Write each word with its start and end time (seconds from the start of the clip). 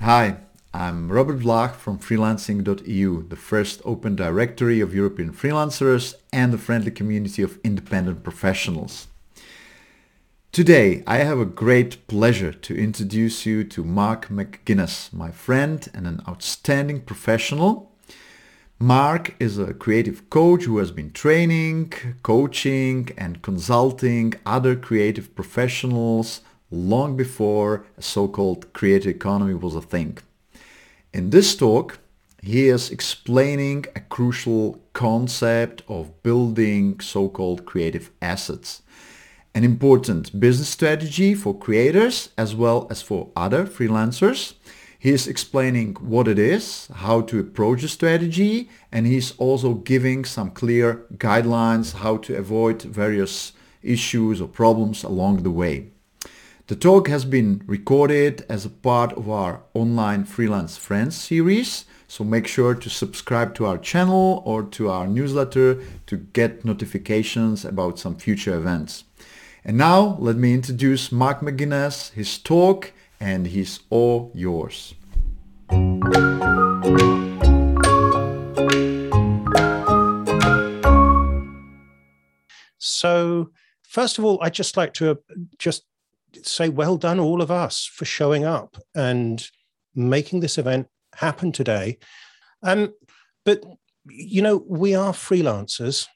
Hi, 0.00 0.36
I'm 0.72 1.10
Robert 1.10 1.40
Vlach 1.40 1.74
from 1.74 1.98
freelancing.eu, 1.98 3.28
the 3.28 3.36
first 3.36 3.82
open 3.84 4.14
directory 4.14 4.80
of 4.80 4.94
European 4.94 5.32
freelancers 5.32 6.14
and 6.32 6.54
a 6.54 6.58
friendly 6.58 6.92
community 6.92 7.42
of 7.42 7.58
independent 7.64 8.22
professionals. 8.22 9.08
Today, 10.52 11.02
I 11.04 11.16
have 11.18 11.40
a 11.40 11.44
great 11.44 12.06
pleasure 12.06 12.52
to 12.52 12.76
introduce 12.76 13.44
you 13.44 13.64
to 13.64 13.82
Mark 13.82 14.28
McGuinness, 14.28 15.12
my 15.12 15.32
friend 15.32 15.88
and 15.92 16.06
an 16.06 16.22
outstanding 16.28 17.00
professional. 17.00 17.90
Mark 18.78 19.34
is 19.40 19.58
a 19.58 19.74
creative 19.74 20.30
coach 20.30 20.62
who 20.62 20.78
has 20.78 20.92
been 20.92 21.10
training, 21.10 21.92
coaching 22.22 23.08
and 23.18 23.42
consulting 23.42 24.34
other 24.46 24.76
creative 24.76 25.34
professionals 25.34 26.40
long 26.70 27.16
before 27.16 27.86
a 27.96 28.02
so-called 28.02 28.72
creative 28.72 29.14
economy 29.14 29.54
was 29.54 29.74
a 29.74 29.80
thing. 29.80 30.18
In 31.12 31.30
this 31.30 31.56
talk, 31.56 31.98
he 32.42 32.68
is 32.68 32.90
explaining 32.90 33.86
a 33.96 34.00
crucial 34.00 34.80
concept 34.92 35.82
of 35.88 36.22
building 36.22 37.00
so-called 37.00 37.64
creative 37.64 38.10
assets, 38.22 38.82
an 39.54 39.64
important 39.64 40.38
business 40.38 40.68
strategy 40.68 41.34
for 41.34 41.58
creators 41.58 42.28
as 42.36 42.54
well 42.54 42.86
as 42.90 43.02
for 43.02 43.30
other 43.34 43.64
freelancers. 43.64 44.54
He 45.00 45.10
is 45.10 45.26
explaining 45.26 45.94
what 45.94 46.28
it 46.28 46.38
is, 46.38 46.88
how 46.94 47.22
to 47.22 47.40
approach 47.40 47.82
the 47.82 47.88
strategy, 47.88 48.68
and 48.92 49.06
he's 49.06 49.32
also 49.38 49.74
giving 49.74 50.24
some 50.24 50.50
clear 50.50 51.06
guidelines 51.16 51.94
how 51.94 52.18
to 52.18 52.36
avoid 52.36 52.82
various 52.82 53.52
issues 53.82 54.40
or 54.40 54.48
problems 54.48 55.04
along 55.04 55.42
the 55.42 55.50
way. 55.50 55.90
The 56.68 56.76
talk 56.76 57.08
has 57.08 57.24
been 57.24 57.62
recorded 57.66 58.44
as 58.46 58.66
a 58.66 58.68
part 58.68 59.14
of 59.14 59.30
our 59.30 59.62
online 59.72 60.24
Freelance 60.26 60.76
Friends 60.76 61.16
series, 61.16 61.86
so 62.08 62.24
make 62.24 62.46
sure 62.46 62.74
to 62.74 62.90
subscribe 62.90 63.54
to 63.54 63.64
our 63.64 63.78
channel 63.78 64.42
or 64.44 64.64
to 64.64 64.90
our 64.90 65.06
newsletter 65.06 65.80
to 66.04 66.16
get 66.18 66.66
notifications 66.66 67.64
about 67.64 67.98
some 67.98 68.16
future 68.16 68.54
events. 68.54 69.04
And 69.64 69.78
now 69.78 70.18
let 70.20 70.36
me 70.36 70.52
introduce 70.52 71.10
Mark 71.10 71.40
McGuinness, 71.40 72.12
his 72.12 72.36
talk, 72.36 72.92
and 73.18 73.46
he's 73.46 73.80
all 73.88 74.30
yours. 74.34 74.92
So, 82.76 83.52
first 83.88 84.18
of 84.18 84.26
all, 84.26 84.38
I'd 84.42 84.52
just 84.52 84.76
like 84.76 84.92
to 84.94 85.12
uh, 85.12 85.14
just 85.56 85.84
say 86.42 86.68
well 86.68 86.96
done 86.96 87.18
all 87.20 87.42
of 87.42 87.50
us 87.50 87.84
for 87.84 88.04
showing 88.04 88.44
up 88.44 88.76
and 88.94 89.48
making 89.94 90.40
this 90.40 90.58
event 90.58 90.86
happen 91.14 91.52
today. 91.52 91.98
Um, 92.62 92.92
but 93.44 93.62
you 94.10 94.42
know 94.42 94.64
we 94.66 94.94
are 94.94 95.12
freelancers 95.12 96.06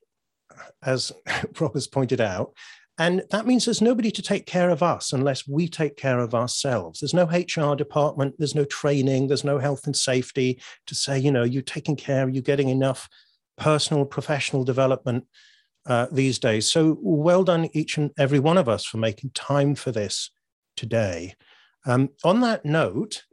as 0.82 1.12
rob 1.60 1.74
has 1.74 1.86
pointed 1.86 2.20
out 2.20 2.54
and 2.98 3.22
that 3.30 3.46
means 3.46 3.64
there's 3.64 3.80
nobody 3.80 4.10
to 4.10 4.22
take 4.22 4.46
care 4.46 4.68
of 4.68 4.82
us 4.82 5.12
unless 5.12 5.48
we 5.48 5.66
take 5.66 5.96
care 5.96 6.18
of 6.18 6.34
ourselves. 6.34 7.00
There's 7.00 7.14
no 7.14 7.24
hr 7.24 7.74
department 7.74 8.34
there's 8.38 8.54
no 8.54 8.64
training 8.64 9.28
there's 9.28 9.44
no 9.44 9.58
health 9.58 9.86
and 9.86 9.96
safety 9.96 10.60
to 10.86 10.94
say 10.94 11.18
you 11.18 11.30
know 11.30 11.44
you're 11.44 11.62
taking 11.62 11.96
care 11.96 12.28
you're 12.28 12.42
getting 12.42 12.68
enough 12.68 13.08
personal 13.56 14.04
professional 14.04 14.64
development 14.64 15.26
uh, 15.86 16.06
these 16.10 16.38
days. 16.38 16.70
So 16.70 16.98
well 17.00 17.44
done, 17.44 17.68
each 17.72 17.98
and 17.98 18.10
every 18.18 18.38
one 18.38 18.58
of 18.58 18.68
us, 18.68 18.84
for 18.84 18.98
making 18.98 19.30
time 19.30 19.74
for 19.74 19.90
this 19.92 20.30
today. 20.76 21.34
Um, 21.84 22.10
on 22.22 22.40
that 22.40 22.64
note, 22.64 23.24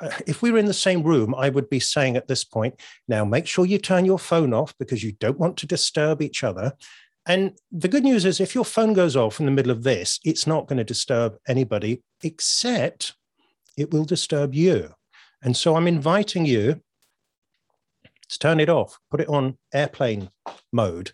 uh, 0.00 0.10
if 0.26 0.42
we 0.42 0.50
were 0.50 0.58
in 0.58 0.66
the 0.66 0.74
same 0.74 1.02
room, 1.02 1.34
I 1.34 1.48
would 1.48 1.70
be 1.70 1.80
saying 1.80 2.16
at 2.16 2.26
this 2.26 2.44
point, 2.44 2.74
now 3.06 3.24
make 3.24 3.46
sure 3.46 3.64
you 3.64 3.78
turn 3.78 4.04
your 4.04 4.18
phone 4.18 4.52
off 4.52 4.74
because 4.78 5.04
you 5.04 5.12
don't 5.12 5.38
want 5.38 5.56
to 5.58 5.66
disturb 5.66 6.20
each 6.20 6.42
other. 6.42 6.72
And 7.26 7.58
the 7.72 7.88
good 7.88 8.04
news 8.04 8.24
is, 8.24 8.40
if 8.40 8.54
your 8.54 8.64
phone 8.64 8.92
goes 8.92 9.16
off 9.16 9.40
in 9.40 9.46
the 9.46 9.52
middle 9.52 9.72
of 9.72 9.82
this, 9.82 10.20
it's 10.24 10.46
not 10.46 10.66
going 10.66 10.76
to 10.78 10.84
disturb 10.84 11.36
anybody, 11.48 12.02
except 12.22 13.14
it 13.76 13.92
will 13.92 14.04
disturb 14.04 14.54
you. 14.54 14.90
And 15.42 15.56
so 15.56 15.76
I'm 15.76 15.86
inviting 15.86 16.44
you 16.44 16.80
to 18.28 18.38
turn 18.38 18.60
it 18.60 18.68
off, 18.68 18.98
put 19.10 19.20
it 19.20 19.28
on 19.28 19.58
airplane 19.72 20.30
mode, 20.72 21.12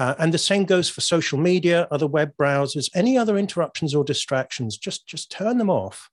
uh, 0.00 0.14
and 0.18 0.32
the 0.32 0.38
same 0.38 0.64
goes 0.64 0.88
for 0.88 1.02
social 1.02 1.38
media, 1.38 1.86
other 1.90 2.06
web 2.06 2.32
browsers, 2.40 2.88
any 2.94 3.18
other 3.18 3.36
interruptions 3.36 3.94
or 3.94 4.02
distractions, 4.02 4.78
just, 4.78 5.06
just 5.06 5.30
turn 5.30 5.58
them 5.58 5.68
off 5.68 6.08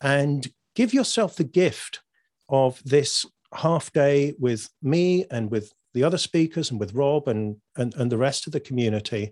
and 0.00 0.48
give 0.74 0.92
yourself 0.92 1.36
the 1.36 1.44
gift 1.44 2.00
of 2.48 2.82
this 2.84 3.24
half 3.54 3.92
day 3.92 4.34
with 4.40 4.68
me 4.82 5.24
and 5.30 5.52
with 5.52 5.72
the 5.94 6.02
other 6.02 6.18
speakers 6.18 6.72
and 6.72 6.80
with 6.80 6.94
Rob 6.94 7.28
and, 7.28 7.58
and, 7.76 7.94
and 7.94 8.10
the 8.10 8.18
rest 8.18 8.48
of 8.48 8.52
the 8.52 8.58
community, 8.58 9.30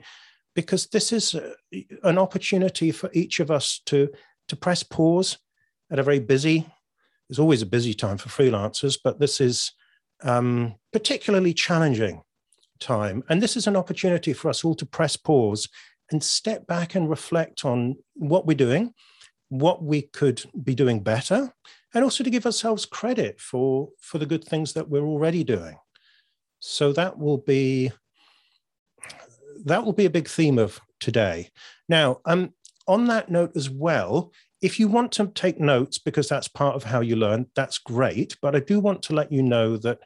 because 0.55 0.87
this 0.87 1.13
is 1.13 1.35
a, 1.35 1.55
an 2.05 2.17
opportunity 2.17 2.93
for 2.93 3.11
each 3.13 3.41
of 3.41 3.51
us 3.51 3.81
to, 3.87 4.09
to 4.47 4.55
press 4.55 4.85
pause 4.85 5.37
at 5.91 5.99
a 5.99 6.05
very 6.05 6.21
busy, 6.21 6.65
there's 7.29 7.41
always 7.41 7.63
a 7.63 7.67
busy 7.67 7.93
time 7.93 8.19
for 8.19 8.29
freelancers, 8.29 8.97
but 9.03 9.19
this 9.19 9.41
is 9.41 9.73
um, 10.23 10.77
particularly 10.93 11.53
challenging 11.53 12.23
time. 12.81 13.23
And 13.29 13.43
this 13.43 13.57
is 13.57 13.67
an 13.67 13.77
opportunity 13.77 14.33
for 14.33 14.49
us 14.49 14.65
all 14.65 14.75
to 14.77 14.87
press 14.87 15.17
pause 15.17 15.69
and 16.11 16.23
step 16.23 16.67
back 16.67 16.95
and 16.95 17.09
reflect 17.09 17.65
on 17.65 17.97
what 18.15 18.47
we're 18.47 18.57
doing, 18.57 18.95
what 19.49 19.83
we 19.83 20.03
could 20.03 20.43
be 20.63 20.75
doing 20.75 21.03
better, 21.03 21.53
and 21.95 22.05
also 22.05 22.25
to 22.25 22.31
give 22.31 22.47
ourselves 22.47 22.87
credit 22.87 23.41
for, 23.41 23.91
for 24.01 24.19
the 24.19 24.27
good 24.27 24.45
things 24.45 24.73
that 24.73 24.89
we're 24.89 25.07
already 25.07 25.45
doing. 25.45 25.77
So 26.61 26.93
that 26.93 27.19
will 27.19 27.39
be 27.39 27.93
that 29.65 29.85
will 29.85 29.93
be 29.93 30.07
a 30.07 30.11
big 30.11 30.27
theme 30.27 30.59
of 30.59 30.81
today. 31.01 31.51
Now, 31.89 32.21
um, 32.25 32.55
on 32.87 33.07
that 33.07 33.31
note 33.31 33.53
as 33.57 33.69
well, 33.69 34.33
if 34.63 34.79
you 34.79 34.89
want 34.89 35.13
to 35.13 35.27
take 35.29 35.61
notes 35.61 35.99
because 35.99 36.29
that's 36.29 36.49
part 36.49 36.77
of 36.77 36.85
how 36.85 37.01
you 37.01 37.17
learn, 37.17 37.47
that's 37.55 37.79
great. 37.79 38.37
But 38.43 38.55
I 38.57 38.61
do 38.61 38.81
want 38.81 39.03
to 39.05 39.15
let 39.15 39.33
you 39.33 39.43
know 39.43 39.77
that 39.79 39.99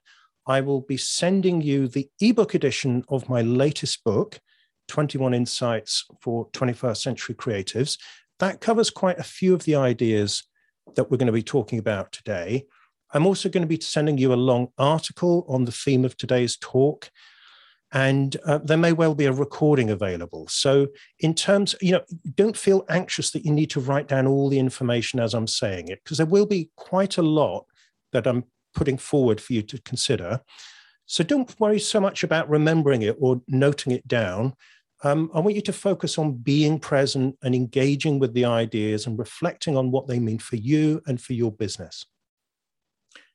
I 0.47 0.61
will 0.61 0.83
be 0.83 0.97
sending 0.97 1.61
you 1.61 1.89
the 1.89 2.09
ebook 2.21 2.55
edition 2.55 3.05
of 3.09 3.29
my 3.29 3.43
latest 3.43 4.05
book, 4.05 4.41
21 4.89 5.33
Insights 5.33 6.05
for 6.21 6.49
21st 6.51 6.97
Century 6.99 7.35
Creatives. 7.35 7.99
That 8.41 8.61
covers 8.61 8.91
quite 8.91 9.19
a 9.19 9.25
few 9.25 9.55
of 9.55 9.65
the 9.65 9.77
ideas 9.77 10.43
that 10.97 11.11
we're 11.11 11.17
going 11.17 11.27
to 11.27 11.33
be 11.33 11.43
talking 11.43 11.79
about 11.79 12.13
today. 12.13 12.67
I'm 13.13 13.27
also 13.27 13.49
going 13.49 13.63
to 13.63 13.69
be 13.69 13.81
sending 13.81 14.19
you 14.19 14.33
a 14.33 14.37
long 14.37 14.69
article 14.77 15.47
on 15.49 15.65
the 15.65 15.73
theme 15.73 16.05
of 16.05 16.17
today's 16.17 16.57
talk. 16.57 17.11
And 17.93 18.37
uh, 18.45 18.59
there 18.59 18.77
may 18.77 18.93
well 18.93 19.15
be 19.15 19.27
a 19.27 19.33
recording 19.33 19.89
available. 19.89 20.49
So, 20.49 20.89
in 21.21 21.33
terms, 21.33 21.77
you 21.81 21.93
know, 21.93 22.03
don't 22.35 22.57
feel 22.57 22.85
anxious 22.89 23.31
that 23.31 23.45
you 23.45 23.53
need 23.53 23.71
to 23.71 23.81
write 23.81 24.09
down 24.09 24.27
all 24.27 24.49
the 24.49 24.59
information 24.59 25.21
as 25.21 25.33
I'm 25.33 25.47
saying 25.47 25.89
it, 25.89 26.01
because 26.03 26.17
there 26.17 26.27
will 26.27 26.47
be 26.47 26.71
quite 26.75 27.19
a 27.19 27.23
lot 27.23 27.67
that 28.11 28.27
I'm 28.27 28.45
putting 28.75 28.99
forward 28.99 29.41
for 29.41 29.53
you 29.53 29.63
to 29.63 29.81
consider. 29.83 30.41
So 31.07 31.23
don't 31.23 31.55
worry 31.61 31.81
so 31.81 32.01
much 32.01 32.25
about 32.25 32.49
remembering 32.49 33.03
it 33.03 33.17
or 33.21 33.43
noting 33.47 33.93
it 33.93 34.07
down. 34.09 34.55
Um, 35.03 35.31
I 35.35 35.41
want 35.41 35.55
you 35.55 35.63
to 35.63 35.73
focus 35.73 36.19
on 36.19 36.33
being 36.33 36.79
present 36.79 37.37
and 37.43 37.55
engaging 37.55 38.19
with 38.19 38.33
the 38.33 38.47
ideas 38.47 39.07
and 39.07 39.19
reflecting 39.19 39.77
on 39.77 39.91
what 39.91 40.07
they 40.07 40.19
mean 40.19 40.39
for 40.39 40.57
you 40.57 41.03
and 41.07 41.21
for 41.21 41.35
your 41.35 41.53
business. 41.53 42.07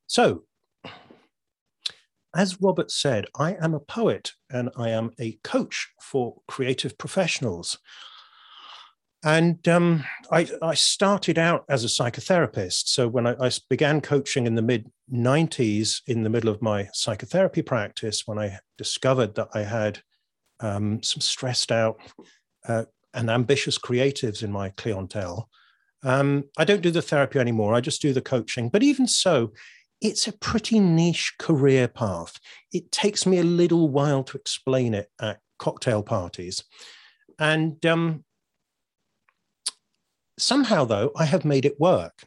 So, 0.08 0.46
as 2.36 2.62
Robert 2.62 2.92
said, 2.92 3.26
I 3.36 3.56
am 3.62 3.74
a 3.74 3.80
poet 3.80 4.34
and 4.52 4.70
I 4.78 4.90
am 4.90 5.12
a 5.20 5.40
coach 5.44 5.90
for 6.02 6.42
creative 6.48 6.98
professionals. 6.98 7.78
And 9.24 9.68
um, 9.68 10.06
I, 10.32 10.48
I, 10.62 10.76
started 10.76 11.38
out 11.38 11.66
as 11.68 11.84
a 11.84 11.88
psychotherapist. 11.88 12.88
So 12.88 13.08
when 13.10 13.28
I, 13.28 13.36
I, 13.48 13.52
began 13.70 14.00
coaching 14.00 14.48
in 14.48 14.56
the 14.56 14.62
mid 14.62 14.90
90s, 15.12 16.02
in 16.08 16.24
the 16.24 16.30
middle 16.30 16.50
of 16.50 16.62
my 16.62 16.88
psychotherapy 16.94 17.62
practice, 17.62 18.26
when 18.26 18.40
I 18.40 18.60
discovered 18.78 19.36
that 19.36 19.50
I 19.54 19.64
had 19.64 20.00
um, 20.62 21.04
some 21.04 21.20
stressed 21.20 21.70
out 21.70 22.00
uh, 22.66 22.86
and 23.14 23.30
ambitious 23.30 23.78
creatives 23.78 24.42
in 24.42 24.54
my 24.54 24.70
clientele, 24.70 25.50
um, 26.04 26.46
I 26.58 26.64
don't 26.64 26.82
do 26.82 26.92
the 26.92 27.02
therapy 27.02 27.40
anymore. 27.40 27.74
I 27.74 27.82
just 27.82 28.02
do 28.02 28.14
the 28.14 28.22
coaching. 28.22 28.70
But 28.70 28.84
even 28.84 29.06
so, 29.06 29.52
it's 30.02 30.30
a 30.30 30.38
pretty 30.38 30.80
niche 30.80 31.36
career 31.40 31.90
path. 31.90 32.40
It 32.72 32.90
takes 32.92 33.26
me 33.26 33.40
a 33.40 33.44
little 33.44 33.90
while 33.90 34.24
to 34.24 34.38
explain 34.38 34.94
it 34.94 35.10
at 35.20 35.40
cocktail 35.58 36.04
parties. 36.04 36.64
And 37.38 37.86
um, 37.86 38.24
somehow, 40.40 40.86
though, 40.86 41.12
I 41.16 41.26
have 41.26 41.46
made 41.46 41.66
it 41.66 41.80
work. 41.80 42.24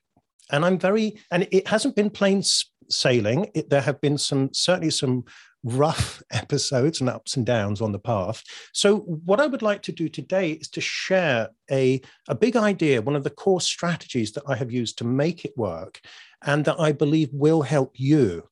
And 0.51 0.65
I'm 0.65 0.79
very, 0.79 1.19
and 1.31 1.49
it 1.51 1.67
hasn't 1.67 1.97
been 1.97 2.11
plain 2.11 2.43
sailing. 2.89 3.51
It, 3.55 3.71
there 3.71 3.81
have 3.81 4.01
been 4.01 4.19
some, 4.19 4.51
certainly 4.53 4.91
some 4.91 5.25
rough 5.65 6.23
episodes 6.31 7.01
and 7.01 7.09
ups 7.09 7.37
and 7.37 7.47
downs 7.47 7.81
on 7.81 7.93
the 7.93 7.99
path. 7.99 8.43
So, 8.73 8.99
what 9.01 9.41
I 9.41 9.47
would 9.47 9.63
like 9.63 9.83
to 9.83 9.93
do 9.93 10.09
today 10.09 10.53
is 10.53 10.69
to 10.71 10.81
share 10.81 11.49
a, 11.71 12.01
a 12.29 12.35
big 12.35 12.57
idea, 12.57 13.03
one 13.03 13.17
of 13.17 13.25
the 13.25 13.31
core 13.31 13.61
strategies 13.61 14.33
that 14.33 14.45
I 14.47 14.57
have 14.57 14.73
used 14.73 14.99
to 14.99 15.05
make 15.05 15.45
it 15.45 15.57
work, 15.57 16.01
and 16.45 16.65
that 16.65 16.81
I 16.81 16.93
believe 16.93 17.31
will 17.33 17.63
help 17.63 17.99
you 17.99 18.49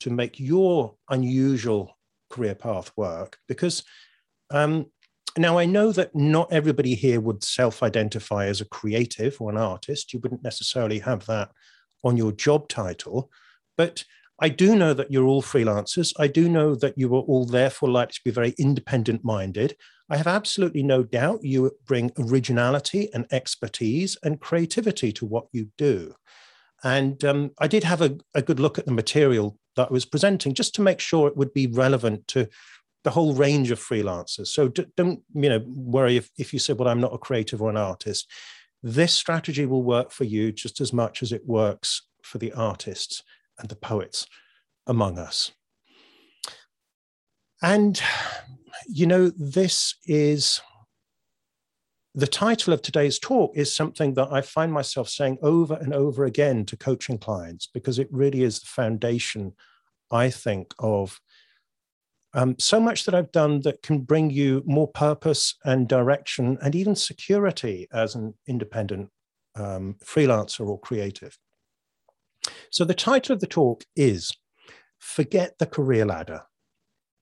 to 0.00 0.10
make 0.10 0.38
your 0.38 0.94
unusual 1.08 1.96
career 2.30 2.54
path 2.54 2.92
work. 2.96 3.38
Because 3.48 3.84
um, 4.50 4.86
now 5.36 5.58
I 5.58 5.66
know 5.66 5.92
that 5.92 6.14
not 6.14 6.52
everybody 6.52 6.94
here 6.94 7.20
would 7.20 7.44
self 7.44 7.82
identify 7.82 8.46
as 8.46 8.60
a 8.60 8.68
creative 8.68 9.40
or 9.40 9.50
an 9.50 9.56
artist. 9.56 10.12
You 10.12 10.20
wouldn't 10.20 10.42
necessarily 10.42 10.98
have 11.00 11.26
that 11.26 11.50
on 12.04 12.16
your 12.16 12.32
job 12.32 12.68
title. 12.68 13.30
But 13.76 14.04
I 14.38 14.48
do 14.50 14.76
know 14.76 14.92
that 14.92 15.10
you're 15.10 15.26
all 15.26 15.42
freelancers. 15.42 16.12
I 16.18 16.26
do 16.28 16.48
know 16.48 16.74
that 16.74 16.98
you 16.98 17.14
are 17.14 17.20
all 17.20 17.46
therefore 17.46 17.90
likely 17.90 18.12
to 18.12 18.20
be 18.24 18.30
very 18.30 18.54
independent 18.58 19.24
minded. 19.24 19.76
I 20.10 20.18
have 20.18 20.26
absolutely 20.26 20.82
no 20.82 21.02
doubt 21.02 21.42
you 21.42 21.72
bring 21.86 22.12
originality 22.18 23.08
and 23.14 23.26
expertise 23.32 24.16
and 24.22 24.40
creativity 24.40 25.10
to 25.12 25.26
what 25.26 25.46
you 25.52 25.70
do. 25.78 26.14
And 26.84 27.24
um, 27.24 27.50
I 27.58 27.66
did 27.66 27.84
have 27.84 28.02
a, 28.02 28.16
a 28.34 28.42
good 28.42 28.60
look 28.60 28.78
at 28.78 28.84
the 28.84 28.92
material 28.92 29.58
that 29.76 29.88
I 29.88 29.92
was 29.92 30.04
presenting 30.04 30.54
just 30.54 30.74
to 30.74 30.82
make 30.82 31.00
sure 31.00 31.28
it 31.28 31.36
would 31.36 31.54
be 31.54 31.66
relevant 31.66 32.28
to 32.28 32.48
the 33.06 33.12
whole 33.12 33.34
range 33.34 33.70
of 33.70 33.78
freelancers. 33.78 34.48
So 34.48 34.66
don't 34.66 35.22
you 35.32 35.48
know 35.48 35.62
worry 35.64 36.16
if, 36.16 36.28
if 36.36 36.52
you 36.52 36.58
say, 36.58 36.72
well, 36.72 36.88
I'm 36.88 37.00
not 37.00 37.14
a 37.14 37.18
creative 37.18 37.62
or 37.62 37.70
an 37.70 37.76
artist. 37.76 38.28
This 38.82 39.12
strategy 39.12 39.64
will 39.64 39.84
work 39.84 40.10
for 40.10 40.24
you 40.24 40.50
just 40.50 40.80
as 40.80 40.92
much 40.92 41.22
as 41.22 41.30
it 41.30 41.46
works 41.46 42.02
for 42.24 42.38
the 42.38 42.52
artists 42.52 43.22
and 43.60 43.68
the 43.68 43.76
poets 43.76 44.26
among 44.88 45.20
us. 45.20 45.52
And, 47.62 48.02
you 48.88 49.06
know, 49.06 49.30
this 49.30 49.94
is 50.04 50.60
the 52.12 52.26
title 52.26 52.72
of 52.72 52.82
today's 52.82 53.20
talk 53.20 53.56
is 53.56 53.72
something 53.72 54.14
that 54.14 54.32
I 54.32 54.40
find 54.40 54.72
myself 54.72 55.08
saying 55.08 55.38
over 55.42 55.74
and 55.74 55.94
over 55.94 56.24
again 56.24 56.64
to 56.64 56.76
coaching 56.76 57.18
clients 57.18 57.68
because 57.72 58.00
it 58.00 58.08
really 58.10 58.42
is 58.42 58.58
the 58.58 58.66
foundation, 58.66 59.52
I 60.10 60.28
think, 60.30 60.74
of 60.80 61.20
um, 62.36 62.54
so 62.58 62.78
much 62.78 63.06
that 63.06 63.14
I've 63.14 63.32
done 63.32 63.62
that 63.62 63.82
can 63.82 64.00
bring 64.00 64.28
you 64.30 64.62
more 64.66 64.86
purpose 64.86 65.54
and 65.64 65.88
direction 65.88 66.58
and 66.60 66.74
even 66.74 66.94
security 66.94 67.88
as 67.92 68.14
an 68.14 68.34
independent 68.46 69.08
um, 69.54 69.96
freelancer 70.04 70.66
or 70.66 70.78
creative. 70.78 71.38
So 72.70 72.84
the 72.84 72.94
title 72.94 73.32
of 73.32 73.40
the 73.40 73.46
talk 73.46 73.84
is 73.96 74.32
Forget 74.98 75.58
the 75.58 75.66
Career 75.66 76.04
Ladder, 76.04 76.42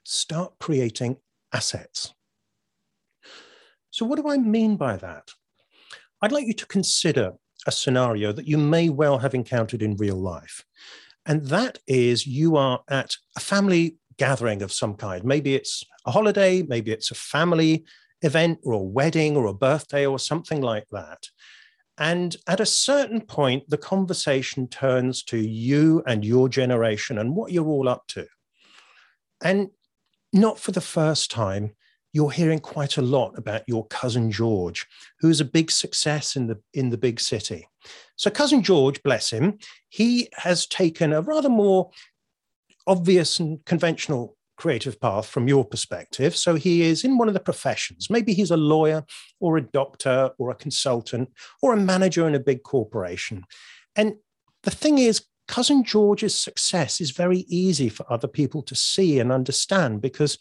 Start 0.03 0.55
Creating 0.59 1.17
Assets. 1.53 2.13
So, 3.91 4.05
what 4.05 4.17
do 4.17 4.29
I 4.29 4.37
mean 4.37 4.77
by 4.77 4.97
that? 4.97 5.31
I'd 6.21 6.33
like 6.33 6.47
you 6.47 6.55
to 6.55 6.67
consider 6.67 7.35
a 7.69 7.73
scenario 7.73 8.33
that 8.33 8.49
you 8.49 8.59
may 8.59 8.89
well 8.89 9.19
have 9.19 9.35
encountered 9.35 9.81
in 9.81 9.97
real 9.97 10.17
life. 10.17 10.65
And 11.27 11.47
that 11.47 11.79
is 11.87 12.27
you 12.27 12.57
are 12.57 12.81
at 12.89 13.17
a 13.37 13.41
family 13.41 13.97
gathering 14.17 14.63
of 14.63 14.73
some 14.73 14.95
kind. 14.95 15.25
Maybe 15.25 15.55
it's 15.55 15.85
a 16.07 16.11
holiday, 16.11 16.63
maybe 16.63 16.93
it's 16.93 17.11
a 17.11 17.15
family 17.15 17.85
event 18.23 18.59
or 18.63 18.73
a 18.73 18.79
wedding 18.79 19.37
or 19.37 19.47
a 19.47 19.55
birthday 19.55 20.07
or 20.07 20.19
something 20.19 20.61
like 20.61 20.87
that. 20.93 21.29
And 21.99 22.37
at 22.49 22.61
a 22.61 22.67
certain 22.67 23.21
point, 23.21 23.69
the 23.69 23.79
conversation 23.79 24.67
turns 24.67 25.23
to 25.25 25.39
you 25.39 26.03
and 26.07 26.25
your 26.25 26.49
generation 26.49 27.19
and 27.19 27.37
what 27.37 27.53
you're 27.53 27.69
all 27.69 27.89
up 27.89 28.07
to. 28.09 28.27
And 29.43 29.69
not 30.33 30.59
for 30.59 30.73
the 30.73 30.81
first 30.81 31.31
time, 31.31 31.75
you're 32.13 32.31
hearing 32.31 32.61
quite 32.61 32.97
a 32.97 33.03
lot 33.03 33.37
about 33.37 33.63
your 33.67 33.87
cousin 33.89 34.31
George, 34.31 34.87
who's 35.21 35.41
a 35.41 35.45
big 35.45 35.71
success 35.71 36.37
in 36.37 36.47
the 36.47 36.61
in 36.73 36.91
the 36.91 36.99
big 36.99 37.21
city. 37.21 37.69
So 38.17 38.31
cousin 38.31 38.63
George, 38.63 39.03
bless 39.03 39.31
him, 39.31 39.59
he 39.89 40.29
has 40.35 40.67
taken 40.67 41.13
a 41.13 41.21
rather 41.21 41.49
more 41.49 41.91
obvious 42.87 43.41
and 43.41 43.65
conventional 43.65 44.37
creative 44.57 45.01
path 45.01 45.27
from 45.27 45.49
your 45.49 45.65
perspective. 45.65 46.37
So 46.37 46.55
he 46.55 46.83
is 46.83 47.05
in 47.05 47.19
one 47.19 47.29
of 47.29 47.35
the 47.35 47.41
professions. 47.41 48.09
Maybe 48.09 48.33
he's 48.35 48.51
a 48.51 48.57
lawyer 48.57 49.05
or 49.41 49.57
a 49.57 49.63
doctor 49.63 50.31
or 50.39 50.51
a 50.51 50.55
consultant 50.55 51.31
or 51.61 51.73
a 51.73 51.77
manager 51.77 52.27
in 52.29 52.35
a 52.35 52.41
big 52.41 52.63
corporation. 52.63 53.45
And 53.97 54.15
the 54.63 54.71
thing 54.71 54.99
is, 54.99 55.25
cousin 55.49 55.85
George's 55.85 56.39
success 56.39 57.01
is 57.01 57.11
very 57.11 57.41
easy 57.49 57.89
for 57.89 58.11
other 58.11 58.29
people 58.29 58.63
to 58.63 58.75
see 58.75 59.19
and 59.19 59.33
understand 59.33 60.01
because, 60.01 60.39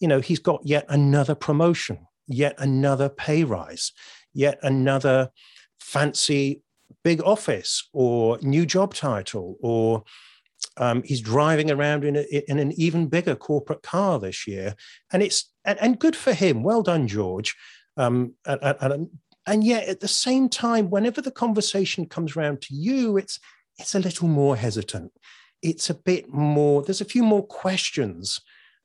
you 0.00 0.08
know, 0.08 0.20
he's 0.20 0.40
got 0.40 0.60
yet 0.64 0.84
another 0.88 1.34
promotion, 1.34 2.06
yet 2.26 2.54
another 2.58 3.08
pay 3.08 3.44
rise, 3.44 3.92
yet 4.34 4.58
another 4.62 5.30
fancy 5.80 6.62
big 7.04 7.22
office 7.22 7.88
or 7.92 8.38
new 8.42 8.66
job 8.66 8.94
title 8.94 9.56
or 9.60 10.04
um, 10.76 11.02
he's 11.02 11.20
driving 11.20 11.70
around 11.70 12.04
in, 12.04 12.16
a, 12.16 12.50
in 12.50 12.58
an 12.58 12.72
even 12.72 13.06
bigger 13.06 13.34
corporate 13.34 13.82
car 13.82 14.18
this 14.18 14.46
year, 14.46 14.74
and 15.12 15.22
it's 15.22 15.52
and, 15.64 15.78
and 15.80 15.98
good 15.98 16.16
for 16.16 16.32
him. 16.32 16.62
Well 16.62 16.82
done, 16.82 17.06
George. 17.08 17.56
Um, 17.96 18.34
and, 18.46 18.60
and, 18.62 19.10
and 19.46 19.64
yet, 19.64 19.88
at 19.88 20.00
the 20.00 20.08
same 20.08 20.48
time, 20.48 20.90
whenever 20.90 21.20
the 21.20 21.30
conversation 21.30 22.06
comes 22.06 22.36
around 22.36 22.62
to 22.62 22.74
you, 22.74 23.16
it's 23.16 23.38
it's 23.78 23.94
a 23.94 24.00
little 24.00 24.28
more 24.28 24.56
hesitant. 24.56 25.12
It's 25.62 25.90
a 25.90 25.94
bit 25.94 26.32
more. 26.32 26.82
There's 26.82 27.00
a 27.00 27.06
few 27.06 27.22
more 27.22 27.46
questions 27.46 28.40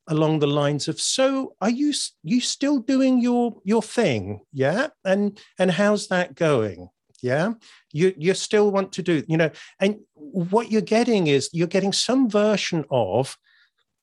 along 0.08 0.40
the 0.40 0.48
lines 0.48 0.88
of 0.88 1.00
so 1.00 1.54
are 1.62 1.70
you 1.70 1.94
you 2.24 2.40
still 2.40 2.80
doing 2.80 3.20
your 3.20 3.60
your 3.66 3.82
thing 3.82 4.40
yeah 4.54 4.88
and 5.04 5.38
and 5.60 5.72
how's 5.72 6.08
that 6.08 6.34
going 6.34 6.90
yeah 7.22 7.54
you 7.92 8.14
you 8.18 8.34
still 8.34 8.72
want 8.72 8.92
to 8.92 9.02
do 9.02 9.24
you 9.28 9.38
know 9.38 9.50
and 9.80 9.98
what 10.16 10.72
you're 10.72 10.82
getting 10.82 11.28
is 11.28 11.50
you're 11.54 11.68
getting 11.68 11.94
some 11.94 12.30
version 12.30 12.86
of 12.92 13.38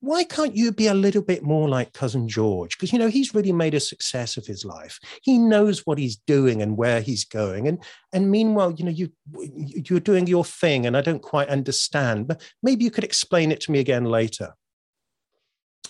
why 0.01 0.23
can't 0.23 0.55
you 0.55 0.71
be 0.71 0.87
a 0.87 0.95
little 0.95 1.23
bit 1.23 1.43
more 1.43 1.69
like 1.69 1.93
cousin 1.93 2.29
george 2.29 2.77
because 2.77 2.93
you 2.93 2.99
know 2.99 3.09
he's 3.09 3.35
really 3.35 3.53
made 3.53 3.75
a 3.75 3.81
success 3.81 4.37
of 4.37 4.47
his 4.47 4.65
life 4.65 4.99
he 5.23 5.39
knows 5.39 5.81
what 5.87 5.99
he's 5.99 6.17
doing 6.27 6.61
and 6.61 6.77
where 6.77 7.01
he's 7.01 7.25
going 7.25 7.69
and 7.69 7.83
and 8.13 8.31
meanwhile 8.31 8.73
you 8.73 8.85
know 8.85 8.91
you 8.91 9.11
you're 9.57 10.01
doing 10.01 10.27
your 10.27 10.45
thing 10.45 10.87
and 10.87 10.97
i 10.97 11.01
don't 11.01 11.23
quite 11.23 11.49
understand 11.49 12.27
but 12.27 12.43
maybe 12.63 12.85
you 12.85 12.91
could 12.91 13.05
explain 13.05 13.51
it 13.51 13.61
to 13.61 13.71
me 13.71 13.79
again 13.79 14.05
later 14.05 14.55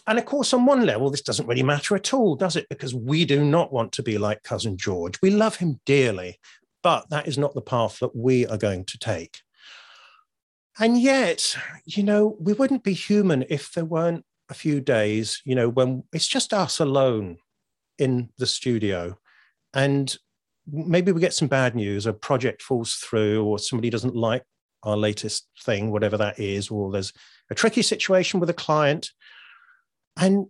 and 0.07 0.19
of 0.19 0.27
course, 0.27 0.53
on 0.53 0.67
one 0.67 0.85
level, 0.85 1.11
this 1.11 1.23
doesn't 1.23 1.47
really 1.47 1.63
matter 1.63 1.95
at 1.95 2.13
all, 2.13 2.37
does 2.37 2.57
it? 2.57 2.69
Because 2.69 2.95
we 2.95 3.25
do 3.25 3.43
not 3.43 3.73
want 3.73 3.93
to 3.93 4.03
be 4.03 4.19
like 4.19 4.43
Cousin 4.43 4.77
George. 4.77 5.21
We 5.23 5.31
love 5.31 5.57
him 5.57 5.81
dearly. 5.87 6.39
But 6.85 7.11
that 7.11 7.27
is 7.27 7.37
not 7.37 7.55
the 7.55 7.63
path 7.63 7.99
that 7.99 8.15
we 8.15 8.47
are 8.47 8.59
going 8.59 8.85
to 8.85 8.99
take. 8.99 9.41
And 10.79 11.01
yet, 11.01 11.57
you 11.85 12.03
know, 12.03 12.37
we 12.39 12.53
wouldn't 12.53 12.85
be 12.85 12.93
human 12.93 13.45
if 13.49 13.73
there 13.73 13.85
weren't 13.87 14.25
a 14.51 14.55
few 14.55 14.81
days, 14.81 15.41
you 15.45 15.55
know, 15.55 15.69
when 15.69 16.05
it's 16.13 16.29
just 16.29 16.53
us 16.53 16.79
alone 16.81 17.39
in 17.99 18.29
the 18.39 18.47
studio. 18.47 19.17
And 19.73 20.15
maybe 20.71 21.11
we 21.11 21.21
get 21.21 21.33
some 21.33 21.49
bad 21.49 21.75
news, 21.75 22.07
a 22.07 22.13
project 22.13 22.61
falls 22.61 22.95
through, 22.97 23.45
or 23.45 23.59
somebody 23.59 23.89
doesn't 23.89 24.15
like 24.15 24.45
our 24.83 24.97
latest 24.97 25.49
thing, 25.63 25.91
whatever 25.91 26.19
that 26.19 26.39
is, 26.39 26.69
or 26.69 26.93
there's 26.93 27.15
a 27.51 27.55
tricky 27.55 27.83
situation 27.83 28.41
with 28.41 28.51
a 28.51 28.55
client. 28.55 29.11
And 30.19 30.49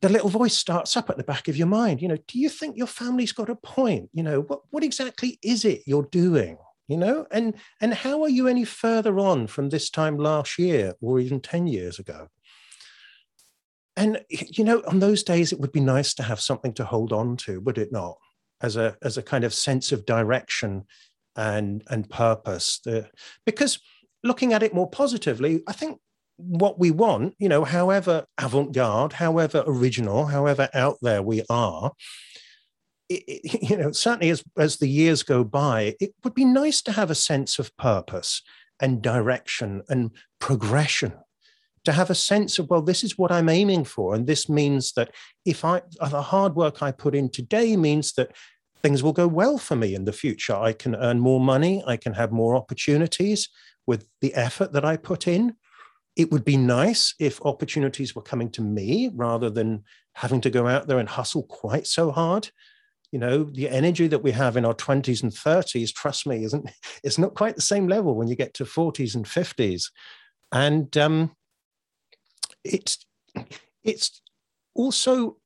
the 0.00 0.08
little 0.08 0.28
voice 0.28 0.56
starts 0.56 0.96
up 0.96 1.10
at 1.10 1.16
the 1.16 1.24
back 1.24 1.48
of 1.48 1.56
your 1.56 1.66
mind. 1.66 2.00
You 2.00 2.08
know, 2.08 2.18
do 2.26 2.38
you 2.38 2.48
think 2.48 2.76
your 2.76 2.86
family's 2.86 3.32
got 3.32 3.50
a 3.50 3.54
point? 3.54 4.10
You 4.12 4.22
know, 4.22 4.40
what, 4.42 4.62
what 4.70 4.84
exactly 4.84 5.38
is 5.42 5.64
it 5.64 5.82
you're 5.86 6.08
doing? 6.10 6.58
You 6.86 6.96
know, 6.96 7.26
and 7.30 7.54
and 7.82 7.92
how 7.92 8.22
are 8.22 8.30
you 8.30 8.48
any 8.48 8.64
further 8.64 9.18
on 9.18 9.46
from 9.46 9.68
this 9.68 9.90
time 9.90 10.16
last 10.16 10.58
year 10.58 10.94
or 11.02 11.20
even 11.20 11.40
10 11.40 11.66
years 11.66 11.98
ago? 11.98 12.28
And 13.94 14.20
you 14.30 14.64
know, 14.64 14.82
on 14.86 15.00
those 15.00 15.22
days 15.22 15.52
it 15.52 15.60
would 15.60 15.72
be 15.72 15.80
nice 15.80 16.14
to 16.14 16.22
have 16.22 16.40
something 16.40 16.72
to 16.74 16.84
hold 16.84 17.12
on 17.12 17.36
to, 17.38 17.60
would 17.60 17.76
it 17.76 17.92
not? 17.92 18.16
As 18.62 18.76
a 18.76 18.96
as 19.02 19.18
a 19.18 19.22
kind 19.22 19.44
of 19.44 19.52
sense 19.52 19.92
of 19.92 20.06
direction 20.06 20.86
and 21.36 21.84
and 21.88 22.08
purpose. 22.08 22.80
The, 22.82 23.10
because 23.44 23.80
looking 24.24 24.54
at 24.54 24.62
it 24.62 24.74
more 24.74 24.88
positively, 24.88 25.62
I 25.66 25.72
think 25.72 26.00
what 26.38 26.78
we 26.78 26.90
want, 26.90 27.34
you 27.38 27.48
know, 27.48 27.64
however 27.64 28.24
avant 28.38 28.72
garde, 28.72 29.12
however 29.14 29.64
original, 29.66 30.26
however 30.26 30.68
out 30.72 30.96
there 31.02 31.22
we 31.22 31.42
are, 31.50 31.92
it, 33.08 33.24
it, 33.26 33.62
you 33.70 33.76
know, 33.76 33.92
certainly 33.92 34.30
as, 34.30 34.42
as 34.56 34.76
the 34.76 34.88
years 34.88 35.22
go 35.22 35.44
by, 35.44 35.96
it 36.00 36.14
would 36.24 36.34
be 36.34 36.44
nice 36.44 36.80
to 36.82 36.92
have 36.92 37.10
a 37.10 37.16
sense 37.16 37.58
of 37.58 37.76
purpose 37.76 38.42
and 38.80 39.02
direction 39.02 39.82
and 39.88 40.12
progression. 40.38 41.12
To 41.84 41.92
have 41.92 42.10
a 42.10 42.14
sense 42.14 42.58
of, 42.58 42.68
well, 42.68 42.82
this 42.82 43.02
is 43.02 43.16
what 43.16 43.32
I'm 43.32 43.48
aiming 43.48 43.84
for. 43.84 44.14
And 44.14 44.26
this 44.26 44.48
means 44.48 44.92
that 44.92 45.10
if 45.46 45.64
I, 45.64 45.80
the 46.10 46.20
hard 46.20 46.54
work 46.54 46.82
I 46.82 46.92
put 46.92 47.14
in 47.14 47.30
today 47.30 47.76
means 47.76 48.12
that 48.14 48.32
things 48.82 49.02
will 49.02 49.12
go 49.12 49.26
well 49.26 49.58
for 49.58 49.74
me 49.74 49.94
in 49.94 50.04
the 50.04 50.12
future. 50.12 50.54
I 50.54 50.72
can 50.72 50.94
earn 50.94 51.18
more 51.18 51.40
money, 51.40 51.82
I 51.86 51.96
can 51.96 52.14
have 52.14 52.30
more 52.30 52.56
opportunities 52.56 53.48
with 53.86 54.06
the 54.20 54.34
effort 54.34 54.72
that 54.72 54.84
I 54.84 54.96
put 54.96 55.26
in 55.26 55.56
it 56.18 56.32
would 56.32 56.44
be 56.44 56.56
nice 56.56 57.14
if 57.20 57.40
opportunities 57.46 58.14
were 58.14 58.22
coming 58.22 58.50
to 58.50 58.60
me 58.60 59.08
rather 59.14 59.48
than 59.48 59.84
having 60.14 60.40
to 60.40 60.50
go 60.50 60.66
out 60.66 60.88
there 60.88 60.98
and 60.98 61.08
hustle 61.08 61.44
quite 61.44 61.86
so 61.86 62.10
hard. 62.10 62.50
You 63.12 63.20
know, 63.20 63.44
the 63.44 63.68
energy 63.68 64.08
that 64.08 64.22
we 64.22 64.32
have 64.32 64.56
in 64.56 64.64
our 64.64 64.74
20s 64.74 65.22
and 65.22 65.32
30s, 65.32 65.94
trust 65.94 66.26
me, 66.26 66.42
isn't 66.42 66.68
it's 67.04 67.18
not 67.18 67.34
quite 67.34 67.54
the 67.54 67.62
same 67.62 67.86
level 67.86 68.16
when 68.16 68.26
you 68.26 68.34
get 68.34 68.52
to 68.54 68.64
40s 68.64 69.14
and 69.14 69.24
50s. 69.24 69.90
And 70.50 70.94
um, 70.98 71.30
it's 72.64 73.06
it's 73.84 74.20
also 74.74 75.36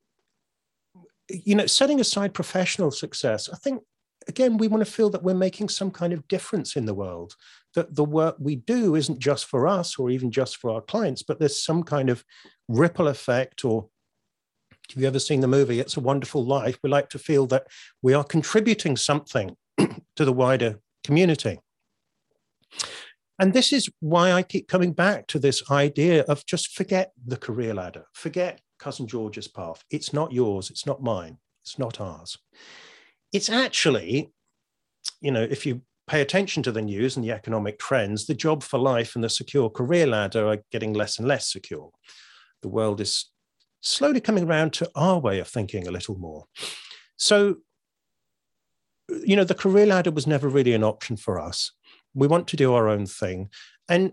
you 1.29 1.55
know 1.55 1.67
setting 1.67 2.00
aside 2.00 2.35
professional 2.35 2.91
success 2.91 3.49
i 3.52 3.57
think 3.57 3.83
again 4.29 4.59
we 4.59 4.69
want 4.69 4.85
to 4.85 4.91
feel 4.91 5.09
that 5.09 5.23
we're 5.23 5.35
making 5.35 5.69
some 5.69 5.91
kind 5.91 6.12
of 6.12 6.26
difference 6.29 6.76
in 6.76 6.85
the 6.85 6.95
world 6.95 7.35
that 7.75 7.95
the 7.95 8.05
work 8.05 8.37
we 8.38 8.57
do 8.57 8.95
isn't 8.95 9.19
just 9.19 9.47
for 9.47 9.67
us 9.67 9.99
or 9.99 10.11
even 10.11 10.31
just 10.31 10.57
for 10.57 10.71
our 10.71 10.81
clients 10.81 11.23
but 11.23 11.38
there's 11.38 11.62
some 11.62 11.83
kind 11.83 12.11
of 12.11 12.25
ripple 12.69 13.09
effect 13.09 13.64
or 13.64 13.88
have 14.91 15.00
you 15.00 15.09
ever 15.09 15.19
seen 15.19 15.41
the 15.41 15.49
movie? 15.49 15.81
It's 15.81 15.97
a 15.97 16.00
wonderful 16.00 16.45
life. 16.45 16.79
We 16.83 16.91
like 16.91 17.09
to 17.11 17.19
feel 17.19 17.47
that 17.47 17.67
we 18.02 18.12
are 18.12 18.25
contributing 18.25 18.97
something 18.97 19.57
to 19.79 20.25
the 20.25 20.33
wider 20.33 20.81
community. 21.02 21.61
And 23.38 23.52
this 23.52 23.73
is 23.73 23.88
why 24.00 24.33
I 24.33 24.43
keep 24.43 24.69
coming 24.69 24.93
back 24.93 25.26
to 25.29 25.38
this 25.38 25.71
idea 25.71 26.23
of 26.25 26.47
just 26.47 26.75
forget 26.75 27.12
the 27.26 27.37
career 27.37 27.75
ladder, 27.75 28.05
forget 28.12 28.61
cousin 28.79 29.07
George's 29.07 29.49
path. 29.49 29.83
It's 29.91 30.12
not 30.12 30.33
yours, 30.33 30.71
it's 30.71 30.87
not 30.87 31.02
mine, 31.02 31.38
it's 31.64 31.79
not 31.79 32.00
ours. 32.00 32.37
It's 33.33 33.49
actually, 33.49 34.31
you 35.21 35.31
know, 35.31 35.43
if 35.43 35.64
you 35.64 35.81
pay 36.06 36.21
attention 36.21 36.62
to 36.64 36.73
the 36.73 36.82
news 36.82 37.16
and 37.16 37.25
the 37.25 37.30
economic 37.30 37.78
trends, 37.78 38.26
the 38.26 38.35
job 38.35 38.62
for 38.62 38.78
life 38.78 39.14
and 39.14 39.23
the 39.23 39.28
secure 39.28 39.71
career 39.71 40.06
ladder 40.06 40.47
are 40.49 40.62
getting 40.71 40.92
less 40.92 41.18
and 41.18 41.28
less 41.28 41.50
secure. 41.50 41.90
The 42.62 42.68
world 42.68 43.00
is 43.00 43.30
slowly 43.80 44.21
coming 44.21 44.44
around 44.44 44.73
to 44.75 44.90
our 44.94 45.18
way 45.18 45.38
of 45.38 45.49
thinking 45.49 45.87
a 45.87 45.92
little 45.92 46.16
more. 46.16 46.44
So, 47.16 47.56
you 49.25 49.37
know, 49.37 49.44
the 49.44 49.54
career 49.54 49.87
ladder 49.87 50.11
was 50.11 50.26
never 50.26 50.49
really 50.49 50.75
an 50.75 50.85
option 50.85 51.16
for 51.16 51.40
us 51.40 51.73
we 52.14 52.26
want 52.26 52.49
to 52.49 52.56
do 52.56 52.75
our 52.75 52.88
own 52.88 53.06
thing. 53.06 53.49
And 53.88 54.12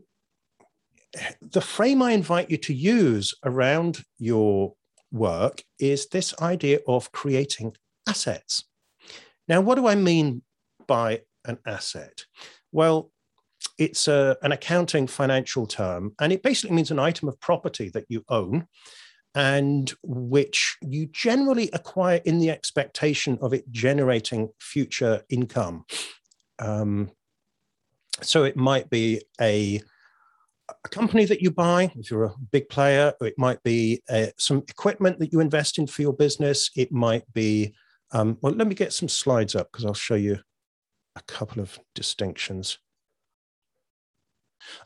the 1.41 1.61
frame 1.61 2.01
I 2.01 2.11
invite 2.11 2.49
you 2.49 2.57
to 2.57 2.73
use 2.73 3.33
around 3.43 4.03
your 4.17 4.73
work 5.11 5.63
is 5.79 6.07
this 6.07 6.39
idea 6.41 6.79
of 6.87 7.11
creating 7.11 7.75
assets. 8.07 8.63
Now, 9.47 9.61
what 9.61 9.75
do 9.75 9.87
I 9.87 9.95
mean 9.95 10.43
by 10.87 11.21
an 11.49 11.57
asset? 11.65 12.25
Well, 12.71 13.11
it's 13.77 14.07
a, 14.07 14.37
an 14.41 14.51
accounting 14.51 15.07
financial 15.07 15.65
term, 15.65 16.13
and 16.19 16.31
it 16.31 16.43
basically 16.43 16.75
means 16.75 16.91
an 16.91 16.99
item 16.99 17.27
of 17.27 17.39
property 17.39 17.89
that 17.89 18.05
you 18.09 18.23
own 18.29 18.67
and 19.35 19.93
which 20.03 20.77
you 20.81 21.07
generally 21.07 21.69
acquire 21.73 22.21
in 22.25 22.39
the 22.39 22.49
expectation 22.49 23.37
of 23.41 23.53
it 23.53 23.69
generating 23.71 24.49
future 24.59 25.21
income. 25.29 25.85
Um, 26.57 27.11
so 28.21 28.43
it 28.43 28.57
might 28.57 28.89
be 28.89 29.21
a, 29.39 29.81
a 30.83 30.89
company 30.89 31.25
that 31.25 31.41
you 31.41 31.51
buy 31.51 31.91
if 31.95 32.09
you're 32.09 32.25
a 32.25 32.35
big 32.51 32.69
player, 32.69 33.13
it 33.21 33.35
might 33.37 33.61
be 33.63 34.01
uh, 34.09 34.27
some 34.37 34.63
equipment 34.67 35.19
that 35.19 35.31
you 35.31 35.39
invest 35.39 35.77
in 35.77 35.87
for 35.87 36.01
your 36.01 36.13
business. 36.13 36.71
It 36.75 36.91
might 36.91 37.31
be, 37.33 37.75
um, 38.11 38.37
well, 38.41 38.53
let 38.53 38.67
me 38.67 38.75
get 38.75 38.93
some 38.93 39.09
slides 39.09 39.55
up 39.55 39.71
because 39.71 39.85
I'll 39.85 39.93
show 39.93 40.15
you 40.15 40.39
a 41.15 41.21
couple 41.21 41.61
of 41.61 41.79
distinctions. 41.95 42.77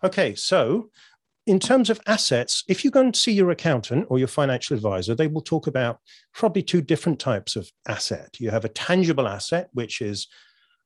Okay, 0.04 0.36
so 0.36 0.90
in 1.46 1.60
terms 1.60 1.90
of 1.90 2.00
assets, 2.08 2.64
if 2.68 2.86
you 2.86 2.92
go 2.92 3.02
and 3.02 3.16
see 3.16 3.34
your 3.34 3.52
accountant 3.52 4.08
or 4.10 4.18
your 4.18 4.28
financial 4.28 4.76
advisor, 4.76 5.14
they 5.14 5.28
will 5.28 5.42
talk 5.42 5.68
about 5.68 6.00
probably 6.34 6.62
two 6.62 6.82
different 6.82 7.20
types 7.20 7.56
of 7.56 7.70
asset. 7.88 8.30
You 8.40 8.50
have 8.50 8.66
a 8.66 8.70
tangible 8.70 9.28
asset, 9.28 9.70
which 9.74 10.02
is, 10.02 10.28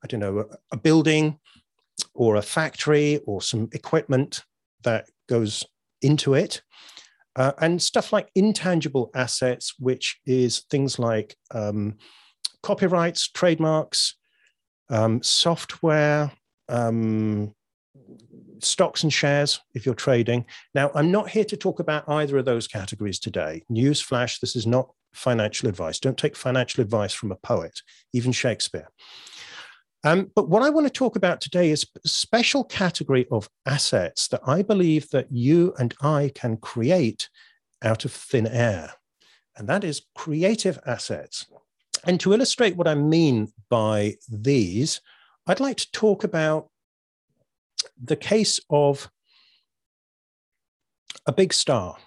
I 0.04 0.08
don't 0.08 0.20
know, 0.20 0.46
a, 0.72 0.78
building, 0.78 1.40
or 2.14 2.36
a 2.36 2.42
factory 2.42 3.20
or 3.26 3.42
some 3.42 3.70
equipment 3.72 4.44
that 4.84 5.06
goes 5.30 5.64
into 6.02 6.34
it. 6.34 6.62
Uh, 7.36 7.52
and 7.60 7.80
stuff 7.80 8.12
like 8.12 8.32
intangible 8.34 9.12
assets, 9.14 9.76
which 9.78 10.20
is 10.26 10.66
things 10.72 10.98
like 10.98 11.36
um, 11.52 11.98
copyrights, 12.64 13.30
trademarks, 13.30 14.17
um, 14.90 15.22
software, 15.24 16.32
um, 16.70 17.54
stocks 18.60 19.04
and 19.04 19.14
shares 19.14 19.60
if 19.74 19.86
you're 19.86 19.96
trading. 19.96 20.46
Now, 20.74 20.92
I'm 20.96 21.12
not 21.12 21.30
here 21.30 21.46
to 21.46 21.58
talk 21.58 21.80
about 21.80 22.08
either 22.08 22.38
of 22.38 22.46
those 22.46 22.68
categories 22.68 23.20
today. 23.20 23.64
Newsflash, 23.72 24.40
this 24.40 24.56
is 24.56 24.66
not 24.66 24.90
financial 25.14 25.70
advice. 25.70 26.00
Don't 26.00 26.18
take 26.18 26.36
financial 26.36 26.82
advice 26.82 27.14
from 27.14 27.32
a 27.32 27.36
poet, 27.36 27.82
even 28.14 28.32
Shakespeare. 28.32 28.88
Um, 30.04 30.32
but 30.36 30.48
what 30.48 30.62
I 30.62 30.70
want 30.70 30.86
to 30.88 30.94
talk 30.94 31.16
about 31.16 31.42
today 31.42 31.72
is 31.72 31.86
a 32.04 32.08
special 32.08 32.64
category 32.64 33.26
of 33.32 33.50
assets 33.66 34.28
that 34.30 34.42
I 34.46 34.62
believe 34.62 35.10
that 35.10 35.28
you 35.32 35.74
and 35.78 35.94
I 36.02 36.32
can 36.34 36.58
create 36.58 37.30
out 37.84 38.06
of 38.06 38.12
thin 38.12 38.48
air, 38.48 38.94
and 39.56 39.68
that 39.68 39.84
is 39.84 40.04
creative 40.16 40.80
assets. 40.86 41.48
And 42.08 42.22
to 42.22 42.32
illustrate 42.32 42.78
what 42.78 42.88
I 42.88 42.96
mean 42.96 43.52
by 43.70 44.16
these, 44.30 45.02
I'd 45.46 45.60
like 45.60 45.76
to 45.78 45.92
talk 45.92 46.24
about 46.24 46.70
the 48.02 48.16
case 48.16 48.62
of 48.70 49.12
a 51.26 51.34
big 51.34 51.54
star, 51.54 51.98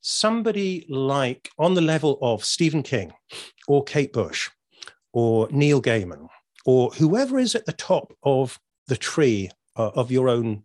somebody 0.00 0.86
like 0.88 1.50
on 1.58 1.74
the 1.74 1.80
level 1.80 2.18
of 2.22 2.44
Stephen 2.44 2.84
King 2.84 3.12
or 3.66 3.82
Kate 3.82 4.12
Bush 4.12 4.48
or 5.12 5.48
Neil 5.50 5.82
Gaiman 5.82 6.28
or 6.64 6.90
whoever 6.90 7.40
is 7.40 7.56
at 7.56 7.66
the 7.66 7.72
top 7.72 8.12
of 8.22 8.60
the 8.86 8.96
tree 8.96 9.50
uh, 9.76 9.90
of 9.96 10.12
your 10.12 10.28
own 10.28 10.62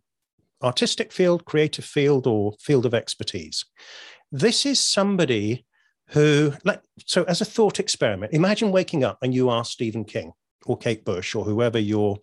artistic 0.61 1.11
field, 1.11 1.45
creative 1.45 1.85
field, 1.85 2.27
or 2.27 2.53
field 2.59 2.85
of 2.85 2.93
expertise. 2.93 3.65
This 4.31 4.65
is 4.67 4.79
somebody 4.79 5.64
who, 6.09 6.53
like, 6.63 6.81
so 7.05 7.23
as 7.23 7.41
a 7.41 7.45
thought 7.45 7.79
experiment, 7.79 8.33
imagine 8.33 8.71
waking 8.71 9.03
up 9.03 9.17
and 9.21 9.33
you 9.33 9.49
are 9.49 9.65
Stephen 9.65 10.05
King 10.05 10.33
or 10.65 10.77
Kate 10.77 11.03
Bush 11.03 11.35
or 11.35 11.43
whoever 11.43 11.79
your 11.79 12.17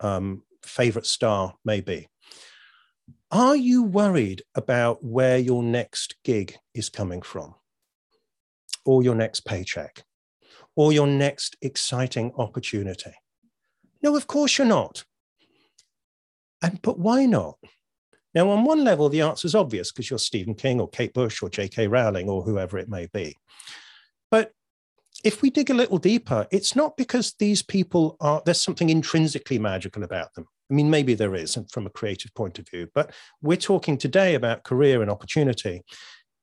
um, 0.00 0.42
favorite 0.62 1.06
star 1.06 1.54
may 1.64 1.80
be. 1.80 2.08
Are 3.30 3.56
you 3.56 3.82
worried 3.82 4.42
about 4.54 5.04
where 5.04 5.38
your 5.38 5.62
next 5.62 6.16
gig 6.24 6.56
is 6.74 6.88
coming 6.88 7.22
from 7.22 7.54
or 8.84 9.02
your 9.02 9.14
next 9.14 9.40
paycheck? 9.40 10.04
or 10.78 10.92
your 10.92 11.08
next 11.08 11.56
exciting 11.60 12.32
opportunity? 12.38 13.10
No, 14.00 14.14
of 14.14 14.28
course 14.28 14.56
you're 14.56 14.66
not. 14.66 15.04
And 16.62 16.80
but 16.80 17.00
why 17.00 17.26
not? 17.26 17.58
Now, 18.38 18.50
on 18.50 18.62
one 18.62 18.84
level, 18.84 19.08
the 19.08 19.22
answer 19.22 19.48
is 19.48 19.56
obvious 19.56 19.90
because 19.90 20.10
you're 20.10 20.18
Stephen 20.20 20.54
King 20.54 20.80
or 20.80 20.88
Kate 20.88 21.12
Bush 21.12 21.42
or 21.42 21.50
J.K. 21.50 21.88
Rowling 21.88 22.28
or 22.28 22.44
whoever 22.44 22.78
it 22.78 22.88
may 22.88 23.08
be. 23.12 23.36
But 24.30 24.52
if 25.24 25.42
we 25.42 25.50
dig 25.50 25.70
a 25.70 25.74
little 25.74 25.98
deeper, 25.98 26.46
it's 26.52 26.76
not 26.76 26.96
because 26.96 27.34
these 27.40 27.64
people 27.64 28.16
are, 28.20 28.40
there's 28.44 28.60
something 28.60 28.90
intrinsically 28.90 29.58
magical 29.58 30.04
about 30.04 30.34
them. 30.34 30.46
I 30.70 30.74
mean, 30.74 30.88
maybe 30.88 31.14
there 31.14 31.34
is 31.34 31.58
from 31.72 31.86
a 31.86 31.90
creative 31.90 32.32
point 32.34 32.60
of 32.60 32.68
view, 32.68 32.88
but 32.94 33.12
we're 33.42 33.56
talking 33.56 33.98
today 33.98 34.36
about 34.36 34.62
career 34.62 35.02
and 35.02 35.10
opportunity. 35.10 35.82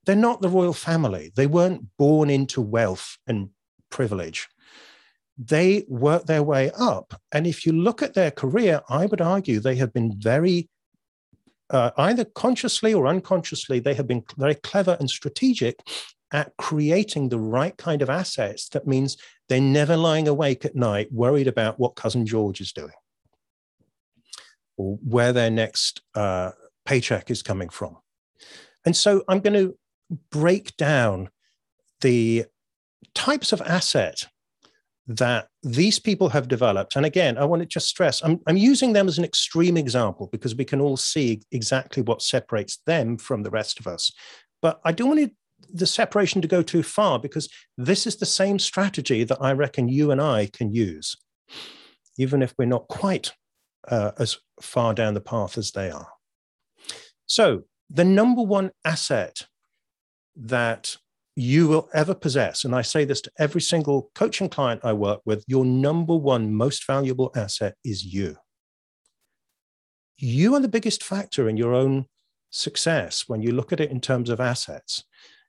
They're 0.04 0.16
not 0.16 0.42
the 0.42 0.50
royal 0.50 0.74
family. 0.74 1.32
They 1.34 1.46
weren't 1.46 1.86
born 1.96 2.28
into 2.28 2.60
wealth 2.60 3.16
and 3.26 3.48
privilege. 3.88 4.48
They 5.38 5.86
work 5.88 6.26
their 6.26 6.42
way 6.42 6.72
up. 6.78 7.18
And 7.32 7.46
if 7.46 7.64
you 7.64 7.72
look 7.72 8.02
at 8.02 8.12
their 8.12 8.30
career, 8.30 8.82
I 8.90 9.06
would 9.06 9.22
argue 9.22 9.60
they 9.60 9.76
have 9.76 9.94
been 9.94 10.20
very, 10.20 10.68
uh, 11.70 11.90
either 11.98 12.24
consciously 12.24 12.94
or 12.94 13.06
unconsciously, 13.06 13.80
they 13.80 13.94
have 13.94 14.06
been 14.06 14.24
very 14.36 14.54
clever 14.54 14.96
and 15.00 15.10
strategic 15.10 15.80
at 16.32 16.52
creating 16.58 17.28
the 17.28 17.38
right 17.38 17.76
kind 17.76 18.02
of 18.02 18.10
assets 18.10 18.68
that 18.70 18.86
means 18.86 19.16
they're 19.48 19.60
never 19.60 19.96
lying 19.96 20.26
awake 20.26 20.64
at 20.64 20.74
night 20.74 21.12
worried 21.12 21.46
about 21.46 21.78
what 21.78 21.94
cousin 21.94 22.26
George 22.26 22.60
is 22.60 22.72
doing 22.72 22.90
or 24.76 24.98
where 25.02 25.32
their 25.32 25.50
next 25.50 26.02
uh, 26.14 26.50
paycheck 26.84 27.30
is 27.30 27.42
coming 27.42 27.68
from. 27.68 27.96
And 28.84 28.96
so 28.96 29.24
I'm 29.28 29.40
going 29.40 29.54
to 29.54 29.76
break 30.30 30.76
down 30.76 31.30
the 32.00 32.44
types 33.14 33.52
of 33.52 33.62
asset 33.62 34.26
that 35.06 35.48
these 35.62 35.98
people 35.98 36.28
have 36.30 36.48
developed, 36.48 36.96
and 36.96 37.06
again, 37.06 37.38
I 37.38 37.44
want 37.44 37.62
to 37.62 37.66
just 37.66 37.86
stress, 37.86 38.22
I'm, 38.22 38.40
I'm 38.46 38.56
using 38.56 38.92
them 38.92 39.08
as 39.08 39.18
an 39.18 39.24
extreme 39.24 39.76
example 39.76 40.28
because 40.32 40.56
we 40.56 40.64
can 40.64 40.80
all 40.80 40.96
see 40.96 41.42
exactly 41.52 42.02
what 42.02 42.22
separates 42.22 42.78
them 42.86 43.16
from 43.16 43.42
the 43.42 43.50
rest 43.50 43.78
of 43.78 43.86
us. 43.86 44.10
But 44.62 44.80
I 44.84 44.92
don't 44.92 45.08
want 45.08 45.32
the 45.72 45.86
separation 45.86 46.42
to 46.42 46.48
go 46.48 46.62
too 46.62 46.82
far 46.82 47.18
because 47.18 47.48
this 47.76 48.06
is 48.06 48.16
the 48.16 48.26
same 48.26 48.58
strategy 48.58 49.24
that 49.24 49.38
I 49.40 49.52
reckon 49.52 49.88
you 49.88 50.10
and 50.10 50.20
I 50.20 50.48
can 50.52 50.72
use, 50.72 51.16
even 52.18 52.42
if 52.42 52.54
we're 52.58 52.66
not 52.66 52.88
quite 52.88 53.32
uh, 53.88 54.12
as 54.18 54.38
far 54.60 54.94
down 54.94 55.14
the 55.14 55.20
path 55.20 55.56
as 55.56 55.72
they 55.72 55.90
are. 55.90 56.08
So 57.26 57.62
the 57.90 58.04
number 58.04 58.42
one 58.42 58.72
asset 58.84 59.46
that 60.34 60.96
you 61.36 61.68
will 61.68 61.88
ever 61.92 62.14
possess, 62.14 62.64
and 62.64 62.74
I 62.74 62.80
say 62.80 63.04
this 63.04 63.20
to 63.20 63.30
every 63.38 63.60
single 63.60 64.10
coaching 64.14 64.48
client 64.48 64.80
I 64.82 64.94
work 64.94 65.20
with, 65.26 65.44
your 65.46 65.66
number 65.66 66.16
one 66.16 66.54
most 66.54 66.86
valuable 66.86 67.30
asset 67.36 67.74
is 67.84 68.04
you. 68.04 68.36
You 70.16 70.54
are 70.54 70.60
the 70.60 70.68
biggest 70.68 71.04
factor 71.04 71.46
in 71.46 71.58
your 71.58 71.74
own 71.74 72.06
success 72.48 73.24
when 73.26 73.42
you 73.42 73.52
look 73.52 73.70
at 73.70 73.80
it 73.80 73.90
in 73.90 74.00
terms 74.00 74.30
of 74.30 74.40
assets. 74.40 75.04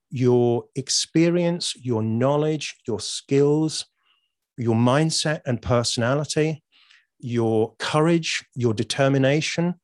Your 0.10 0.65
experience, 0.75 1.74
your 1.77 2.03
knowledge, 2.03 2.75
your 2.86 3.00
skills, 3.00 3.86
your 4.58 4.75
mindset 4.75 5.39
and 5.46 5.62
personality, 5.62 6.63
your 7.20 7.75
courage, 7.79 8.46
your 8.56 8.74
determination, 8.74 9.75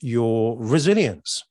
your 0.00 0.56
resilience. 0.58 1.44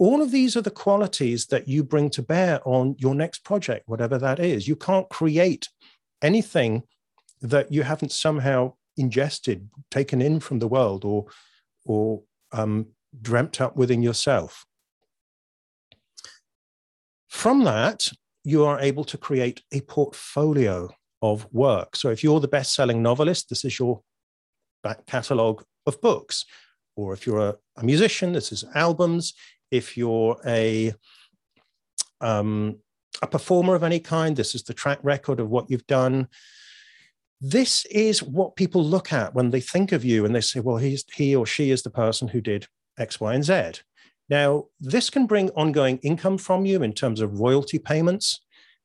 All 0.00 0.22
of 0.22 0.30
these 0.30 0.56
are 0.56 0.62
the 0.62 0.70
qualities 0.70 1.48
that 1.48 1.68
you 1.68 1.84
bring 1.84 2.08
to 2.10 2.22
bear 2.22 2.60
on 2.64 2.96
your 2.98 3.14
next 3.14 3.44
project, 3.44 3.86
whatever 3.86 4.16
that 4.16 4.38
is. 4.38 4.66
You 4.66 4.74
can't 4.74 5.06
create 5.10 5.68
anything 6.22 6.84
that 7.42 7.70
you 7.70 7.82
haven't 7.82 8.10
somehow 8.10 8.72
ingested, 8.96 9.68
taken 9.90 10.22
in 10.22 10.40
from 10.40 10.58
the 10.58 10.68
world, 10.68 11.04
or, 11.04 11.26
or 11.84 12.22
um, 12.50 12.86
dreamt 13.20 13.60
up 13.60 13.76
within 13.76 14.02
yourself. 14.02 14.64
From 17.28 17.64
that, 17.64 18.08
you 18.42 18.64
are 18.64 18.80
able 18.80 19.04
to 19.04 19.18
create 19.18 19.62
a 19.70 19.82
portfolio 19.82 20.88
of 21.20 21.46
work. 21.52 21.94
So 21.94 22.08
if 22.08 22.24
you're 22.24 22.40
the 22.40 22.48
best 22.48 22.74
selling 22.74 23.02
novelist, 23.02 23.50
this 23.50 23.66
is 23.66 23.78
your 23.78 24.00
back 24.82 25.04
catalog 25.04 25.62
of 25.84 26.00
books. 26.00 26.46
Or 26.96 27.12
if 27.12 27.26
you're 27.26 27.50
a, 27.50 27.56
a 27.76 27.84
musician, 27.84 28.32
this 28.32 28.50
is 28.50 28.64
albums. 28.74 29.34
If 29.70 29.96
you're 29.96 30.40
a 30.46 30.94
um, 32.20 32.78
a 33.22 33.26
performer 33.26 33.74
of 33.74 33.82
any 33.82 34.00
kind, 34.00 34.36
this 34.36 34.54
is 34.54 34.62
the 34.62 34.74
track 34.74 34.98
record 35.02 35.40
of 35.40 35.50
what 35.50 35.70
you've 35.70 35.86
done. 35.86 36.28
This 37.40 37.86
is 37.86 38.22
what 38.22 38.56
people 38.56 38.84
look 38.84 39.12
at 39.12 39.34
when 39.34 39.50
they 39.50 39.60
think 39.60 39.92
of 39.92 40.04
you 40.04 40.24
and 40.24 40.34
they 40.34 40.40
say, 40.42 40.60
well, 40.60 40.76
he's, 40.76 41.04
he 41.14 41.34
or 41.34 41.46
she 41.46 41.70
is 41.70 41.82
the 41.82 41.90
person 41.90 42.28
who 42.28 42.40
did 42.40 42.66
X, 42.98 43.18
Y, 43.18 43.34
and 43.34 43.44
Z. 43.44 43.80
Now, 44.28 44.66
this 44.78 45.10
can 45.10 45.26
bring 45.26 45.50
ongoing 45.50 45.98
income 45.98 46.38
from 46.38 46.66
you 46.66 46.82
in 46.82 46.92
terms 46.92 47.20
of 47.20 47.40
royalty 47.40 47.78
payments 47.78 48.40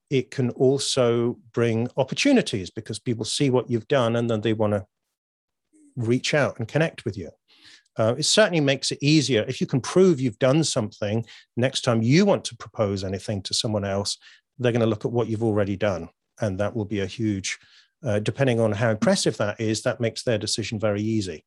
it 0.09 0.31
can 0.31 0.49
also 0.51 1.37
bring 1.53 1.89
opportunities 1.97 2.69
because 2.69 2.99
people 2.99 3.25
see 3.25 3.49
what 3.49 3.69
you've 3.69 3.87
done 3.87 4.15
and 4.15 4.29
then 4.29 4.41
they 4.41 4.53
want 4.53 4.73
to 4.73 4.85
reach 5.95 6.33
out 6.33 6.59
and 6.59 6.67
connect 6.67 7.05
with 7.05 7.17
you. 7.17 7.29
Uh, 7.97 8.15
it 8.17 8.23
certainly 8.23 8.59
makes 8.59 8.91
it 8.91 8.99
easier 9.01 9.45
if 9.47 9.61
you 9.61 9.67
can 9.67 9.79
prove 9.79 10.19
you've 10.19 10.39
done 10.39 10.63
something. 10.63 11.25
Next 11.55 11.81
time 11.81 12.01
you 12.01 12.25
want 12.25 12.43
to 12.45 12.57
propose 12.57 13.03
anything 13.03 13.41
to 13.43 13.53
someone 13.53 13.85
else, 13.85 14.17
they're 14.59 14.71
going 14.71 14.81
to 14.81 14.85
look 14.87 15.05
at 15.05 15.11
what 15.11 15.27
you've 15.27 15.43
already 15.43 15.75
done, 15.75 16.09
and 16.41 16.59
that 16.59 16.75
will 16.75 16.85
be 16.85 16.99
a 16.99 17.05
huge. 17.05 17.59
Uh, 18.03 18.19
depending 18.19 18.59
on 18.59 18.71
how 18.71 18.91
impressive 18.91 19.37
that 19.37 19.59
is, 19.59 19.81
that 19.81 19.99
makes 19.99 20.23
their 20.23 20.37
decision 20.37 20.79
very 20.79 21.01
easy. 21.01 21.43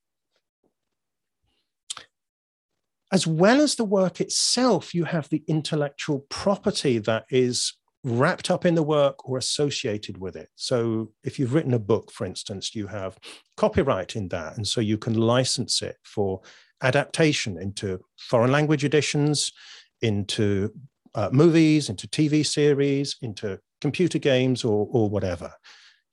As 3.12 3.26
well 3.26 3.61
as 3.61 3.76
the 3.76 3.85
work 3.85 4.21
itself, 4.21 4.95
you 4.95 5.05
have 5.05 5.28
the 5.28 5.43
intellectual 5.47 6.26
property 6.28 6.99
that 6.99 7.25
is 7.31 7.77
wrapped 8.05 8.50
up 8.50 8.64
in 8.64 8.75
the 8.75 8.83
work 8.83 9.28
or 9.28 9.38
associated 9.38 10.19
with 10.19 10.37
it. 10.37 10.49
So, 10.55 11.12
if 11.25 11.38
you've 11.38 11.55
written 11.55 11.75
a 11.75 11.78
book, 11.78 12.12
for 12.12 12.25
instance, 12.25 12.75
you 12.75 12.87
have 12.87 13.19
copyright 13.57 14.17
in 14.17 14.28
that. 14.28 14.57
And 14.57 14.67
so 14.67 14.81
you 14.81 14.99
can 14.99 15.14
license 15.14 15.83
it 15.83 15.97
for 16.05 16.40
adaptation 16.83 17.59
into 17.59 18.00
foreign 18.19 18.52
language 18.52 18.85
editions, 18.85 19.52
into 20.00 20.73
uh, 21.14 21.31
movies, 21.33 21.88
into 21.88 22.07
TV 22.07 22.47
series, 22.47 23.17
into 23.23 23.59
computer 23.81 24.19
games, 24.19 24.64
or, 24.64 24.88
or 24.90 25.11
whatever. 25.11 25.52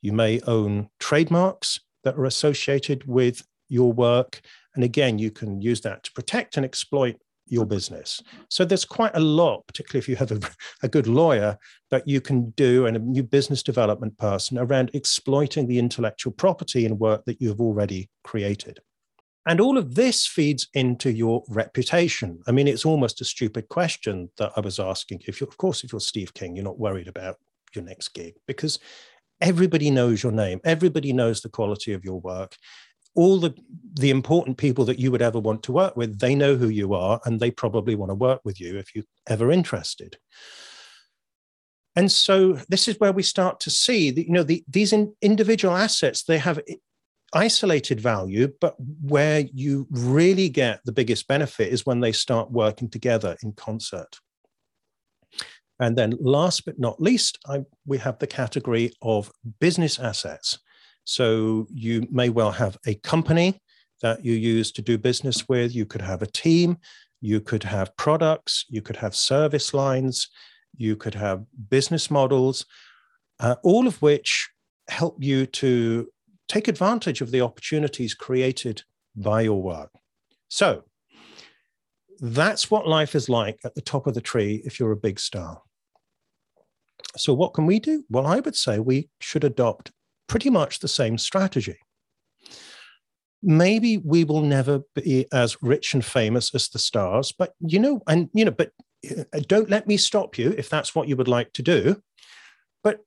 You 0.02 0.14
may 0.14 0.40
own 0.42 0.90
trademarks 1.00 1.80
that 2.04 2.16
are 2.16 2.26
associated 2.26 3.06
with 3.06 3.46
your 3.70 3.92
work. 3.92 4.42
And 4.76 4.84
again, 4.84 5.20
you 5.20 5.32
can 5.32 5.62
use 5.62 5.82
that 5.82 6.04
to 6.04 6.12
protect 6.12 6.58
and 6.58 6.66
exploit 6.66 7.18
your 7.48 7.66
business. 7.66 8.22
So 8.50 8.66
there's 8.66 8.86
quite 8.86 9.16
a 9.16 9.20
lot, 9.20 9.66
particularly 9.68 10.00
if 10.00 10.10
you 10.10 10.16
have 10.16 10.32
a, 10.32 10.40
a, 10.84 10.88
good 10.88 11.08
lawyer, 11.08 11.58
that 11.92 12.08
you 12.08 12.22
can 12.22 12.50
do 12.52 12.86
and 12.86 12.98
a 12.98 13.00
new 13.00 13.24
business 13.24 13.62
development 13.62 14.18
person 14.18 14.58
around 14.58 14.92
exploiting 14.94 15.68
the 15.68 15.80
intellectual 15.80 16.34
property 16.34 16.86
and 16.86 17.00
work 17.00 17.26
that 17.26 17.42
you 17.42 17.50
have 17.50 17.60
already 17.60 18.10
created. 18.24 18.80
And 19.48 19.62
all 19.62 19.78
of 19.78 19.94
this 19.94 20.26
feeds 20.26 20.68
into 20.74 21.12
your 21.12 21.44
reputation. 21.50 22.42
I 22.48 22.52
mean, 22.52 22.68
it's 22.68 22.86
almost 22.86 23.22
a 23.22 23.26
stupid 23.26 23.70
question 23.70 24.32
that 24.38 24.52
I 24.58 24.60
was 24.60 24.80
asking. 24.80 25.22
If 25.28 25.40
you, 25.40 25.48
of 25.48 25.58
course, 25.58 25.84
if 25.84 25.92
you're 25.92 26.00
Steve 26.00 26.34
King, 26.34 26.56
you're 26.56 26.66
not 26.66 26.80
worried 26.80 27.08
about 27.08 27.38
your 27.76 27.84
next 27.84 28.10
gig 28.10 28.36
because 28.48 28.80
everybody 29.40 29.92
knows 29.92 30.24
your 30.24 30.32
name, 30.32 30.62
everybody 30.64 31.14
knows 31.14 31.42
the 31.42 31.50
quality 31.50 31.94
of 31.94 32.04
your 32.04 32.20
work, 32.20 32.56
all 33.16 33.40
the 33.40 33.54
the 33.94 34.10
important 34.10 34.58
people 34.58 34.84
that 34.86 35.00
you 35.00 35.10
would 35.10 35.22
ever 35.22 35.40
want 35.40 35.64
to 35.64 35.72
work 35.72 35.96
with 35.96 36.20
they 36.20 36.36
know 36.36 36.56
who 36.56 36.68
you 36.68 36.94
are 36.94 37.22
and 37.24 37.40
they 37.40 37.50
probably 37.50 37.96
want 37.96 38.10
to 38.10 38.16
work 38.16 38.42
with 38.44 38.60
you 38.60 38.78
if 38.78 38.94
you're 38.94 39.06
ever 39.28 39.52
interested. 39.52 40.18
And 41.96 42.12
so 42.12 42.60
this 42.68 42.90
is 42.90 43.00
where 43.00 43.14
we 43.14 43.24
start 43.24 43.62
to 43.62 43.70
see 43.70 44.12
that 44.12 44.26
you 44.26 44.34
know 44.34 44.44
the, 44.44 44.64
these 44.68 44.92
in, 44.94 45.14
individual 45.22 45.76
assets 45.76 46.24
they 46.24 46.38
have 46.38 46.60
isolated 47.34 48.00
value 48.00 48.50
but 48.62 48.76
where 49.02 49.42
you 49.54 49.88
really 49.90 50.48
get 50.48 50.80
the 50.86 50.92
biggest 50.92 51.28
benefit 51.28 51.72
is 51.72 51.86
when 51.86 52.00
they 52.00 52.12
start 52.12 52.52
working 52.52 52.90
together 52.90 53.36
in 53.44 53.54
concert. 53.54 54.20
And 55.80 55.98
then 55.98 56.14
last 56.20 56.66
but 56.66 56.80
not 56.80 57.02
least 57.02 57.38
I, 57.48 57.64
we 57.86 57.98
have 57.98 58.20
the 58.20 58.28
category 58.28 58.94
of 59.02 59.32
business 59.60 60.00
assets 60.00 60.60
so 61.06 61.68
you 61.72 62.08
may 62.12 62.30
well 62.30 62.52
have 62.52 62.78
a 62.86 62.96
company 62.96 63.62
that 64.02 64.26
you 64.26 64.34
use 64.34 64.72
to 64.74 64.82
do 64.82 64.98
business 64.98 65.48
with. 65.48 65.74
You 65.74 65.86
could 65.86 66.02
have 66.02 66.22
a 66.22 66.28
team. 66.28 66.78
You 67.22 67.40
could 67.40 67.64
have 67.64 67.96
products. 67.96 68.66
You 68.70 68.82
could 68.82 68.98
have 68.98 69.16
service 69.16 69.74
lines. 69.74 70.28
You 70.76 70.96
could 70.96 71.16
have 71.16 71.46
business 71.70 72.12
models, 72.12 72.66
uh, 73.40 73.56
all 73.64 73.88
of 73.88 74.02
which 74.02 74.50
help 74.90 75.24
you 75.24 75.46
to 75.46 76.10
take 76.48 76.68
advantage 76.68 77.22
of 77.22 77.32
the 77.32 77.42
opportunities 77.42 78.14
created 78.14 78.84
by 79.16 79.42
your 79.42 79.62
work. 79.62 79.92
So 80.50 80.84
that's 82.20 82.70
what 82.70 82.88
life 82.88 83.16
is 83.16 83.30
like 83.30 83.60
at 83.64 83.76
the 83.76 83.82
top 83.82 84.08
of 84.08 84.14
the 84.14 84.22
tree 84.22 84.62
if 84.66 84.80
you're 84.80 84.92
a 84.92 84.98
big 84.98 85.20
star. 85.20 85.62
So, 87.18 87.34
what 87.34 87.54
can 87.54 87.66
we 87.66 87.80
do? 87.80 88.04
Well, 88.10 88.28
I 88.28 88.40
would 88.40 88.56
say 88.56 88.80
we 88.80 89.10
should 89.20 89.44
adopt 89.44 89.92
pretty 90.28 90.50
much 90.50 90.80
the 90.80 90.88
same 90.88 91.18
strategy. 91.18 91.78
Maybe 93.44 93.98
we 93.98 94.24
will 94.24 94.42
never 94.42 94.82
be 94.96 95.28
as 95.32 95.62
rich 95.62 95.94
and 95.94 96.04
famous 96.04 96.54
as 96.56 96.70
the 96.70 96.80
stars, 96.80 97.32
but 97.32 97.54
you 97.60 97.80
know, 97.80 98.02
and 98.08 98.30
you 98.34 98.46
know, 98.46 98.52
but 98.52 98.72
uh, 99.10 99.24
don't 99.48 99.70
let 99.70 99.88
me 99.88 99.98
stop 99.98 100.38
you 100.38 100.56
if 100.58 100.70
that's 100.70 100.96
what 100.96 101.08
you 101.08 101.16
would 101.16 101.28
like 101.28 101.54
to 101.54 101.62
do. 101.62 102.02
But 102.84 103.00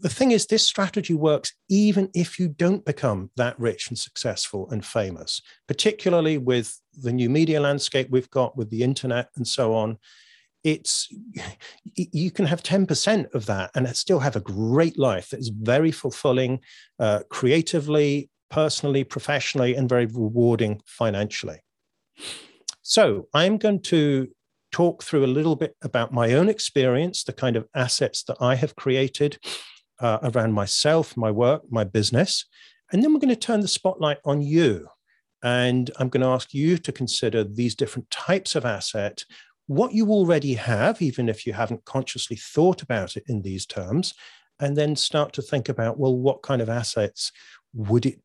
the 0.00 0.08
thing 0.08 0.32
is, 0.32 0.46
this 0.46 0.66
strategy 0.66 1.14
works 1.14 1.54
even 1.70 2.10
if 2.14 2.38
you 2.38 2.48
don't 2.48 2.84
become 2.84 3.30
that 3.36 3.58
rich 3.58 3.88
and 3.88 3.98
successful 3.98 4.68
and 4.70 4.84
famous, 4.84 5.40
particularly 5.66 6.36
with 6.36 6.78
the 6.92 7.12
new 7.12 7.30
media 7.30 7.60
landscape 7.60 8.08
we've 8.10 8.30
got 8.30 8.56
with 8.56 8.70
the 8.70 8.82
internet 8.82 9.28
and 9.36 9.46
so 9.46 9.74
on 9.74 9.98
it's 10.64 11.08
you 11.94 12.30
can 12.30 12.46
have 12.46 12.62
10% 12.62 13.34
of 13.34 13.46
that 13.46 13.70
and 13.74 13.88
still 13.96 14.18
have 14.18 14.36
a 14.36 14.40
great 14.40 14.98
life 14.98 15.30
that 15.30 15.40
is 15.40 15.48
very 15.48 15.90
fulfilling 15.92 16.60
uh, 16.98 17.20
creatively 17.30 18.30
personally 18.50 19.04
professionally 19.04 19.74
and 19.74 19.88
very 19.88 20.06
rewarding 20.06 20.80
financially. 20.86 21.60
So 22.82 23.28
i'm 23.34 23.58
going 23.58 23.82
to 23.82 24.28
talk 24.72 25.02
through 25.02 25.24
a 25.24 25.36
little 25.38 25.56
bit 25.56 25.74
about 25.82 26.12
my 26.12 26.32
own 26.32 26.48
experience 26.48 27.24
the 27.24 27.32
kind 27.32 27.56
of 27.56 27.66
assets 27.74 28.22
that 28.24 28.36
i 28.40 28.54
have 28.54 28.76
created 28.76 29.38
uh, 30.00 30.18
around 30.22 30.52
myself 30.52 31.16
my 31.16 31.30
work 31.30 31.62
my 31.70 31.84
business 31.84 32.44
and 32.92 33.02
then 33.02 33.12
we're 33.12 33.20
going 33.20 33.28
to 33.28 33.36
turn 33.36 33.60
the 33.60 33.68
spotlight 33.68 34.18
on 34.24 34.40
you. 34.40 34.88
And 35.42 35.90
I'm 35.98 36.08
going 36.08 36.22
to 36.22 36.28
ask 36.28 36.52
you 36.52 36.78
to 36.78 36.92
consider 36.92 37.44
these 37.44 37.74
different 37.74 38.10
types 38.10 38.56
of 38.56 38.64
asset 38.64 39.24
what 39.68 39.92
you 39.92 40.10
already 40.10 40.54
have, 40.54 41.00
even 41.00 41.28
if 41.28 41.46
you 41.46 41.52
haven't 41.52 41.84
consciously 41.84 42.36
thought 42.36 42.82
about 42.82 43.16
it 43.16 43.24
in 43.28 43.42
these 43.42 43.64
terms, 43.66 44.14
and 44.58 44.76
then 44.76 44.96
start 44.96 45.32
to 45.34 45.42
think 45.42 45.68
about, 45.68 45.98
well, 45.98 46.16
what 46.16 46.42
kind 46.42 46.60
of 46.60 46.68
assets 46.68 47.30
would 47.74 48.06
it 48.06 48.20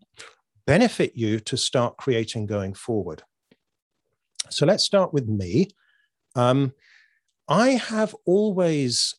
benefit 0.66 1.12
you 1.16 1.40
to 1.42 1.58
start 1.58 1.98
creating 1.98 2.46
going 2.46 2.74
forward? 2.74 3.22
So 4.50 4.66
let's 4.66 4.84
start 4.84 5.14
with 5.14 5.28
me. 5.28 5.68
Um, 6.36 6.74
I 7.48 7.72
have 7.72 8.16
always 8.26 9.16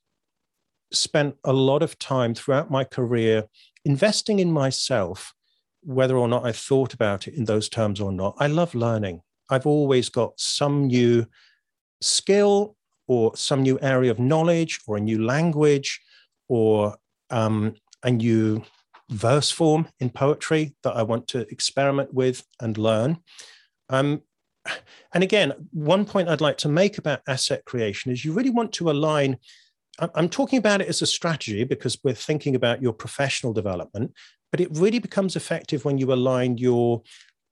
spent 0.93 1.37
a 1.45 1.53
lot 1.53 1.83
of 1.83 1.99
time 1.99 2.35
throughout 2.35 2.71
my 2.71 2.85
career 2.85 3.45
investing 3.85 4.39
in 4.39 4.51
myself, 4.51 5.35
whether 5.83 6.17
or 6.17 6.27
not 6.27 6.47
I've 6.47 6.57
thought 6.57 6.95
about 6.95 7.29
it 7.29 7.35
in 7.35 7.45
those 7.45 7.69
terms 7.69 8.01
or 8.01 8.13
not. 8.13 8.35
I 8.39 8.47
love 8.47 8.75
learning. 8.75 9.21
I've 9.51 9.67
always 9.67 10.09
got 10.09 10.41
some 10.41 10.87
new 10.87 11.27
skill 12.05 12.77
or 13.07 13.37
some 13.37 13.62
new 13.62 13.79
area 13.83 14.11
of 14.11 14.19
knowledge 14.19 14.81
or 14.87 14.97
a 14.97 15.01
new 15.01 15.25
language 15.25 16.01
or 16.49 16.97
um, 17.31 17.75
a 18.03 18.11
new 18.11 18.62
verse 19.11 19.51
form 19.51 19.87
in 20.01 20.11
poetry 20.11 20.75
that 20.83 20.97
I 20.97 21.03
want 21.03 21.29
to 21.29 21.40
experiment 21.51 22.12
with 22.14 22.45
and 22.61 22.79
learn. 22.79 23.19
Um, 23.88 24.23
and 25.12 25.23
again, 25.23 25.53
one 25.73 26.05
point 26.05 26.29
I'd 26.29 26.40
like 26.40 26.59
to 26.59 26.69
make 26.69 26.99
about 26.99 27.21
asset 27.29 27.64
creation 27.64 28.11
is 28.11 28.25
you 28.25 28.33
really 28.33 28.51
want 28.51 28.73
to 28.75 28.90
align. 28.90 29.38
I'm 29.99 30.29
talking 30.29 30.59
about 30.59 30.81
it 30.81 30.88
as 30.88 31.03
a 31.03 31.07
strategy 31.07 31.64
because 31.64 31.99
we're 32.03 32.14
thinking 32.14 32.57
about 32.57 32.83
your 32.83 32.93
professional 32.93 33.53
development, 33.53 34.12
but 34.51 34.61
it 34.61 34.69
really 34.73 34.99
becomes 34.99 35.37
effective 35.37 35.85
when 35.85 35.99
you 35.99 36.12
align 36.12 36.59
your 36.59 37.03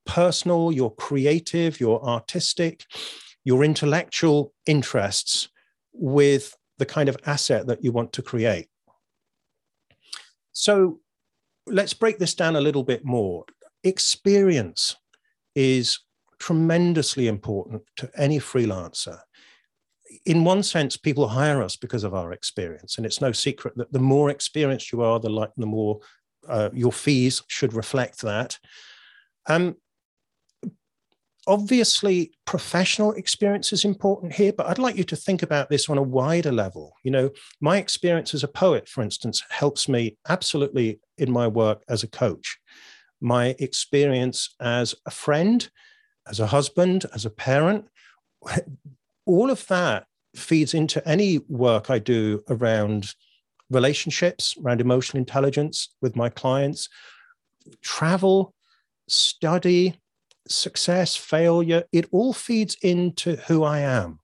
personal, 0.06 0.72
your 0.72 0.92
creative, 0.94 1.78
your 1.78 2.02
artistic, 2.04 2.84
your 3.44 3.64
intellectual 3.64 4.52
interests 4.66 5.48
with 5.92 6.56
the 6.78 6.86
kind 6.86 7.08
of 7.08 7.16
asset 7.26 7.66
that 7.66 7.84
you 7.84 7.92
want 7.92 8.12
to 8.12 8.22
create. 8.22 8.68
So 10.52 11.00
let's 11.66 11.94
break 11.94 12.18
this 12.18 12.34
down 12.34 12.56
a 12.56 12.60
little 12.60 12.82
bit 12.82 13.04
more. 13.04 13.44
Experience 13.84 14.96
is 15.54 15.98
tremendously 16.38 17.28
important 17.28 17.82
to 17.96 18.10
any 18.16 18.38
freelancer. 18.38 19.18
In 20.26 20.44
one 20.44 20.62
sense, 20.62 20.96
people 20.96 21.28
hire 21.28 21.62
us 21.62 21.76
because 21.76 22.04
of 22.04 22.14
our 22.14 22.32
experience, 22.32 22.96
and 22.96 23.06
it's 23.06 23.20
no 23.20 23.32
secret 23.32 23.74
that 23.76 23.92
the 23.92 23.98
more 23.98 24.28
experienced 24.30 24.92
you 24.92 25.02
are, 25.02 25.18
the 25.18 25.30
like 25.30 25.52
the 25.56 25.66
more 25.66 26.00
uh, 26.48 26.68
your 26.72 26.92
fees 26.92 27.42
should 27.48 27.72
reflect 27.72 28.20
that. 28.22 28.58
Um, 29.46 29.76
obviously 31.46 32.32
professional 32.44 33.12
experience 33.12 33.72
is 33.72 33.84
important 33.84 34.32
here 34.32 34.52
but 34.52 34.66
i'd 34.68 34.78
like 34.78 34.96
you 34.96 35.02
to 35.02 35.16
think 35.16 35.42
about 35.42 35.68
this 35.68 35.88
on 35.88 35.98
a 35.98 36.02
wider 36.02 36.52
level. 36.52 36.94
You 37.02 37.10
know 37.10 37.30
my 37.60 37.78
experience 37.78 38.34
as 38.34 38.44
a 38.44 38.48
poet 38.48 38.88
for 38.88 39.02
instance 39.02 39.42
helps 39.50 39.88
me 39.88 40.16
absolutely 40.28 41.00
in 41.18 41.30
my 41.30 41.48
work 41.48 41.82
as 41.88 42.02
a 42.02 42.08
coach. 42.08 42.58
My 43.20 43.54
experience 43.58 44.54
as 44.60 44.94
a 45.06 45.10
friend 45.10 45.68
as 46.28 46.40
a 46.40 46.46
husband 46.46 47.06
as 47.14 47.24
a 47.24 47.30
parent 47.30 47.86
all 49.26 49.50
of 49.50 49.66
that 49.66 50.06
feeds 50.34 50.74
into 50.74 51.06
any 51.06 51.38
work 51.48 51.90
i 51.90 51.98
do 51.98 52.42
around 52.48 53.14
relationships 53.72 54.54
around 54.62 54.80
emotional 54.80 55.18
intelligence 55.18 55.88
with 56.00 56.14
my 56.14 56.28
clients. 56.28 56.88
Travel 57.80 58.54
study 59.08 60.00
success, 60.48 61.16
failure, 61.16 61.84
it 61.92 62.06
all 62.10 62.32
feeds 62.32 62.76
into 62.82 63.36
who 63.36 63.64
I 63.64 63.80
am. 63.80 64.18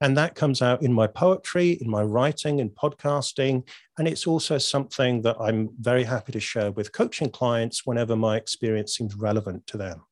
And 0.00 0.16
that 0.16 0.36
comes 0.36 0.62
out 0.62 0.82
in 0.82 0.92
my 0.92 1.08
poetry, 1.08 1.72
in 1.80 1.90
my 1.90 2.02
writing, 2.02 2.60
in 2.60 2.70
podcasting. 2.70 3.66
And 3.98 4.06
it's 4.06 4.26
also 4.26 4.56
something 4.56 5.22
that 5.22 5.36
I'm 5.40 5.70
very 5.80 6.04
happy 6.04 6.30
to 6.32 6.40
share 6.40 6.70
with 6.70 6.92
coaching 6.92 7.30
clients 7.30 7.84
whenever 7.84 8.14
my 8.14 8.36
experience 8.36 8.96
seems 8.96 9.16
relevant 9.16 9.66
to 9.68 9.76
them. 9.76 10.04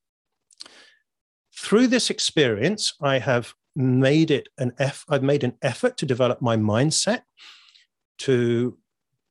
Through 1.56 1.86
this 1.86 2.10
experience, 2.10 2.94
I 3.00 3.20
have 3.20 3.54
made 3.76 4.30
it 4.30 4.48
an 4.58 4.72
eff- 4.78 5.04
I've 5.08 5.22
made 5.22 5.44
an 5.44 5.56
effort 5.62 5.96
to 5.98 6.06
develop 6.06 6.42
my 6.42 6.56
mindset 6.56 7.22
to 8.18 8.76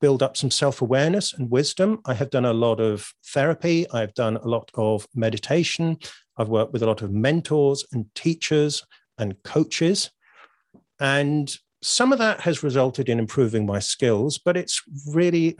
build 0.00 0.22
up 0.22 0.36
some 0.36 0.50
self 0.50 0.82
awareness 0.82 1.32
and 1.32 1.50
wisdom. 1.50 2.00
I 2.04 2.14
have 2.14 2.30
done 2.30 2.44
a 2.44 2.52
lot 2.52 2.80
of 2.80 3.12
therapy, 3.26 3.86
I've 3.90 4.14
done 4.14 4.36
a 4.36 4.46
lot 4.46 4.70
of 4.74 5.06
meditation, 5.14 5.98
I've 6.36 6.48
worked 6.48 6.72
with 6.72 6.82
a 6.82 6.86
lot 6.86 7.02
of 7.02 7.12
mentors 7.12 7.84
and 7.92 8.06
teachers 8.14 8.84
and 9.18 9.42
coaches. 9.42 10.10
And 11.00 11.54
some 11.82 12.12
of 12.12 12.18
that 12.18 12.40
has 12.40 12.62
resulted 12.62 13.08
in 13.08 13.18
improving 13.18 13.66
my 13.66 13.78
skills, 13.78 14.38
but 14.38 14.56
it's 14.56 14.82
really, 15.08 15.56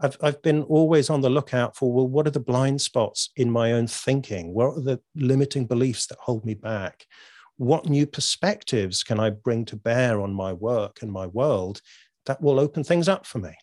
I've, 0.00 0.16
I've 0.22 0.40
been 0.42 0.62
always 0.62 1.10
on 1.10 1.20
the 1.20 1.30
lookout 1.30 1.76
for 1.76 1.92
well, 1.92 2.08
what 2.08 2.26
are 2.26 2.30
the 2.30 2.40
blind 2.40 2.80
spots 2.80 3.30
in 3.36 3.50
my 3.50 3.72
own 3.72 3.86
thinking? 3.86 4.54
What 4.54 4.76
are 4.76 4.80
the 4.80 5.00
limiting 5.14 5.66
beliefs 5.66 6.06
that 6.06 6.18
hold 6.20 6.44
me 6.44 6.54
back? 6.54 7.06
What 7.56 7.88
new 7.88 8.06
perspectives 8.06 9.02
can 9.02 9.18
I 9.18 9.30
bring 9.30 9.64
to 9.66 9.76
bear 9.76 10.20
on 10.20 10.32
my 10.32 10.52
work 10.52 10.98
and 11.02 11.10
my 11.10 11.26
world 11.26 11.80
that 12.26 12.40
will 12.40 12.60
open 12.60 12.84
things 12.84 13.08
up 13.08 13.26
for 13.26 13.38
me? 13.38 13.54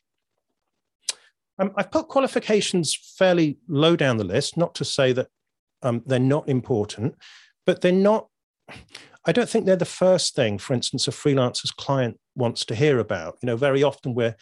Um, 1.60 1.72
I've 1.76 1.92
put 1.92 2.08
qualifications 2.08 2.96
fairly 3.18 3.58
low 3.68 3.96
down 3.96 4.18
the 4.18 4.24
list, 4.24 4.58
not 4.58 4.74
to 4.76 4.86
say 4.86 5.14
that 5.14 5.28
um, 5.84 6.02
they're 6.06 6.20
not 6.20 6.50
important, 6.50 7.16
but 7.66 7.82
they're 7.82 7.92
not, 7.92 8.28
I 9.26 9.32
don't 9.32 9.50
think 9.50 9.66
they're 9.66 9.76
the 9.76 9.86
first 9.86 10.36
thing, 10.36 10.58
for 10.58 10.74
instance, 10.74 11.08
a 11.08 11.12
freelancer's 11.12 11.72
client 11.72 12.20
wants 12.36 12.66
to 12.66 12.76
hear 12.76 13.00
about. 13.00 13.38
You 13.42 13.48
know, 13.48 13.58
very 13.58 13.84
often 13.84 14.16
where 14.16 14.36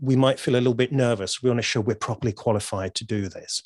we 0.00 0.16
might 0.16 0.40
feel 0.40 0.54
a 0.54 0.56
little 0.56 0.74
bit 0.74 0.92
nervous. 0.92 1.42
We 1.42 1.50
want 1.50 1.58
to 1.58 1.62
show 1.62 1.80
we're 1.80 1.94
properly 1.94 2.32
qualified 2.32 2.94
to 2.96 3.06
do 3.06 3.28
this. 3.28 3.62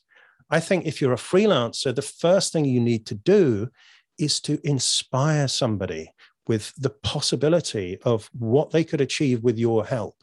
I 0.51 0.61
think 0.61 0.85
if 0.85 1.01
you're 1.01 1.15
a 1.15 1.17
freelancer, 1.17 1.95
the 1.95 2.03
first 2.03 2.53
thing 2.53 2.67
you 2.67 2.81
need 2.81 3.07
to 3.07 3.15
do 3.15 3.69
is 4.19 4.41
to 4.41 4.61
inspire 4.65 5.49
somebody 5.49 6.13
with 6.47 6.75
the 6.77 6.91
possibility 6.91 7.99
of 8.05 8.29
what 8.33 8.71
they 8.71 8.85
could 8.85 9.01
achieve 9.01 9.43
with 9.43 9.59
your 9.59 9.87
help. 9.87 10.17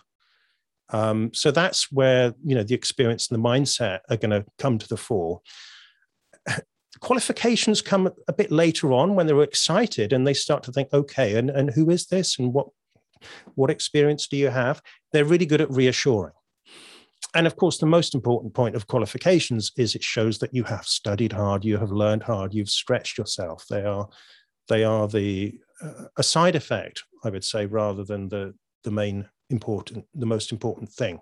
Um, 0.92 1.32
so 1.34 1.52
that's 1.52 1.92
where 1.92 2.34
you 2.44 2.56
know 2.56 2.64
the 2.64 2.76
experience 2.76 3.30
and 3.30 3.44
the 3.44 3.48
mindset 3.48 4.00
are 4.10 4.18
going 4.18 4.32
to 4.32 4.46
come 4.58 4.78
to 4.78 4.88
the 4.88 4.98
fore. 4.98 5.42
Qualifications 7.02 7.82
come 7.82 8.10
a 8.28 8.34
bit 8.34 8.52
later 8.52 8.92
on 8.92 9.16
when 9.16 9.28
they're 9.28 9.44
excited 9.44 10.12
and 10.12 10.26
they 10.26 10.34
start 10.34 10.64
to 10.64 10.72
think, 10.72 10.92
okay, 10.92 11.38
and, 11.38 11.50
and 11.50 11.70
who 11.70 11.90
is 11.90 12.08
this 12.08 12.38
and 12.40 12.54
what 12.54 12.68
what 13.56 13.70
experience 13.70 14.28
do 14.28 14.38
you 14.38 14.50
have? 14.50 14.82
They're 15.12 15.26
really 15.26 15.46
good 15.46 15.62
at 15.62 15.72
reassuring. 15.72 16.34
And 17.36 17.46
of 17.46 17.56
course, 17.58 17.78
the 17.78 17.86
most 17.86 18.16
important 18.16 18.54
point 18.54 18.76
of 18.76 18.88
qualifications 18.88 19.72
is 19.78 19.94
it 19.94 20.04
shows 20.04 20.40
that 20.40 20.54
you 20.54 20.64
have 20.64 20.86
studied 20.86 21.34
hard, 21.34 21.64
you 21.64 21.78
have 21.78 21.92
learned 21.92 22.24
hard, 22.24 22.54
you've 22.54 22.70
stretched 22.70 23.18
yourself. 23.18 23.66
They 23.70 23.84
are 23.84 24.08
they 24.68 24.84
are 24.84 25.08
the 25.08 25.60
uh, 25.82 26.06
a 26.18 26.24
side 26.24 26.56
effect, 26.56 27.04
I 27.24 27.30
would 27.30 27.44
say, 27.44 27.66
rather 27.66 28.04
than 28.04 28.30
the 28.30 28.56
the 28.84 28.92
main 28.92 29.28
important, 29.50 30.06
the 30.14 30.26
most 30.26 30.52
important 30.52 30.90
thing. 30.90 31.20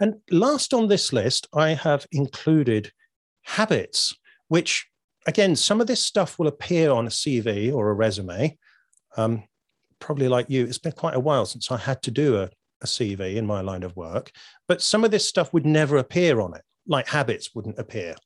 And 0.00 0.16
last 0.30 0.74
on 0.74 0.88
this 0.88 1.12
list, 1.12 1.46
I 1.54 1.70
have 1.70 2.06
included 2.10 2.92
habits, 3.42 4.14
which 4.48 4.86
again, 5.26 5.56
some 5.56 5.80
of 5.80 5.86
this 5.86 6.02
stuff 6.02 6.38
will 6.38 6.48
appear 6.48 6.90
on 6.90 7.06
a 7.06 7.10
CV 7.10 7.72
or 7.72 7.90
a 7.90 7.94
resume. 7.94 8.56
Um, 9.16 9.44
probably 9.98 10.28
like 10.28 10.50
you, 10.50 10.64
it's 10.64 10.78
been 10.78 10.92
quite 10.92 11.14
a 11.14 11.20
while 11.20 11.46
since 11.46 11.70
I 11.70 11.76
had 11.76 12.02
to 12.02 12.10
do 12.10 12.36
a, 12.36 12.50
a 12.82 12.86
CV 12.86 13.36
in 13.36 13.46
my 13.46 13.60
line 13.60 13.82
of 13.82 13.96
work, 13.96 14.30
but 14.68 14.82
some 14.82 15.04
of 15.04 15.10
this 15.10 15.26
stuff 15.26 15.52
would 15.52 15.64
never 15.64 15.96
appear 15.96 16.40
on 16.40 16.54
it, 16.54 16.62
like 16.86 17.08
habits 17.08 17.54
wouldn't 17.54 17.78
appear 17.78 18.16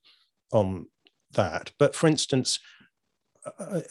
on 0.53 0.87
that. 1.33 1.71
But 1.79 1.95
for 1.95 2.09
instance, 2.09 2.59
a, 3.59 3.83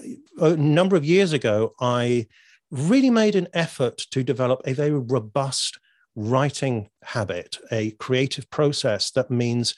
a 0.41 0.57
number 0.57 0.95
of 0.95 1.05
years 1.05 1.33
ago, 1.33 1.73
I 1.79 2.27
really 2.71 3.09
made 3.09 3.35
an 3.35 3.47
effort 3.53 3.97
to 4.11 4.23
develop 4.23 4.61
a 4.65 4.73
very 4.73 4.99
robust 4.99 5.79
writing 6.15 6.89
habit, 7.03 7.57
a 7.71 7.91
creative 7.91 8.49
process 8.49 9.11
that 9.11 9.29
means 9.29 9.75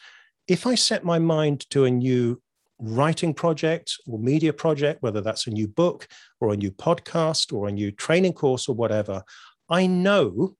if 0.48 0.66
I 0.66 0.76
set 0.76 1.04
my 1.04 1.20
mind 1.20 1.70
to 1.70 1.86
a 1.86 1.92
new 1.92 2.42
writing 2.80 3.34
project 3.34 3.94
or 4.08 4.18
media 4.18 4.54
project, 4.54 5.04
whether 5.04 5.22
that's 5.22 5.48
a 5.48 5.52
new 5.52 5.68
book 5.68 6.08
or 6.40 6.54
a 6.54 6.58
new 6.58 6.72
podcast 6.72 7.54
or 7.54 7.68
a 7.68 7.72
new 7.72 7.92
training 7.92 8.34
course 8.34 8.68
or 8.68 8.76
whatever, 8.76 9.24
I 9.70 9.86
know 9.86 10.56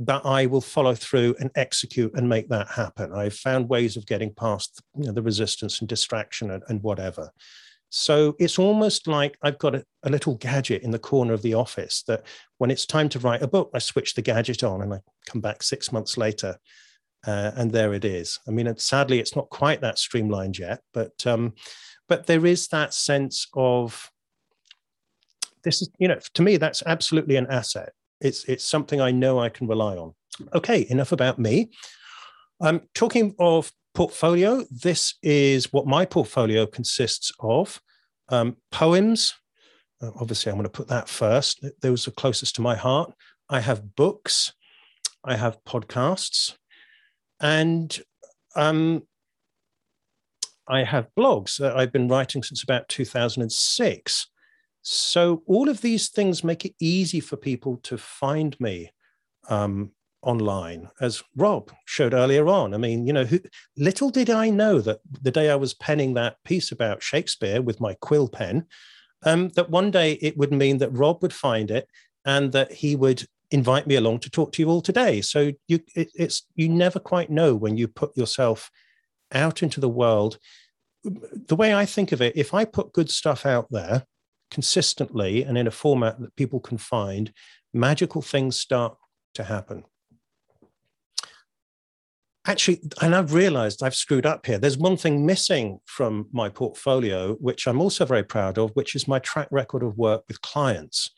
that 0.00 0.26
I 0.26 0.46
will 0.46 0.60
follow 0.60 0.94
through 0.94 1.36
and 1.38 1.50
execute 1.54 2.12
and 2.14 2.28
make 2.28 2.48
that 2.48 2.68
happen. 2.68 3.12
I've 3.14 3.34
found 3.34 3.68
ways 3.68 3.96
of 3.96 4.06
getting 4.06 4.34
past 4.34 4.82
you 4.96 5.06
know, 5.06 5.12
the 5.12 5.22
resistance 5.22 5.80
and 5.80 5.88
distraction 5.88 6.50
and, 6.50 6.62
and 6.68 6.82
whatever. 6.82 7.30
So 7.94 8.34
it's 8.38 8.58
almost 8.58 9.06
like 9.06 9.36
I've 9.42 9.58
got 9.58 9.74
a, 9.74 9.84
a, 10.02 10.08
little 10.08 10.36
gadget 10.36 10.82
in 10.82 10.92
the 10.92 10.98
corner 10.98 11.34
of 11.34 11.42
the 11.42 11.52
office 11.52 12.02
that 12.08 12.24
when 12.56 12.70
it's 12.70 12.86
time 12.86 13.10
to 13.10 13.18
write 13.18 13.42
a 13.42 13.46
book, 13.46 13.70
I 13.74 13.80
switch 13.80 14.14
the 14.14 14.22
gadget 14.22 14.64
on 14.64 14.80
and 14.80 14.94
I 14.94 15.00
come 15.26 15.42
back 15.42 15.62
six 15.62 15.92
months 15.92 16.16
later. 16.16 16.56
Uh, 17.26 17.50
and 17.54 17.70
there 17.70 17.92
it 17.92 18.06
is. 18.06 18.40
I 18.48 18.50
mean, 18.50 18.74
sadly, 18.78 19.18
it's 19.18 19.36
not 19.36 19.50
quite 19.50 19.82
that 19.82 19.98
streamlined 19.98 20.58
yet, 20.58 20.80
but 20.94 21.26
um, 21.26 21.52
but 22.08 22.26
there 22.26 22.46
is 22.46 22.66
that 22.68 22.94
sense 22.94 23.46
of 23.52 24.10
this 25.62 25.82
is, 25.82 25.90
you 25.98 26.08
know, 26.08 26.18
to 26.32 26.42
me, 26.42 26.56
that's 26.56 26.82
absolutely 26.86 27.36
an 27.36 27.46
asset. 27.50 27.92
It's 28.22 28.44
it's 28.46 28.64
something 28.64 29.02
I 29.02 29.10
know 29.10 29.38
I 29.38 29.50
can 29.50 29.68
rely 29.68 29.96
on. 29.96 30.14
Okay, 30.54 30.86
enough 30.88 31.12
about 31.12 31.38
me. 31.38 31.70
I'm 32.58 32.76
um, 32.76 32.82
talking 32.94 33.34
of 33.38 33.70
portfolio. 33.94 34.64
This 34.70 35.14
is 35.22 35.72
what 35.72 35.86
my 35.86 36.04
portfolio 36.04 36.66
consists 36.66 37.32
of 37.40 37.80
um, 38.28 38.56
poems. 38.70 39.34
Uh, 40.00 40.10
obviously, 40.20 40.50
I'm 40.50 40.56
going 40.56 40.64
to 40.64 40.70
put 40.70 40.88
that 40.88 41.08
first. 41.08 41.64
Those 41.80 42.08
are 42.08 42.12
closest 42.12 42.56
to 42.56 42.62
my 42.62 42.74
heart. 42.74 43.12
I 43.48 43.60
have 43.60 43.94
books, 43.94 44.52
I 45.24 45.36
have 45.36 45.62
podcasts, 45.64 46.56
and 47.40 48.00
um, 48.56 49.02
I 50.66 50.84
have 50.84 51.08
blogs 51.18 51.58
that 51.58 51.76
I've 51.76 51.92
been 51.92 52.08
writing 52.08 52.42
since 52.42 52.62
about 52.62 52.88
2006. 52.88 54.28
So 54.82 55.42
all 55.46 55.68
of 55.68 55.80
these 55.80 56.08
things 56.08 56.42
make 56.42 56.64
it 56.64 56.74
easy 56.80 57.20
for 57.20 57.36
people 57.36 57.78
to 57.84 57.98
find 57.98 58.58
me 58.58 58.90
um, 59.48 59.92
online, 60.22 60.88
as 61.00 61.22
Rob 61.36 61.72
showed 61.84 62.14
earlier 62.14 62.48
on. 62.48 62.74
I 62.74 62.78
mean, 62.78 63.06
you 63.06 63.12
know, 63.12 63.24
who, 63.24 63.40
little 63.76 64.10
did 64.10 64.30
I 64.30 64.50
know 64.50 64.80
that 64.80 65.00
the 65.20 65.30
day 65.30 65.50
I 65.50 65.56
was 65.56 65.74
penning 65.74 66.14
that 66.14 66.36
piece 66.44 66.72
about 66.72 67.02
Shakespeare 67.02 67.60
with 67.60 67.80
my 67.80 67.94
quill 67.94 68.28
pen, 68.28 68.66
um, 69.24 69.48
that 69.50 69.70
one 69.70 69.90
day 69.90 70.12
it 70.14 70.36
would 70.36 70.52
mean 70.52 70.78
that 70.78 70.90
Rob 70.90 71.22
would 71.22 71.32
find 71.32 71.70
it 71.70 71.88
and 72.24 72.52
that 72.52 72.72
he 72.72 72.96
would 72.96 73.24
invite 73.50 73.86
me 73.86 73.96
along 73.96 74.20
to 74.20 74.30
talk 74.30 74.52
to 74.52 74.62
you 74.62 74.68
all 74.68 74.80
today. 74.80 75.20
So 75.20 75.52
you, 75.68 75.80
it, 75.94 76.10
it's 76.14 76.46
you 76.54 76.68
never 76.68 76.98
quite 76.98 77.30
know 77.30 77.54
when 77.54 77.76
you 77.76 77.88
put 77.88 78.16
yourself 78.16 78.70
out 79.32 79.62
into 79.62 79.80
the 79.80 79.88
world. 79.88 80.38
The 81.04 81.56
way 81.56 81.74
I 81.74 81.84
think 81.84 82.12
of 82.12 82.22
it, 82.22 82.36
if 82.36 82.54
I 82.54 82.64
put 82.64 82.92
good 82.92 83.10
stuff 83.10 83.44
out 83.44 83.66
there 83.70 84.06
consistently 84.50 85.42
and 85.42 85.58
in 85.58 85.66
a 85.66 85.72
format 85.72 86.20
that 86.20 86.36
people 86.36 86.60
can 86.60 86.78
find, 86.78 87.32
magical 87.72 88.22
things 88.22 88.56
start 88.56 88.96
to 89.34 89.44
happen. 89.44 89.84
Actually, 92.44 92.80
and 93.00 93.14
I've 93.14 93.34
realized 93.34 93.82
I've 93.82 93.94
screwed 93.94 94.26
up 94.26 94.44
here. 94.44 94.58
There's 94.58 94.76
one 94.76 94.96
thing 94.96 95.24
missing 95.24 95.78
from 95.84 96.26
my 96.32 96.48
portfolio, 96.48 97.34
which 97.34 97.68
I'm 97.68 97.80
also 97.80 98.04
very 98.04 98.24
proud 98.24 98.58
of, 98.58 98.72
which 98.72 98.96
is 98.96 99.06
my 99.06 99.20
track 99.20 99.46
record 99.52 99.84
of 99.84 99.96
work 99.96 100.24
with 100.26 100.42
clients. 100.42 101.10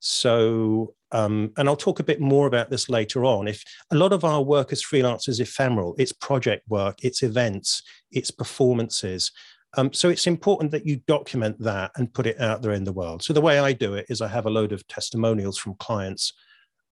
So, 0.00 0.94
um, 1.12 1.52
and 1.56 1.68
I'll 1.68 1.76
talk 1.76 2.00
a 2.00 2.04
bit 2.04 2.20
more 2.20 2.48
about 2.48 2.68
this 2.68 2.88
later 2.88 3.24
on. 3.24 3.46
If 3.46 3.62
a 3.92 3.96
lot 3.96 4.12
of 4.12 4.24
our 4.24 4.42
work 4.42 4.72
as 4.72 4.82
freelancers 4.82 5.38
ephemeral, 5.38 5.94
it's 5.98 6.12
project 6.12 6.68
work, 6.68 6.98
it's 7.04 7.22
events, 7.22 7.82
it's 8.10 8.32
performances. 8.32 9.30
Um, 9.76 9.92
so 9.92 10.08
it's 10.08 10.26
important 10.26 10.72
that 10.72 10.84
you 10.84 10.96
document 11.06 11.60
that 11.60 11.92
and 11.94 12.12
put 12.12 12.26
it 12.26 12.40
out 12.40 12.60
there 12.60 12.72
in 12.72 12.82
the 12.82 12.92
world. 12.92 13.22
So 13.22 13.32
the 13.32 13.40
way 13.40 13.60
I 13.60 13.72
do 13.72 13.94
it 13.94 14.06
is 14.08 14.20
I 14.20 14.26
have 14.26 14.46
a 14.46 14.50
load 14.50 14.72
of 14.72 14.86
testimonials 14.88 15.56
from 15.56 15.74
clients 15.74 16.32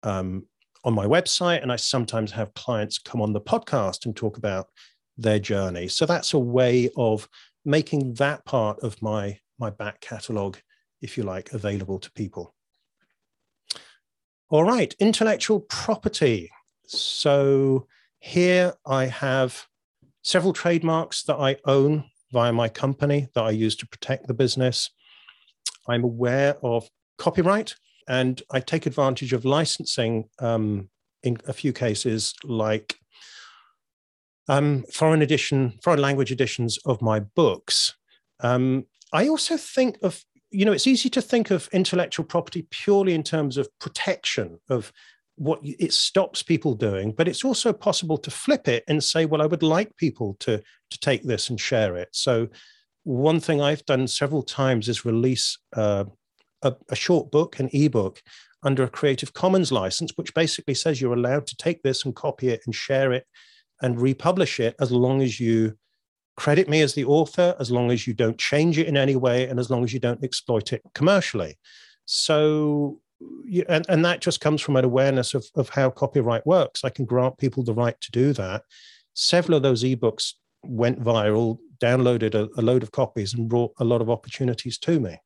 um, 0.02 0.44
on 0.84 0.94
my 0.94 1.06
website, 1.06 1.62
and 1.62 1.72
I 1.72 1.76
sometimes 1.76 2.32
have 2.32 2.54
clients 2.54 2.98
come 2.98 3.20
on 3.20 3.32
the 3.32 3.40
podcast 3.40 4.06
and 4.06 4.16
talk 4.16 4.36
about 4.36 4.68
their 5.16 5.38
journey. 5.38 5.88
So 5.88 6.06
that's 6.06 6.34
a 6.34 6.38
way 6.38 6.90
of 6.96 7.28
making 7.64 8.14
that 8.14 8.44
part 8.44 8.80
of 8.80 9.00
my 9.02 9.38
my 9.58 9.70
back 9.70 10.00
catalog, 10.00 10.56
if 11.02 11.16
you 11.18 11.24
like, 11.24 11.52
available 11.52 11.98
to 11.98 12.12
people. 12.12 12.54
All 14.50 14.64
right, 14.64 14.94
intellectual 15.00 15.60
property. 15.60 16.50
So 16.86 17.86
here 18.20 18.74
I 18.86 19.06
have 19.06 19.66
several 20.22 20.52
trademarks 20.52 21.24
that 21.24 21.36
I 21.36 21.56
own 21.64 22.04
via 22.32 22.52
my 22.52 22.68
company 22.68 23.28
that 23.34 23.42
I 23.42 23.50
use 23.50 23.74
to 23.76 23.86
protect 23.86 24.26
the 24.26 24.34
business. 24.34 24.90
I'm 25.88 26.04
aware 26.04 26.56
of 26.62 26.88
copyright 27.16 27.74
and 28.08 28.42
I 28.50 28.60
take 28.60 28.86
advantage 28.86 29.32
of 29.32 29.44
licensing 29.44 30.28
um, 30.40 30.88
in 31.22 31.36
a 31.46 31.52
few 31.52 31.72
cases, 31.72 32.34
like 32.42 32.96
um, 34.48 34.84
foreign 34.92 35.22
edition, 35.22 35.78
foreign 35.82 36.00
language 36.00 36.32
editions 36.32 36.78
of 36.86 37.02
my 37.02 37.20
books. 37.20 37.94
Um, 38.40 38.86
I 39.12 39.28
also 39.28 39.56
think 39.56 39.98
of, 40.02 40.24
you 40.50 40.64
know, 40.64 40.72
it's 40.72 40.86
easy 40.86 41.10
to 41.10 41.22
think 41.22 41.50
of 41.50 41.68
intellectual 41.72 42.24
property 42.24 42.66
purely 42.70 43.14
in 43.14 43.22
terms 43.22 43.58
of 43.58 43.68
protection 43.78 44.58
of 44.70 44.92
what 45.38 45.60
it 45.62 45.92
stops 45.92 46.42
people 46.42 46.74
doing 46.74 47.12
but 47.12 47.28
it's 47.28 47.44
also 47.44 47.72
possible 47.72 48.18
to 48.18 48.28
flip 48.28 48.66
it 48.66 48.82
and 48.88 49.02
say 49.02 49.24
well 49.24 49.40
i 49.40 49.46
would 49.46 49.62
like 49.62 49.96
people 49.96 50.36
to 50.40 50.60
to 50.90 50.98
take 50.98 51.22
this 51.22 51.48
and 51.48 51.60
share 51.60 51.96
it 51.96 52.08
so 52.10 52.48
one 53.04 53.38
thing 53.38 53.62
i've 53.62 53.84
done 53.86 54.08
several 54.08 54.42
times 54.42 54.88
is 54.88 55.04
release 55.04 55.56
uh, 55.76 56.04
a, 56.62 56.74
a, 56.90 56.96
short 56.96 57.30
book 57.30 57.58
an 57.58 57.68
ebook 57.72 58.22
under 58.62 58.82
a 58.82 58.88
creative 58.88 59.32
commons 59.32 59.70
license 59.70 60.12
which 60.16 60.34
basically 60.34 60.74
says 60.74 61.00
you're 61.00 61.14
allowed 61.14 61.46
to 61.46 61.56
take 61.56 61.82
this 61.82 62.04
and 62.04 62.16
copy 62.16 62.48
it 62.48 62.60
and 62.66 62.74
share 62.74 63.12
it 63.12 63.26
and 63.80 64.00
republish 64.00 64.58
it 64.58 64.74
as 64.80 64.90
long 64.90 65.22
as 65.22 65.38
you 65.38 65.76
credit 66.36 66.68
me 66.68 66.80
as 66.80 66.94
the 66.94 67.04
author 67.04 67.54
as 67.60 67.70
long 67.70 67.90
as 67.90 68.06
you 68.06 68.14
don't 68.14 68.38
change 68.38 68.78
it 68.78 68.86
in 68.86 68.96
any 68.96 69.16
way 69.16 69.48
and 69.48 69.58
as 69.58 69.70
long 69.70 69.84
as 69.84 69.92
you 69.92 70.00
don't 70.00 70.22
exploit 70.24 70.72
it 70.72 70.82
commercially 70.94 71.56
so 72.04 73.00
and, 73.68 73.84
and 73.88 74.04
that 74.04 74.20
just 74.20 74.40
comes 74.40 74.60
from 74.60 74.76
an 74.76 74.84
awareness 74.84 75.34
of, 75.34 75.44
of 75.56 75.68
how 75.68 75.90
copyright 75.90 76.46
works. 76.46 76.84
I 76.84 76.90
can 76.90 77.04
grant 77.04 77.38
people 77.38 77.64
the 77.64 77.74
right 77.74 78.00
to 78.00 78.10
do 78.10 78.32
that. 78.34 78.62
Several 79.14 79.56
of 79.56 79.62
those 79.62 79.82
ebooks 79.82 80.34
went 80.64 81.02
viral, 81.02 81.58
downloaded 81.82 82.34
a, 82.34 82.48
a 82.58 82.62
load 82.62 82.82
of 82.82 82.92
copies, 82.92 83.34
and 83.34 83.48
brought 83.48 83.72
a 83.78 83.84
lot 83.84 84.00
of 84.00 84.10
opportunities 84.10 84.78
to 84.78 85.00
me. 85.00 85.16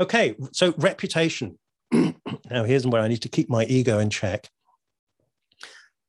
Okay, 0.00 0.34
so 0.52 0.74
reputation. 0.76 1.58
now, 1.92 2.64
here's 2.64 2.86
where 2.86 3.02
I 3.02 3.08
need 3.08 3.22
to 3.22 3.28
keep 3.28 3.48
my 3.48 3.64
ego 3.64 3.98
in 3.98 4.10
check. 4.10 4.48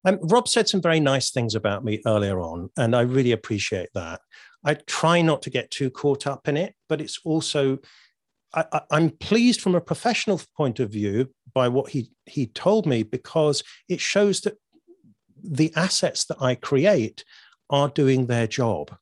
Um, 0.06 0.20
Rob 0.22 0.48
said 0.48 0.68
some 0.68 0.82
very 0.82 1.00
nice 1.00 1.32
things 1.32 1.56
about 1.56 1.84
me 1.84 2.02
earlier 2.06 2.40
on, 2.40 2.70
and 2.78 2.96
I 2.96 3.02
really 3.02 3.32
appreciate 3.32 3.90
that. 3.94 4.22
I 4.64 4.76
try 4.88 5.22
not 5.22 5.42
to 5.44 5.50
get 5.50 5.72
too 5.72 5.90
caught 5.90 6.26
up 6.26 6.48
in 6.48 6.58
it, 6.58 6.74
but 6.90 7.02
it's 7.02 7.20
also 7.24 7.80
I, 8.56 8.82
am 8.92 9.12
pleased 9.12 9.62
from 9.62 9.76
a 9.76 9.82
professional 9.82 10.42
point 10.56 10.80
of 10.80 10.90
view 10.90 11.30
by 11.54 11.68
what 11.68 11.90
he 11.90 12.12
he 12.26 12.48
told 12.48 12.86
me 12.86 13.04
because 13.04 13.64
it 13.90 14.00
shows 14.00 14.42
that 14.42 14.58
the 15.44 15.74
assets 15.76 16.26
that 16.26 16.42
I 16.42 16.56
create 16.56 17.24
are 17.70 17.90
doing 17.90 18.28
their 18.28 18.48
job. 18.48 18.96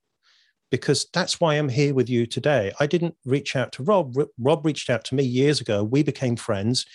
Because 0.73 1.05
that's 1.13 1.39
why 1.39 1.53
I'm 1.53 1.69
here 1.69 1.93
with 1.93 2.09
you 2.09 2.25
today. 2.25 2.71
I 2.79 2.87
didn't 2.87 3.15
reach 3.25 3.55
out 3.55 3.71
to 3.73 3.83
Rob. 3.83 4.15
Rob 4.39 4.65
reached 4.65 4.89
out 4.89 5.03
to 5.05 5.15
me 5.15 5.23
years 5.23 5.61
ago. 5.61 5.83
We 5.83 6.01
became 6.01 6.35
friends. 6.35 6.85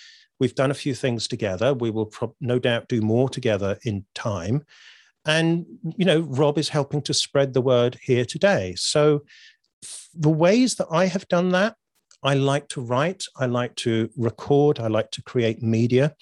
We've 0.40 0.54
done 0.54 0.72
a 0.72 0.82
few 0.84 0.94
things 0.94 1.28
together. 1.28 1.74
We 1.74 1.90
will 1.90 2.06
pro- 2.06 2.34
no 2.40 2.58
doubt 2.58 2.88
do 2.88 3.00
more 3.00 3.28
together 3.28 3.78
in 3.84 4.04
time. 4.16 4.64
And, 5.24 5.64
you 5.96 6.04
know, 6.04 6.20
Rob 6.20 6.58
is 6.58 6.68
helping 6.70 7.02
to 7.02 7.14
spread 7.14 7.54
the 7.54 7.60
word 7.60 7.98
here 8.02 8.24
today. 8.24 8.74
So, 8.76 9.22
the 10.12 10.28
ways 10.28 10.74
that 10.74 10.88
I 10.90 11.06
have 11.06 11.28
done 11.28 11.50
that 11.50 11.76
I 12.22 12.34
like 12.34 12.68
to 12.70 12.80
write, 12.80 13.24
I 13.36 13.46
like 13.46 13.76
to 13.76 14.10
record, 14.16 14.80
I 14.80 14.88
like 14.88 15.10
to 15.12 15.22
create 15.22 15.62
media. 15.62 16.14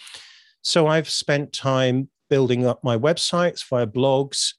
So 0.63 0.87
I've 0.87 1.09
spent 1.09 1.53
time 1.53 2.11
building 2.29 2.67
up 2.67 2.85
my 2.85 2.99
websites 2.99 3.67
via 3.69 3.87
blogs. 3.87 4.55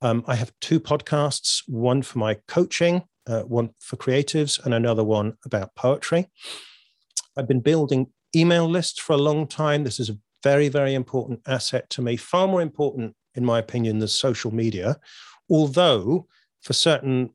Um, 0.00 0.24
I 0.26 0.36
have 0.36 0.52
two 0.60 0.80
podcasts 0.80 1.62
one 1.66 2.02
for 2.02 2.18
my 2.18 2.34
coaching, 2.46 3.04
uh, 3.26 3.42
one 3.42 3.70
for 3.80 3.96
creatives, 3.96 4.64
and 4.64 4.72
another 4.72 5.04
one 5.04 5.36
about 5.44 5.74
poetry. 5.74 6.30
I've 7.36 7.48
been 7.48 7.60
building 7.60 8.08
email 8.34 8.68
lists 8.68 9.00
for 9.00 9.14
a 9.14 9.18
long 9.18 9.46
time. 9.46 9.84
This 9.84 10.00
is 10.00 10.10
a 10.10 10.18
very, 10.42 10.68
very 10.68 10.94
important 10.94 11.40
asset 11.46 11.90
to 11.90 12.02
me, 12.02 12.16
far 12.16 12.46
more 12.46 12.62
important, 12.62 13.14
in 13.34 13.44
my 13.44 13.58
opinion, 13.58 13.98
than 13.98 14.08
social 14.08 14.54
media. 14.54 14.96
Although, 15.50 16.26
for 16.62 16.72
certain 16.72 17.30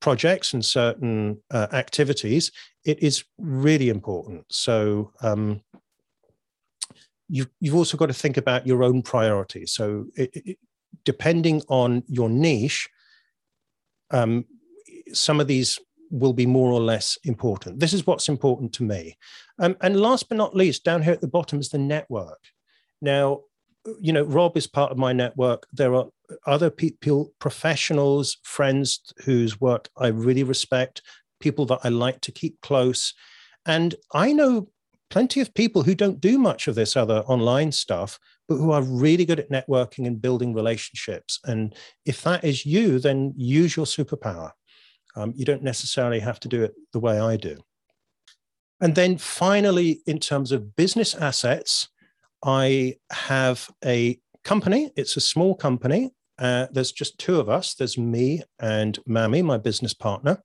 projects 0.00 0.52
and 0.52 0.64
certain 0.64 1.42
uh, 1.50 1.66
activities, 1.72 2.52
it 2.84 3.02
is 3.02 3.24
really 3.38 3.88
important. 3.88 4.44
So 4.50 5.12
um, 5.22 5.62
you've, 7.28 7.74
also 7.74 7.96
got 7.96 8.06
to 8.06 8.12
think 8.12 8.36
about 8.36 8.66
your 8.66 8.82
own 8.82 9.02
priorities. 9.02 9.72
So 9.72 10.06
it, 10.14 10.30
it, 10.34 10.58
depending 11.04 11.62
on 11.68 12.02
your 12.06 12.28
niche, 12.28 12.88
um, 14.10 14.44
some 15.12 15.40
of 15.40 15.46
these 15.46 15.78
will 16.10 16.32
be 16.32 16.46
more 16.46 16.70
or 16.70 16.80
less 16.80 17.18
important. 17.24 17.80
This 17.80 17.92
is 17.92 18.06
what's 18.06 18.28
important 18.28 18.72
to 18.74 18.82
me. 18.82 19.16
Um, 19.58 19.76
and 19.80 20.00
last 20.00 20.28
but 20.28 20.38
not 20.38 20.54
least, 20.54 20.84
down 20.84 21.02
here 21.02 21.12
at 21.12 21.20
the 21.20 21.28
bottom 21.28 21.58
is 21.58 21.70
the 21.70 21.78
network. 21.78 22.40
Now, 23.00 23.40
you 24.00 24.12
know, 24.12 24.22
Rob 24.22 24.56
is 24.56 24.66
part 24.66 24.92
of 24.92 24.98
my 24.98 25.12
network. 25.12 25.66
There 25.72 25.94
are 25.94 26.06
other 26.46 26.70
people, 26.70 27.32
professionals, 27.38 28.38
friends 28.42 29.00
whose 29.24 29.60
work 29.60 29.88
I 29.96 30.08
really 30.08 30.42
respect, 30.42 31.02
people 31.40 31.66
that 31.66 31.80
I 31.84 31.88
like 31.88 32.20
to 32.22 32.32
keep 32.32 32.60
close. 32.60 33.12
And 33.66 33.94
I 34.12 34.32
know 34.32 34.68
plenty 35.10 35.40
of 35.40 35.54
people 35.54 35.82
who 35.82 35.94
don't 35.94 36.20
do 36.20 36.38
much 36.38 36.66
of 36.66 36.74
this 36.74 36.96
other 36.96 37.20
online 37.26 37.72
stuff, 37.72 38.18
but 38.48 38.56
who 38.56 38.70
are 38.72 38.82
really 38.82 39.24
good 39.24 39.40
at 39.40 39.50
networking 39.50 40.06
and 40.06 40.20
building 40.20 40.54
relationships. 40.54 41.40
And 41.44 41.74
if 42.04 42.22
that 42.22 42.44
is 42.44 42.66
you, 42.66 42.98
then 42.98 43.32
use 43.36 43.76
your 43.76 43.86
superpower. 43.86 44.50
Um, 45.16 45.32
you 45.36 45.44
don't 45.44 45.62
necessarily 45.62 46.20
have 46.20 46.40
to 46.40 46.48
do 46.48 46.62
it 46.62 46.74
the 46.92 47.00
way 47.00 47.18
I 47.20 47.36
do. 47.36 47.58
And 48.80 48.94
then 48.94 49.16
finally, 49.18 50.02
in 50.06 50.18
terms 50.18 50.52
of 50.52 50.76
business 50.76 51.14
assets, 51.14 51.88
I 52.44 52.96
have 53.10 53.70
a 53.84 54.18
company. 54.42 54.90
It's 54.96 55.16
a 55.16 55.20
small 55.20 55.54
company. 55.54 56.10
Uh, 56.38 56.66
there's 56.72 56.92
just 56.92 57.18
two 57.18 57.38
of 57.38 57.48
us. 57.48 57.74
There's 57.74 57.96
me 57.96 58.42
and 58.60 58.98
Mammy, 59.06 59.40
my 59.40 59.56
business 59.56 59.94
partner, 59.94 60.42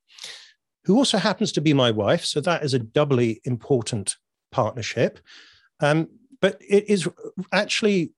who 0.86 0.96
also 0.96 1.18
happens 1.18 1.52
to 1.54 1.62
be 1.62 1.74
my 1.74 1.92
wife. 1.92 2.24
So 2.24 2.40
that 2.42 2.64
is 2.64 2.74
a 2.74 2.80
doubly 2.80 3.42
important 3.44 4.16
partnership. 4.52 5.20
Um, 5.80 6.08
but 6.42 6.58
it 6.68 6.90
is 6.90 7.08
actually, 7.52 8.12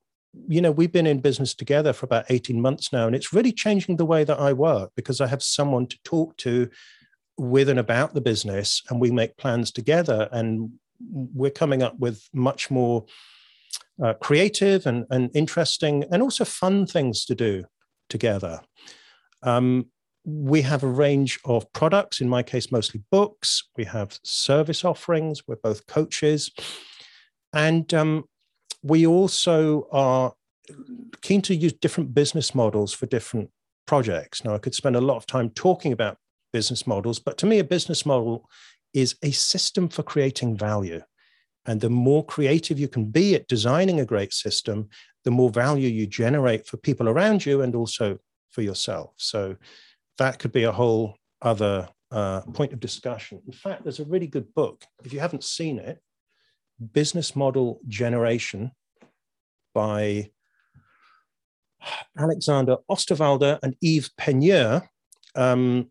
you 0.48 0.62
know, 0.62 0.72
we've 0.72 0.92
been 0.92 1.08
in 1.08 1.20
business 1.20 1.54
together 1.54 1.94
for 1.94 2.06
about 2.06 2.26
18 2.30 2.62
months 2.62 2.94
now, 2.94 3.08
and 3.08 3.16
it's 3.16 3.34
really 3.34 3.52
changing 3.52 3.98
the 3.98 4.06
way 4.06 4.24
that 4.24 4.40
I 4.40 4.54
work 4.54 4.92
because 4.96 5.22
I 5.22 5.28
have 5.28 5.44
someone 5.44 5.88
to 5.88 5.98
talk 6.04 6.38
to 6.38 6.70
with 7.38 7.70
and 7.70 7.80
about 7.80 8.14
the 8.14 8.22
business 8.22 8.84
and 8.90 9.02
we 9.02 9.10
make 9.10 9.38
plans 9.38 9.72
together 9.72 10.30
and 10.32 10.72
we're 11.12 11.50
coming 11.50 11.82
up 11.82 11.98
with 11.98 12.28
much 12.34 12.70
more 12.70 13.06
uh, 14.04 14.14
creative 14.14 14.86
and, 14.86 15.06
and 15.10 15.32
interesting 15.34 16.04
and 16.12 16.22
also 16.22 16.46
fun 16.46 16.86
things 16.86 17.26
to 17.26 17.34
do 17.34 17.64
together. 18.10 18.62
Um, 19.44 19.88
we 20.24 20.62
have 20.62 20.84
a 20.84 20.88
range 20.88 21.40
of 21.46 21.72
products, 21.74 22.22
in 22.22 22.30
my 22.30 22.44
case, 22.44 22.72
mostly 22.72 23.02
books. 23.10 23.64
We 23.76 23.86
have 23.86 24.20
service 24.24 24.86
offerings. 24.86 25.48
We're 25.48 25.56
both 25.56 25.88
coaches. 25.88 26.52
And 27.54 27.94
um, 27.94 28.26
we 28.84 29.06
also 29.06 29.88
are 29.92 30.34
keen 31.22 31.42
to 31.44 31.56
use 31.56 31.74
different 31.74 32.14
business 32.14 32.56
models 32.56 32.94
for 32.94 33.06
different 33.06 33.50
projects. 33.86 34.44
Now, 34.44 34.56
I 34.56 34.58
could 34.58 34.76
spend 34.76 34.96
a 34.96 35.02
lot 35.02 35.18
of 35.18 35.26
time 35.26 35.50
talking 35.50 35.92
about 35.92 36.18
business 36.54 36.88
models, 36.88 37.20
but 37.20 37.38
to 37.40 37.46
me, 37.46 37.60
a 37.60 37.64
business 37.64 38.06
model 38.06 38.50
is 38.94 39.16
a 39.24 39.32
system 39.32 39.90
for 39.90 40.04
creating 40.04 40.58
value. 40.58 41.02
And 41.66 41.80
the 41.80 41.90
more 41.90 42.26
creative 42.26 42.80
you 42.80 42.88
can 42.88 43.06
be 43.06 43.36
at 43.36 43.48
designing 43.48 44.00
a 44.00 44.06
great 44.06 44.34
system, 44.34 44.90
the 45.24 45.32
more 45.32 45.50
value 45.50 45.88
you 45.88 46.08
generate 46.08 46.66
for 46.66 46.78
people 46.78 47.08
around 47.08 47.46
you 47.46 47.62
and 47.62 47.76
also 47.76 48.18
for 48.50 48.62
yourself. 48.62 49.14
So 49.18 49.56
that 50.18 50.40
could 50.40 50.52
be 50.52 50.64
a 50.64 50.72
whole 50.72 51.16
other 51.42 51.88
uh, 52.12 52.42
point 52.54 52.74
of 52.74 52.80
discussion. 52.80 53.42
In 53.46 53.54
fact, 53.54 53.84
there's 53.84 54.00
a 54.00 54.06
really 54.06 54.28
good 54.28 54.54
book. 54.54 54.84
If 55.04 55.14
you 55.14 55.20
haven't 55.20 55.44
seen 55.44 55.80
it, 55.80 56.02
Business 56.94 57.36
Model 57.36 57.80
Generation 57.88 58.72
by 59.74 60.32
Alexander 62.17 62.78
Osterwalder 62.89 63.60
and 63.63 63.76
Yves 63.82 64.12
Pigneur, 64.17 64.84
um, 65.36 65.89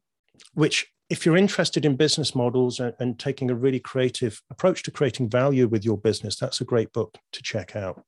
which 0.54 0.86
if 1.08 1.26
you're 1.26 1.36
interested 1.36 1.84
in 1.84 1.96
business 1.96 2.34
models 2.34 2.78
and, 2.78 2.94
and, 3.00 3.18
taking 3.18 3.50
a 3.50 3.54
really 3.54 3.80
creative 3.80 4.40
approach 4.50 4.84
to 4.84 4.92
creating 4.92 5.28
value 5.28 5.66
with 5.66 5.84
your 5.84 5.98
business, 5.98 6.36
that's 6.36 6.60
a 6.60 6.64
great 6.64 6.92
book 6.92 7.18
to 7.32 7.42
check 7.42 7.74
out. 7.74 8.04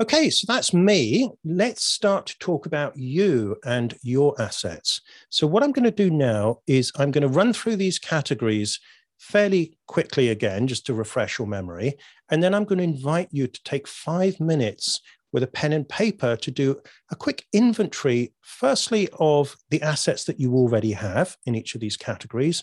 Okay, 0.00 0.28
so 0.30 0.52
that's 0.52 0.74
me. 0.74 1.30
Let's 1.44 1.84
start 1.84 2.26
to 2.26 2.38
talk 2.38 2.66
about 2.66 2.96
you 2.96 3.56
and 3.64 3.94
your 4.02 4.34
assets. 4.40 5.00
So, 5.28 5.46
what 5.46 5.62
I'm 5.62 5.70
going 5.70 5.84
to 5.84 5.90
do 5.90 6.10
now 6.10 6.58
is 6.66 6.90
I'm 6.96 7.12
going 7.12 7.22
to 7.22 7.28
run 7.28 7.52
through 7.52 7.76
these 7.76 8.00
categories 8.00 8.80
fairly 9.18 9.76
quickly 9.86 10.28
again, 10.28 10.66
just 10.66 10.86
to 10.86 10.94
refresh 10.94 11.38
your 11.38 11.48
memory. 11.48 11.96
And 12.30 12.42
then 12.42 12.54
I'm 12.54 12.64
going 12.64 12.78
to 12.78 12.84
invite 12.84 13.28
you 13.32 13.46
to 13.46 13.62
take 13.64 13.86
five 13.86 14.40
minutes 14.40 15.00
with 15.32 15.42
a 15.42 15.48
pen 15.48 15.72
and 15.72 15.88
paper 15.88 16.36
to 16.36 16.50
do 16.50 16.80
a 17.10 17.16
quick 17.16 17.44
inventory, 17.52 18.32
firstly, 18.40 19.08
of 19.18 19.56
the 19.70 19.82
assets 19.82 20.24
that 20.24 20.38
you 20.38 20.54
already 20.54 20.92
have 20.92 21.36
in 21.44 21.54
each 21.54 21.74
of 21.74 21.80
these 21.80 21.96
categories. 21.96 22.62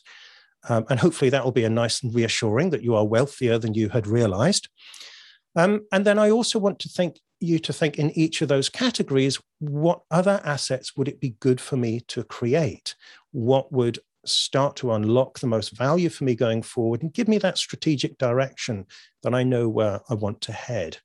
Um, 0.70 0.86
and 0.90 1.00
hopefully 1.00 1.30
that 1.32 1.44
will 1.44 1.52
be 1.52 1.66
a 1.66 1.70
nice 1.70 2.02
and 2.02 2.14
reassuring 2.14 2.70
that 2.70 2.84
you 2.84 2.96
are 2.96 3.06
wealthier 3.06 3.58
than 3.58 3.74
you 3.74 3.90
had 3.90 4.08
realized. 4.08 4.70
Um, 5.56 5.82
and 5.92 6.06
then 6.06 6.18
I 6.18 6.30
also 6.30 6.60
want 6.60 6.80
to 6.80 6.90
think 6.90 7.20
you 7.42 7.60
to 7.60 7.74
think 7.74 7.98
in 7.98 8.12
each 8.12 8.42
of 8.42 8.48
those 8.48 8.70
categories, 8.70 9.40
what 9.60 10.02
other 10.12 10.40
assets 10.46 10.96
would 10.96 11.08
it 11.08 11.20
be 11.20 11.36
good 11.40 11.60
for 11.60 11.76
me 11.76 12.02
to 12.08 12.24
create? 12.24 12.96
What 13.32 13.72
would 13.74 14.00
start 14.26 14.76
to 14.78 14.94
unlock 14.94 15.40
the 15.40 15.48
most 15.48 15.76
value 15.76 16.10
for 16.10 16.24
me 16.24 16.36
going 16.36 16.62
forward 16.62 17.02
and 17.02 17.14
give 17.14 17.28
me 17.28 17.38
that 17.40 17.58
strategic 17.58 18.18
direction 18.18 18.86
that 19.24 19.34
I 19.34 19.44
know 19.44 19.68
where 19.68 20.02
I 20.10 20.14
want 20.14 20.42
to 20.42 20.52
head? 20.52 20.98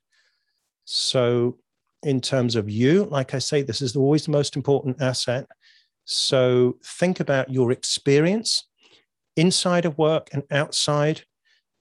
So, 0.85 1.59
in 2.03 2.21
terms 2.21 2.55
of 2.55 2.71
you, 2.71 3.05
like 3.05 3.35
I 3.35 3.39
say, 3.39 3.63
this 3.63 3.83
is 3.83 3.97
always 3.97 4.27
the 4.27 4.31
most 4.31 4.55
important 4.55 5.01
asset. 5.01 5.47
So, 6.05 6.79
think 6.85 7.21
about 7.21 7.51
your 7.51 7.73
experience 7.73 8.67
inside 9.37 9.85
of 9.85 9.99
work 9.99 10.29
and 10.33 10.45
outside. 10.51 11.23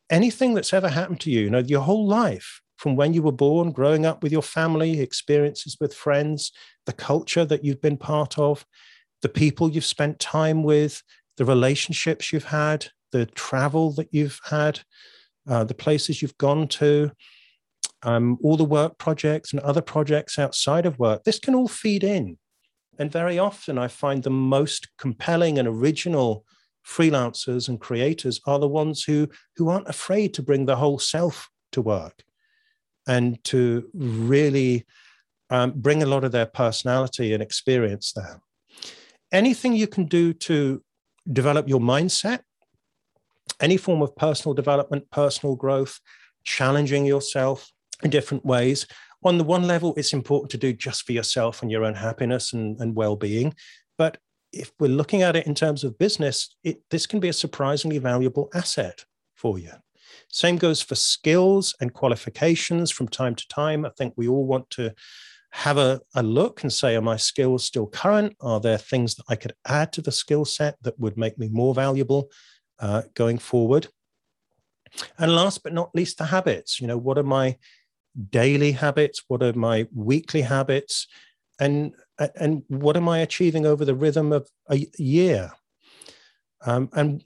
Anything 0.09 0.53
that's 0.53 0.73
ever 0.73 0.89
happened 0.89 1.19
to 1.21 1.31
you, 1.31 1.41
you 1.41 1.49
know, 1.49 1.59
your 1.59 1.81
whole 1.81 2.07
life, 2.07 2.61
from 2.77 2.95
when 2.95 3.13
you 3.13 3.21
were 3.21 3.31
born, 3.31 3.71
growing 3.71 4.05
up 4.05 4.21
with 4.21 4.31
your 4.31 4.41
family, 4.41 4.99
experiences 4.99 5.77
with 5.79 5.93
friends, 5.93 6.51
the 6.85 6.93
culture 6.93 7.45
that 7.45 7.63
you've 7.63 7.81
been 7.81 7.97
part 7.97 8.37
of, 8.37 8.65
the 9.21 9.29
people 9.29 9.69
you've 9.69 9.85
spent 9.85 10.19
time 10.19 10.63
with, 10.63 11.01
the 11.37 11.45
relationships 11.45 12.31
you've 12.31 12.45
had, 12.45 12.87
the 13.11 13.25
travel 13.25 13.91
that 13.93 14.09
you've 14.11 14.39
had, 14.45 14.81
uh, 15.47 15.63
the 15.63 15.73
places 15.73 16.21
you've 16.21 16.37
gone 16.37 16.67
to, 16.67 17.11
um, 18.03 18.37
all 18.43 18.57
the 18.57 18.63
work 18.63 18.97
projects 18.97 19.51
and 19.51 19.59
other 19.61 19.81
projects 19.81 20.37
outside 20.39 20.85
of 20.85 20.99
work, 20.99 21.23
this 21.23 21.39
can 21.39 21.55
all 21.55 21.67
feed 21.67 22.03
in. 22.03 22.37
And 22.97 23.11
very 23.11 23.37
often 23.37 23.77
I 23.77 23.87
find 23.87 24.23
the 24.23 24.29
most 24.29 24.87
compelling 24.97 25.59
and 25.59 25.67
original 25.67 26.45
freelancers 26.87 27.67
and 27.67 27.81
creators 27.81 28.39
are 28.45 28.59
the 28.59 28.67
ones 28.67 29.03
who, 29.03 29.27
who 29.57 29.69
aren't 29.69 29.89
afraid 29.89 30.33
to 30.35 30.43
bring 30.43 30.65
the 30.65 30.75
whole 30.75 30.99
self 30.99 31.49
to 31.71 31.81
work 31.81 32.23
and 33.07 33.43
to 33.43 33.89
really 33.93 34.85
um, 35.49 35.73
bring 35.75 36.01
a 36.01 36.07
lot 36.07 36.23
of 36.23 36.31
their 36.31 36.45
personality 36.45 37.33
and 37.33 37.41
experience 37.41 38.13
there. 38.13 38.39
Anything 39.31 39.73
you 39.73 39.87
can 39.87 40.05
do 40.05 40.33
to 40.33 40.81
develop 41.31 41.67
your 41.67 41.79
mindset, 41.79 42.39
any 43.59 43.77
form 43.77 44.01
of 44.01 44.15
personal 44.15 44.53
development, 44.53 45.09
personal 45.11 45.55
growth, 45.55 45.99
challenging 46.43 47.05
yourself, 47.05 47.71
in 48.03 48.09
different 48.09 48.45
ways. 48.45 48.87
On 49.23 49.37
the 49.37 49.43
one 49.43 49.63
level, 49.63 49.93
it's 49.97 50.13
important 50.13 50.51
to 50.51 50.57
do 50.57 50.73
just 50.73 51.03
for 51.03 51.13
yourself 51.13 51.61
and 51.61 51.71
your 51.71 51.83
own 51.83 51.95
happiness 51.95 52.53
and, 52.53 52.79
and 52.79 52.95
well 52.95 53.15
being. 53.15 53.53
But 53.97 54.17
if 54.51 54.71
we're 54.79 54.87
looking 54.87 55.21
at 55.21 55.35
it 55.35 55.47
in 55.47 55.55
terms 55.55 55.83
of 55.83 55.97
business, 55.97 56.55
it, 56.63 56.81
this 56.91 57.05
can 57.05 57.19
be 57.19 57.29
a 57.29 57.33
surprisingly 57.33 57.97
valuable 57.97 58.49
asset 58.53 59.05
for 59.33 59.57
you. 59.57 59.71
Same 60.29 60.57
goes 60.57 60.81
for 60.81 60.95
skills 60.95 61.75
and 61.81 61.93
qualifications 61.93 62.91
from 62.91 63.07
time 63.07 63.35
to 63.35 63.47
time. 63.47 63.85
I 63.85 63.89
think 63.97 64.13
we 64.15 64.27
all 64.27 64.45
want 64.45 64.69
to 64.71 64.93
have 65.55 65.77
a, 65.77 66.01
a 66.15 66.21
look 66.21 66.63
and 66.63 66.71
say, 66.71 66.97
are 66.97 67.01
my 67.01 67.15
skills 67.15 67.63
still 67.63 67.87
current? 67.87 68.35
Are 68.41 68.59
there 68.59 68.77
things 68.77 69.15
that 69.15 69.23
I 69.29 69.37
could 69.37 69.53
add 69.65 69.93
to 69.93 70.01
the 70.01 70.11
skill 70.11 70.43
set 70.43 70.75
that 70.81 70.99
would 70.99 71.17
make 71.17 71.37
me 71.37 71.47
more 71.47 71.73
valuable 71.73 72.29
uh, 72.79 73.03
going 73.13 73.37
forward? 73.37 73.87
And 75.17 75.33
last 75.33 75.63
but 75.63 75.71
not 75.71 75.95
least, 75.95 76.17
the 76.17 76.25
habits. 76.25 76.81
You 76.81 76.87
know, 76.87 76.97
what 76.97 77.17
are 77.17 77.23
my 77.23 77.57
daily 78.31 78.73
habits? 78.73 79.23
What 79.29 79.41
are 79.43 79.53
my 79.53 79.87
weekly 79.93 80.41
habits? 80.41 81.07
And, 81.57 81.93
and 82.35 82.63
what 82.67 82.97
am 82.97 83.07
I 83.07 83.19
achieving 83.19 83.65
over 83.65 83.85
the 83.85 83.95
rhythm 83.95 84.33
of 84.33 84.49
a 84.69 84.85
year? 84.97 85.51
Um, 86.65 86.89
and 86.93 87.23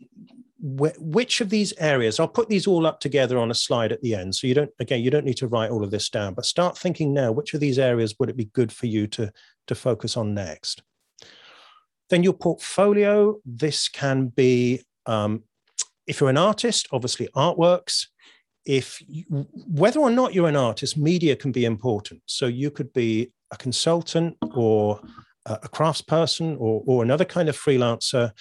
which 0.61 1.41
of 1.41 1.49
these 1.49 1.73
areas, 1.79 2.19
I'll 2.19 2.27
put 2.27 2.49
these 2.49 2.67
all 2.67 2.85
up 2.85 2.99
together 2.99 3.37
on 3.37 3.51
a 3.51 3.55
slide 3.55 3.91
at 3.91 4.01
the 4.01 4.15
end. 4.15 4.35
So 4.35 4.47
you 4.47 4.53
don't, 4.53 4.71
again, 4.79 5.01
you 5.01 5.09
don't 5.09 5.25
need 5.25 5.37
to 5.37 5.47
write 5.47 5.71
all 5.71 5.83
of 5.83 5.91
this 5.91 6.09
down, 6.09 6.33
but 6.33 6.45
start 6.45 6.77
thinking 6.77 7.13
now, 7.13 7.31
which 7.31 7.53
of 7.53 7.59
these 7.59 7.79
areas 7.79 8.15
would 8.19 8.29
it 8.29 8.37
be 8.37 8.45
good 8.45 8.71
for 8.71 8.87
you 8.87 9.07
to, 9.07 9.31
to 9.67 9.75
focus 9.75 10.17
on 10.17 10.33
next? 10.33 10.83
Then 12.09 12.23
your 12.23 12.33
portfolio, 12.33 13.39
this 13.45 13.87
can 13.87 14.27
be, 14.27 14.81
um, 15.05 15.43
if 16.07 16.19
you're 16.19 16.29
an 16.29 16.37
artist, 16.37 16.87
obviously 16.91 17.29
artworks 17.35 18.07
if 18.65 19.01
you, 19.07 19.25
whether 19.67 19.99
or 19.99 20.11
not 20.11 20.33
you're 20.33 20.47
an 20.47 20.55
artist, 20.55 20.97
media 20.97 21.35
can 21.35 21.51
be 21.51 21.65
important. 21.65 22.21
So 22.27 22.45
you 22.45 22.69
could 22.69 22.93
be 22.93 23.31
a 23.51 23.57
consultant 23.57 24.37
or 24.53 25.01
a 25.45 25.69
craftsperson 25.69 26.55
or, 26.59 26.83
or 26.85 27.01
another 27.01 27.25
kind 27.25 27.49
of 27.49 27.57
freelancer. 27.57 28.31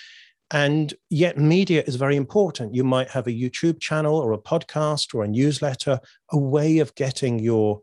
And 0.51 0.95
yet, 1.11 1.37
media 1.37 1.83
is 1.87 1.97
very 1.97 2.17
important. 2.17 2.75
You 2.75 2.85
might 2.85 3.11
have 3.11 3.27
a 3.27 3.33
YouTube 3.33 3.81
channel 3.81 4.17
or 4.17 4.33
a 4.33 4.39
podcast 4.39 5.15
or 5.15 5.23
a 5.23 5.29
newsletter, 5.29 6.01
a 6.31 6.39
way 6.39 6.79
of 6.79 6.95
getting 6.95 7.39
your 7.39 7.83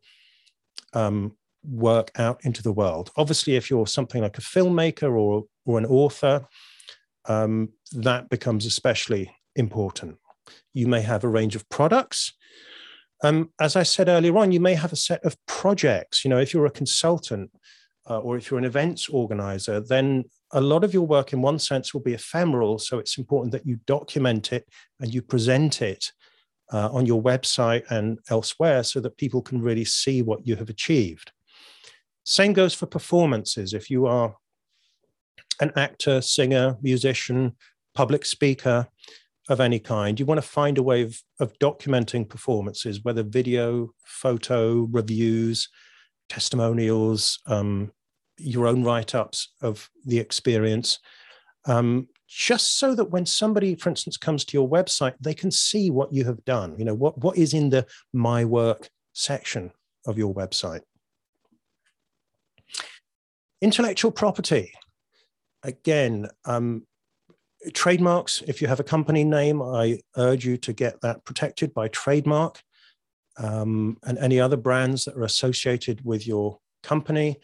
um, 0.94 1.36
work 1.64 2.12
out 2.18 2.40
into 2.44 2.64
the 2.64 2.72
world. 2.72 3.12
Obviously, 3.18 3.56
if 3.56 3.70
you're 3.70 3.88
something 3.88 4.22
like 4.22 4.38
a 4.38 4.42
filmmaker 4.42 5.16
or, 5.16 5.46
or 5.66 5.78
an 5.78 5.86
author, 5.86 6.48
um, 7.26 7.70
that 7.92 8.30
becomes 8.30 8.66
especially 8.66 9.32
important. 9.56 10.18
You 10.74 10.88
may 10.88 11.02
have 11.02 11.24
a 11.24 11.30
range 11.30 11.56
of 11.56 11.68
products. 11.70 12.34
Um, 13.24 13.52
as 13.60 13.76
I 13.76 13.84
said 13.84 14.10
earlier 14.10 14.38
on, 14.38 14.52
you 14.52 14.60
may 14.60 14.74
have 14.76 14.94
a 14.94 14.98
set 14.98 15.24
of 15.24 15.38
projects. 15.46 16.24
You 16.24 16.30
know, 16.30 16.40
if 16.40 16.54
you're 16.54 16.66
a 16.66 16.72
consultant 16.72 17.52
uh, 18.10 18.20
or 18.20 18.38
if 18.38 18.50
you're 18.50 18.60
an 18.60 18.66
events 18.66 19.10
organizer, 19.10 19.80
then 19.80 20.26
a 20.52 20.62
lot 20.62 20.84
of 20.84 20.94
your 20.94 21.06
work, 21.06 21.34
in 21.34 21.42
one 21.42 21.60
sense, 21.60 21.94
will 21.94 22.02
be 22.02 22.14
ephemeral. 22.14 22.80
So 22.80 23.00
it's 23.00 23.18
important 23.18 23.52
that 23.52 23.66
you 23.66 23.80
document 23.86 24.54
it 24.54 24.68
and 25.00 25.14
you 25.14 25.22
present 25.22 25.82
it 25.82 26.12
uh, 26.72 26.90
on 26.92 27.06
your 27.06 27.22
website 27.22 27.90
and 27.90 28.20
elsewhere 28.30 28.84
so 28.84 29.00
that 29.02 29.18
people 29.18 29.42
can 29.42 29.62
really 29.62 29.86
see 29.86 30.22
what 30.22 30.46
you 30.48 30.56
have 30.56 30.70
achieved. 30.70 31.32
Same 32.24 32.54
goes 32.54 32.74
for 32.74 32.86
performances. 32.86 33.74
If 33.74 33.90
you 33.90 34.08
are 34.08 34.36
an 35.62 35.72
actor, 35.76 36.22
singer, 36.22 36.78
musician, 36.82 37.56
public 37.94 38.26
speaker, 38.26 38.88
of 39.50 39.60
any 39.60 39.80
kind, 39.80 40.20
you 40.20 40.26
want 40.26 40.42
to 40.42 40.48
find 40.48 40.78
a 40.78 40.84
way 40.84 41.04
of, 41.04 41.22
of 41.40 41.58
documenting 41.60 42.28
performances, 42.28 43.04
whether 43.04 43.24
video, 43.24 43.92
photo, 44.04 44.88
reviews, 44.92 45.70
testimonials, 46.30 47.40
um, 47.46 47.92
your 48.38 48.68
own 48.68 48.84
write 48.84 49.16
ups 49.16 49.50
of 49.62 49.90
the 50.06 50.20
experience. 50.20 51.00
Um, 51.66 52.08
just 52.28 52.78
so 52.78 52.96
that 52.96 53.12
when 53.12 53.26
somebody, 53.26 53.76
for 53.76 53.90
instance, 53.90 54.18
comes 54.18 54.46
to 54.46 54.58
your 54.58 54.68
website, 54.68 55.14
they 55.20 55.34
can 55.34 55.52
see 55.52 55.90
what 55.90 56.12
you 56.12 56.26
have 56.26 56.44
done. 56.46 56.76
You 56.78 56.86
know, 56.86 56.96
what, 56.96 57.18
what 57.20 57.38
is 57.38 57.54
in 57.54 57.70
the 57.70 57.86
My 58.14 58.46
Work 58.46 58.90
section 59.14 59.72
of 60.06 60.18
your 60.18 60.34
website. 60.34 60.82
Intellectual 63.62 64.12
property. 64.12 64.72
Again, 65.64 66.28
um, 66.46 66.86
trademarks, 67.74 68.44
if 68.48 68.62
you 68.62 68.68
have 68.68 68.80
a 68.80 68.84
company 68.84 69.24
name, 69.24 69.62
I 69.62 70.00
urge 70.18 70.46
you 70.46 70.58
to 70.58 70.74
get 70.74 71.02
that 71.02 71.24
protected 71.26 71.74
by 71.74 71.88
trademark 71.88 72.62
um, 73.38 73.98
and 74.04 74.18
any 74.18 74.40
other 74.40 74.58
brands 74.58 75.06
that 75.06 75.16
are 75.16 75.24
associated 75.24 76.04
with 76.04 76.28
your 76.28 76.60
company. 76.84 77.38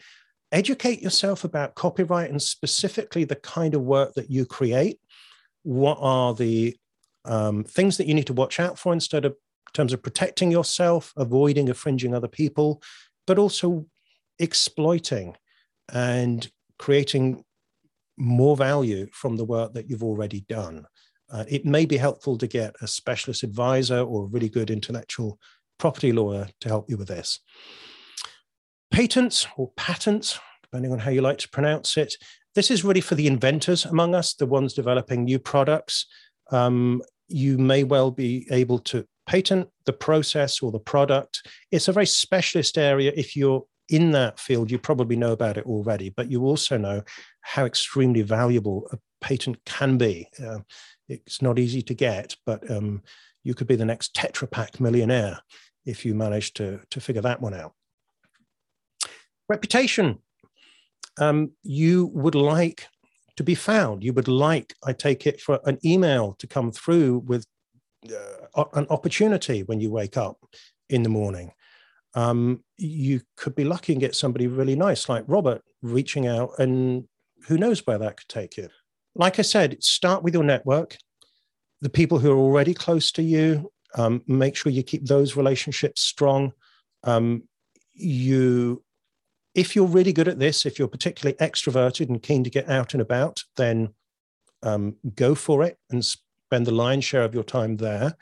Educate 0.52 1.00
yourself 1.00 1.44
about 1.44 1.74
copyright 1.74 2.30
and 2.30 2.40
specifically 2.40 3.24
the 3.24 3.36
kind 3.36 3.74
of 3.74 3.80
work 3.80 4.14
that 4.14 4.30
you 4.30 4.44
create. 4.44 5.00
What 5.62 5.98
are 6.00 6.34
the 6.34 6.76
um, 7.24 7.64
things 7.64 7.96
that 7.96 8.06
you 8.06 8.14
need 8.14 8.26
to 8.26 8.34
watch 8.34 8.60
out 8.60 8.78
for 8.78 8.92
instead 8.92 9.24
of 9.24 9.32
in 9.32 9.72
terms 9.72 9.92
of 9.94 10.02
protecting 10.02 10.50
yourself, 10.50 11.14
avoiding 11.16 11.68
infringing 11.68 12.14
other 12.14 12.28
people, 12.28 12.82
but 13.26 13.38
also 13.38 13.86
exploiting 14.38 15.34
and 15.90 16.50
creating 16.78 17.42
more 18.18 18.54
value 18.54 19.06
from 19.12 19.36
the 19.36 19.44
work 19.44 19.72
that 19.72 19.88
you've 19.88 20.04
already 20.04 20.42
done. 20.42 20.84
Uh, 21.30 21.44
it 21.48 21.64
may 21.64 21.86
be 21.86 21.96
helpful 21.96 22.36
to 22.36 22.46
get 22.46 22.76
a 22.82 22.86
specialist 22.86 23.42
advisor 23.42 24.00
or 24.00 24.24
a 24.24 24.26
really 24.26 24.50
good 24.50 24.70
intellectual 24.70 25.38
property 25.78 26.12
lawyer 26.12 26.46
to 26.60 26.68
help 26.68 26.90
you 26.90 26.98
with 26.98 27.08
this. 27.08 27.40
Patents 28.92 29.46
or 29.56 29.70
patents, 29.76 30.38
depending 30.62 30.92
on 30.92 30.98
how 30.98 31.10
you 31.10 31.22
like 31.22 31.38
to 31.38 31.48
pronounce 31.48 31.96
it, 31.96 32.14
this 32.54 32.70
is 32.70 32.84
really 32.84 33.00
for 33.00 33.14
the 33.14 33.26
inventors 33.26 33.86
among 33.86 34.14
us, 34.14 34.34
the 34.34 34.46
ones 34.46 34.74
developing 34.74 35.24
new 35.24 35.38
products. 35.38 36.06
Um, 36.50 37.02
you 37.26 37.56
may 37.56 37.84
well 37.84 38.10
be 38.10 38.46
able 38.50 38.78
to 38.80 39.06
patent 39.26 39.68
the 39.86 39.92
process 39.94 40.60
or 40.60 40.70
the 40.70 40.78
product. 40.78 41.46
It's 41.70 41.88
a 41.88 41.92
very 41.92 42.06
specialist 42.06 42.76
area. 42.76 43.12
If 43.16 43.34
you're 43.34 43.64
in 43.88 44.10
that 44.12 44.38
field, 44.38 44.70
you 44.70 44.78
probably 44.78 45.16
know 45.16 45.32
about 45.32 45.56
it 45.56 45.64
already, 45.64 46.10
but 46.10 46.30
you 46.30 46.44
also 46.44 46.76
know 46.76 47.02
how 47.40 47.64
extremely 47.64 48.22
valuable 48.22 48.88
a 48.92 48.98
patent 49.24 49.58
can 49.64 49.96
be. 49.96 50.28
Uh, 50.44 50.58
it's 51.08 51.40
not 51.40 51.58
easy 51.58 51.80
to 51.82 51.94
get, 51.94 52.36
but 52.44 52.70
um, 52.70 53.02
you 53.42 53.54
could 53.54 53.66
be 53.66 53.76
the 53.76 53.84
next 53.84 54.14
Tetra 54.14 54.50
Pak 54.50 54.80
millionaire 54.80 55.40
if 55.86 56.04
you 56.04 56.14
manage 56.14 56.52
to, 56.54 56.80
to 56.90 57.00
figure 57.00 57.22
that 57.22 57.40
one 57.40 57.54
out. 57.54 57.72
Reputation. 59.52 60.18
Um, 61.24 61.38
you 61.62 62.06
would 62.14 62.34
like 62.34 62.80
to 63.36 63.42
be 63.42 63.54
found. 63.54 64.02
You 64.02 64.12
would 64.14 64.28
like, 64.28 64.74
I 64.88 64.92
take 64.94 65.26
it, 65.26 65.40
for 65.40 65.60
an 65.64 65.78
email 65.84 66.34
to 66.38 66.46
come 66.46 66.72
through 66.72 67.18
with 67.30 67.44
uh, 68.56 68.64
an 68.74 68.86
opportunity 68.88 69.62
when 69.62 69.78
you 69.78 69.90
wake 69.90 70.16
up 70.16 70.38
in 70.88 71.02
the 71.02 71.08
morning. 71.20 71.52
Um, 72.14 72.64
you 72.78 73.20
could 73.36 73.54
be 73.54 73.64
lucky 73.64 73.92
and 73.92 74.00
get 74.00 74.14
somebody 74.14 74.46
really 74.46 74.76
nice 74.76 75.08
like 75.08 75.24
Robert 75.26 75.62
reaching 75.82 76.26
out, 76.26 76.50
and 76.58 77.04
who 77.46 77.56
knows 77.58 77.86
where 77.86 77.98
that 77.98 78.16
could 78.18 78.28
take 78.28 78.56
you. 78.56 78.68
Like 79.14 79.38
I 79.38 79.42
said, 79.42 79.82
start 79.82 80.22
with 80.22 80.34
your 80.34 80.44
network, 80.44 80.96
the 81.80 81.90
people 81.90 82.18
who 82.18 82.32
are 82.32 82.44
already 82.46 82.74
close 82.74 83.12
to 83.12 83.22
you. 83.22 83.70
Um, 83.94 84.22
make 84.26 84.56
sure 84.56 84.72
you 84.72 84.82
keep 84.82 85.04
those 85.04 85.36
relationships 85.36 86.00
strong. 86.00 86.52
Um, 87.04 87.42
you, 87.94 88.82
if 89.54 89.76
you're 89.76 89.86
really 89.86 90.12
good 90.12 90.28
at 90.28 90.38
this, 90.38 90.64
if 90.64 90.78
you're 90.78 90.88
particularly 90.88 91.36
extroverted 91.36 92.08
and 92.08 92.22
keen 92.22 92.44
to 92.44 92.50
get 92.50 92.68
out 92.68 92.94
and 92.94 93.00
about, 93.02 93.44
then 93.56 93.94
um, 94.62 94.96
go 95.14 95.34
for 95.34 95.62
it 95.62 95.78
and 95.90 96.04
spend 96.04 96.66
the 96.66 96.72
lion's 96.72 97.04
share 97.04 97.24
of 97.24 97.34
your 97.34 97.44
time 97.44 97.76
there. 97.76 98.14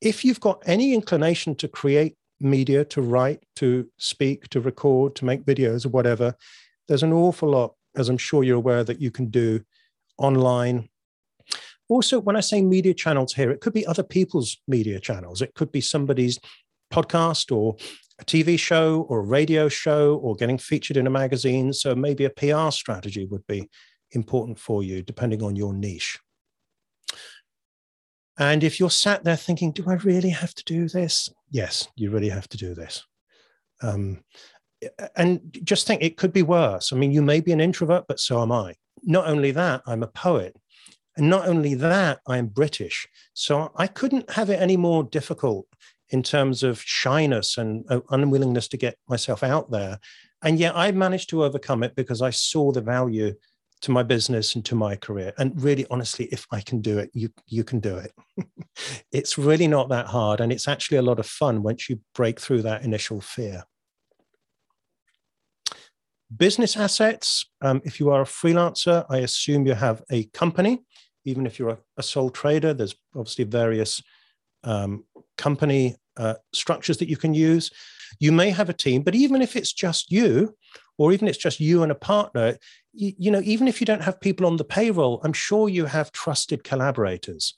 If 0.00 0.24
you've 0.24 0.40
got 0.40 0.62
any 0.66 0.94
inclination 0.94 1.54
to 1.56 1.68
create 1.68 2.16
media, 2.40 2.84
to 2.86 3.02
write, 3.02 3.44
to 3.56 3.88
speak, 3.98 4.48
to 4.50 4.60
record, 4.60 5.14
to 5.16 5.24
make 5.24 5.44
videos 5.44 5.86
or 5.86 5.90
whatever, 5.90 6.34
there's 6.88 7.02
an 7.02 7.12
awful 7.12 7.50
lot, 7.50 7.74
as 7.96 8.08
I'm 8.08 8.18
sure 8.18 8.42
you're 8.42 8.56
aware, 8.56 8.84
that 8.84 9.00
you 9.00 9.10
can 9.10 9.30
do 9.30 9.60
online. 10.18 10.88
Also, 11.88 12.18
when 12.18 12.36
I 12.36 12.40
say 12.40 12.62
media 12.62 12.94
channels 12.94 13.34
here, 13.34 13.50
it 13.50 13.60
could 13.60 13.72
be 13.72 13.86
other 13.86 14.02
people's 14.02 14.58
media 14.66 14.98
channels. 14.98 15.40
It 15.40 15.54
could 15.54 15.70
be 15.70 15.80
somebody's 15.80 16.38
podcast 16.92 17.54
or 17.54 17.76
a 18.20 18.24
TV 18.24 18.58
show 18.58 19.02
or 19.08 19.20
a 19.20 19.24
radio 19.24 19.68
show 19.68 20.16
or 20.16 20.36
getting 20.36 20.58
featured 20.58 20.96
in 20.96 21.06
a 21.06 21.10
magazine. 21.10 21.72
So 21.72 21.94
maybe 21.94 22.24
a 22.24 22.30
PR 22.30 22.70
strategy 22.70 23.26
would 23.26 23.46
be 23.46 23.68
important 24.12 24.58
for 24.58 24.82
you, 24.82 25.02
depending 25.02 25.42
on 25.42 25.56
your 25.56 25.74
niche. 25.74 26.18
And 28.38 28.64
if 28.64 28.80
you're 28.80 28.90
sat 28.90 29.24
there 29.24 29.36
thinking, 29.36 29.72
do 29.72 29.84
I 29.88 29.94
really 29.94 30.30
have 30.30 30.54
to 30.54 30.64
do 30.64 30.88
this? 30.88 31.28
Yes, 31.50 31.88
you 31.96 32.10
really 32.10 32.28
have 32.28 32.48
to 32.48 32.56
do 32.56 32.74
this. 32.74 33.04
Um, 33.82 34.24
and 35.16 35.40
just 35.62 35.86
think 35.86 36.02
it 36.02 36.16
could 36.16 36.32
be 36.32 36.42
worse. 36.42 36.92
I 36.92 36.96
mean, 36.96 37.12
you 37.12 37.22
may 37.22 37.40
be 37.40 37.52
an 37.52 37.60
introvert, 37.60 38.04
but 38.08 38.20
so 38.20 38.42
am 38.42 38.52
I. 38.52 38.74
Not 39.02 39.28
only 39.28 39.50
that, 39.52 39.82
I'm 39.86 40.02
a 40.02 40.08
poet. 40.08 40.56
And 41.16 41.30
not 41.30 41.46
only 41.46 41.74
that, 41.74 42.20
I'm 42.26 42.48
British. 42.48 43.06
So 43.34 43.70
I 43.76 43.86
couldn't 43.86 44.30
have 44.32 44.50
it 44.50 44.60
any 44.60 44.76
more 44.76 45.04
difficult 45.04 45.66
in 46.10 46.22
terms 46.22 46.62
of 46.62 46.80
shyness 46.80 47.56
and 47.58 47.84
uh, 47.90 48.00
unwillingness 48.10 48.68
to 48.68 48.76
get 48.76 48.96
myself 49.08 49.42
out 49.42 49.70
there. 49.70 49.98
And 50.42 50.58
yet 50.58 50.76
I 50.76 50.92
managed 50.92 51.30
to 51.30 51.44
overcome 51.44 51.82
it 51.82 51.96
because 51.96 52.20
I 52.20 52.30
saw 52.30 52.72
the 52.72 52.82
value 52.82 53.34
to 53.84 53.90
my 53.90 54.02
business 54.02 54.54
and 54.54 54.64
to 54.64 54.74
my 54.74 54.96
career. 54.96 55.32
And 55.38 55.60
really, 55.62 55.86
honestly, 55.90 56.26
if 56.26 56.46
I 56.50 56.60
can 56.60 56.80
do 56.80 56.98
it, 56.98 57.10
you 57.12 57.30
you 57.46 57.64
can 57.64 57.80
do 57.80 57.96
it. 57.96 58.12
it's 59.12 59.36
really 59.36 59.68
not 59.68 59.88
that 59.90 60.06
hard, 60.06 60.40
and 60.40 60.50
it's 60.52 60.68
actually 60.68 60.98
a 60.98 61.02
lot 61.02 61.18
of 61.18 61.26
fun 61.26 61.62
once 61.62 61.88
you 61.88 62.00
break 62.14 62.40
through 62.40 62.62
that 62.62 62.82
initial 62.82 63.20
fear. 63.20 63.64
Business 66.34 66.76
assets. 66.76 67.46
Um, 67.60 67.82
if 67.84 68.00
you 68.00 68.10
are 68.10 68.22
a 68.22 68.26
freelancer, 68.26 69.04
I 69.08 69.18
assume 69.18 69.66
you 69.66 69.74
have 69.74 70.02
a 70.10 70.24
company. 70.24 70.82
Even 71.26 71.46
if 71.46 71.58
you're 71.58 71.70
a, 71.70 71.78
a 71.96 72.02
sole 72.02 72.30
trader, 72.30 72.74
there's 72.74 72.96
obviously 73.14 73.44
various 73.44 74.02
um, 74.62 75.04
company 75.36 75.96
uh, 76.16 76.34
structures 76.52 76.98
that 76.98 77.08
you 77.08 77.16
can 77.16 77.34
use. 77.34 77.70
You 78.20 78.32
may 78.32 78.50
have 78.50 78.68
a 78.68 78.74
team, 78.74 79.02
but 79.02 79.14
even 79.14 79.42
if 79.42 79.56
it's 79.56 79.72
just 79.72 80.10
you, 80.10 80.54
or 80.98 81.12
even 81.12 81.28
it's 81.28 81.38
just 81.38 81.60
you 81.60 81.82
and 81.82 81.90
a 81.90 81.96
partner, 81.96 82.56
you, 82.92 83.12
you, 83.18 83.30
know, 83.30 83.40
even 83.44 83.66
if 83.66 83.80
you 83.80 83.86
don't 83.86 84.02
have 84.02 84.20
people 84.20 84.46
on 84.46 84.56
the 84.56 84.64
payroll, 84.64 85.20
I'm 85.24 85.32
sure 85.32 85.68
you 85.68 85.86
have 85.86 86.12
trusted 86.12 86.62
collaborators. 86.62 87.54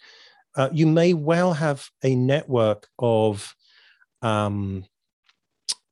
Uh, 0.56 0.70
you 0.72 0.86
may 0.86 1.12
well 1.12 1.52
have 1.52 1.90
a 2.02 2.16
network 2.16 2.88
of 2.98 3.54
um, 4.22 4.84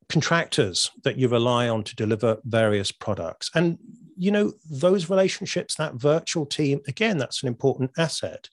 contractors 0.09 0.91
that 1.03 1.19
you 1.19 1.29
rely 1.29 1.69
on 1.69 1.85
to 1.85 1.95
deliver 1.95 2.39
various 2.45 2.91
products. 2.91 3.51
And, 3.55 3.79
you 4.17 4.31
know, 4.31 4.53
those 4.71 5.11
relationships, 5.11 5.75
that 5.75 5.95
virtual 5.95 6.47
team, 6.47 6.81
again, 6.89 7.19
that's 7.19 7.43
an 7.43 7.49
important 7.49 7.91
asset. 7.99 8.49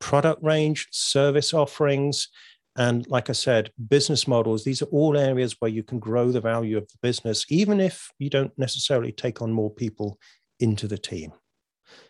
Product 0.00 0.42
range, 0.42 0.88
service 0.90 1.54
offerings, 1.54 2.28
and 2.76 3.06
like 3.08 3.28
I 3.28 3.34
said, 3.34 3.72
business 3.88 4.28
models, 4.28 4.64
these 4.64 4.80
are 4.80 4.86
all 4.86 5.16
areas 5.16 5.56
where 5.58 5.70
you 5.70 5.82
can 5.82 5.98
grow 5.98 6.30
the 6.30 6.40
value 6.40 6.78
of 6.78 6.88
the 6.88 6.98
business, 7.02 7.44
even 7.48 7.80
if 7.80 8.10
you 8.18 8.30
don't 8.30 8.56
necessarily 8.56 9.12
take 9.12 9.42
on 9.42 9.52
more 9.52 9.70
people 9.70 10.18
into 10.60 10.86
the 10.86 10.98
team. 10.98 11.32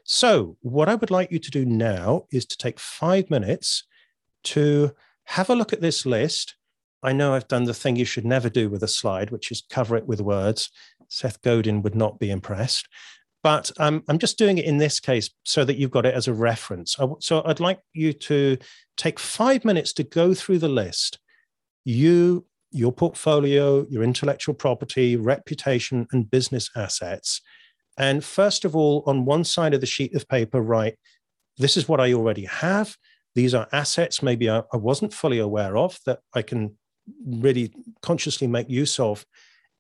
So, 0.05 0.57
what 0.61 0.89
I 0.89 0.95
would 0.95 1.11
like 1.11 1.33
you 1.33 1.39
to 1.39 1.51
do 1.51 1.65
now 1.65 2.27
is 2.31 2.45
to 2.47 2.57
take 2.57 2.79
five 2.79 3.31
minutes 3.31 3.85
to 4.45 4.95
have 5.25 5.49
a 5.49 5.55
look 5.55 5.73
at 5.73 5.81
this 5.81 6.05
list. 6.05 6.57
I 7.03 7.13
know 7.13 7.35
I've 7.35 7.49
done 7.49 7.65
the 7.65 7.75
thing 7.75 7.97
you 7.97 8.05
should 8.05 8.27
never 8.27 8.51
do 8.51 8.69
with 8.69 8.83
a 8.83 8.89
slide, 8.89 9.31
which 9.31 9.51
is 9.51 9.63
cover 9.71 9.97
it 9.97 10.07
with 10.07 10.21
words. 10.21 10.71
Seth 11.09 11.41
Godin 11.41 11.83
would 11.83 11.95
not 11.95 12.19
be 12.19 12.31
impressed. 12.31 12.87
But 13.43 13.71
um, 13.79 14.03
I'm 14.09 14.19
just 14.19 14.39
doing 14.39 14.59
it 14.59 14.67
in 14.67 14.79
this 14.79 15.01
case 15.01 15.31
so 15.45 15.65
that 15.65 15.77
you've 15.77 15.91
got 15.91 16.05
it 16.07 16.15
as 16.15 16.29
a 16.29 16.35
reference. 16.35 16.97
So 17.21 17.43
I'd 17.47 17.61
like 17.61 17.81
you 17.95 18.13
to 18.13 18.59
take 18.97 19.19
five 19.19 19.65
minutes 19.65 19.93
to 19.95 20.05
go 20.05 20.35
through 20.35 20.59
the 20.59 20.69
list. 20.69 21.19
You, 21.85 22.45
your 22.71 22.93
portfolio, 22.93 23.87
your 23.89 24.03
intellectual 24.03 24.55
property, 24.55 25.17
reputation, 25.17 26.07
and 26.13 26.31
business 26.31 26.69
assets. 26.77 27.41
And 27.97 28.23
first 28.23 28.65
of 28.65 28.77
all, 28.77 29.03
on 29.07 29.25
one 29.25 29.45
side 29.45 29.75
of 29.75 29.81
the 29.81 29.87
sheet 29.87 30.15
of 30.15 30.29
paper, 30.29 30.61
write, 30.61 30.99
this 31.57 31.77
is 31.77 31.89
what 31.89 32.01
I 32.01 32.13
already 32.13 32.45
have. 32.45 32.97
These 33.35 33.55
are 33.55 33.69
assets 33.73 34.23
maybe 34.23 34.51
I, 34.51 34.63
I 34.73 34.77
wasn't 34.77 35.15
fully 35.15 35.39
aware 35.39 35.77
of 35.77 35.99
that 36.05 36.21
I 36.35 36.43
can 36.43 36.77
really 37.27 37.73
consciously 38.03 38.47
make 38.47 38.69
use 38.69 38.99
of 39.01 39.25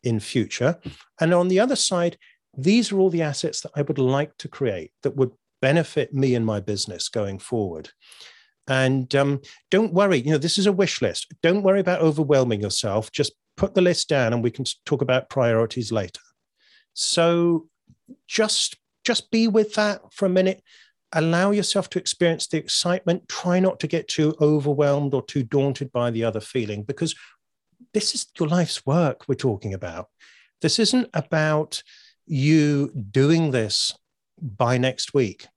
in 0.02 0.20
future. 0.20 0.78
And 1.20 1.34
on 1.34 1.48
the 1.48 1.60
other 1.60 1.76
side, 1.76 2.16
these 2.56 2.92
are 2.92 2.98
all 2.98 3.10
the 3.10 3.22
assets 3.22 3.60
that 3.62 3.72
I 3.74 3.82
would 3.82 3.98
like 3.98 4.36
to 4.38 4.48
create 4.48 4.92
that 5.02 5.16
would 5.16 5.32
benefit 5.62 6.12
me 6.12 6.34
and 6.34 6.44
my 6.44 6.60
business 6.60 7.08
going 7.08 7.38
forward. 7.38 7.90
And 8.66 9.14
um, 9.14 9.40
don't 9.70 9.92
worry, 9.92 10.18
you 10.18 10.30
know, 10.30 10.38
this 10.38 10.58
is 10.58 10.66
a 10.66 10.72
wish 10.72 11.02
list. 11.02 11.32
Don't 11.42 11.62
worry 11.62 11.80
about 11.80 12.00
overwhelming 12.02 12.60
yourself. 12.60 13.10
Just 13.10 13.32
put 13.56 13.74
the 13.74 13.80
list 13.80 14.08
down 14.08 14.32
and 14.32 14.42
we 14.42 14.50
can 14.50 14.64
talk 14.86 15.02
about 15.02 15.28
priorities 15.28 15.92
later. 15.92 16.20
So 16.94 17.68
just 18.26 18.76
just 19.04 19.30
be 19.30 19.48
with 19.48 19.74
that 19.74 20.00
for 20.12 20.26
a 20.26 20.30
minute. 20.30 20.62
allow 21.12 21.50
yourself 21.50 21.90
to 21.90 21.98
experience 21.98 22.46
the 22.46 22.56
excitement. 22.58 23.28
Try 23.28 23.58
not 23.58 23.80
to 23.80 23.88
get 23.88 24.06
too 24.06 24.36
overwhelmed 24.40 25.14
or 25.14 25.24
too 25.24 25.42
daunted 25.42 25.90
by 25.90 26.10
the 26.10 26.22
other 26.22 26.40
feeling 26.40 26.84
because 26.84 27.14
this 27.92 28.14
is 28.14 28.26
your 28.38 28.48
life's 28.48 28.86
work 28.86 29.24
we're 29.26 29.34
talking 29.34 29.74
about. 29.74 30.06
This 30.60 30.78
isn't 30.78 31.08
about 31.14 31.82
you 32.30 32.92
doing 33.10 33.50
this 33.50 33.92
by 34.40 34.78
next 34.78 35.12
week. 35.12 35.48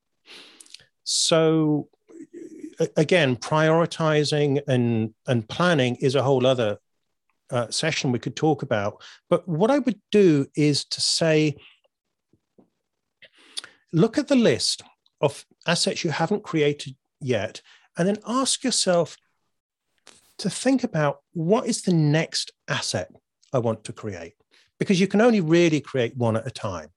So, 1.04 1.90
again, 2.98 3.36
prioritizing 3.36 4.62
and, 4.68 5.14
and 5.28 5.48
planning 5.48 5.96
is 5.98 6.16
a 6.16 6.24
whole 6.24 6.48
other 6.48 6.80
uh, 7.52 7.70
session 7.70 8.12
we 8.12 8.20
could 8.20 8.36
talk 8.36 8.64
about. 8.64 9.02
But 9.30 9.48
what 9.48 9.70
I 9.70 9.80
would 9.80 10.02
do 10.12 10.48
is 10.56 10.86
to 10.86 11.00
say, 11.00 11.58
look 13.92 14.18
at 14.18 14.28
the 14.28 14.36
list 14.36 14.82
of 15.22 15.46
assets 15.68 16.04
you 16.04 16.10
haven't 16.10 16.44
created 16.44 16.96
yet, 17.22 17.62
and 17.98 18.08
then 18.08 18.18
ask 18.28 18.64
yourself 18.64 19.16
to 20.40 20.50
think 20.50 20.84
about 20.84 21.20
what 21.34 21.68
is 21.68 21.84
the 21.84 21.94
next 21.94 22.52
asset 22.68 23.12
I 23.54 23.60
want 23.60 23.84
to 23.84 23.94
create? 23.94 24.34
Because 24.84 25.00
you 25.00 25.08
can 25.08 25.22
only 25.22 25.40
really 25.40 25.80
create 25.80 26.18
one 26.18 26.36
at 26.36 26.46
a 26.46 26.52
time. 26.52 26.90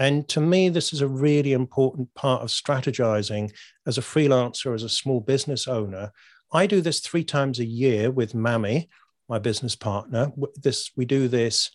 And 0.00 0.28
to 0.30 0.40
me, 0.40 0.68
this 0.68 0.92
is 0.92 1.00
a 1.00 1.06
really 1.06 1.52
important 1.52 2.12
part 2.14 2.42
of 2.42 2.48
strategizing 2.48 3.52
as 3.86 3.96
a 3.96 4.00
freelancer, 4.00 4.74
as 4.74 4.82
a 4.82 4.88
small 4.88 5.20
business 5.20 5.68
owner. 5.68 6.10
I 6.52 6.66
do 6.66 6.80
this 6.80 6.98
three 6.98 7.22
times 7.22 7.60
a 7.60 7.64
year 7.64 8.10
with 8.10 8.34
Mammy, 8.34 8.88
my 9.28 9.38
business 9.38 9.76
partner. 9.76 10.32
This 10.56 10.90
we 10.96 11.04
do 11.04 11.28
this 11.28 11.70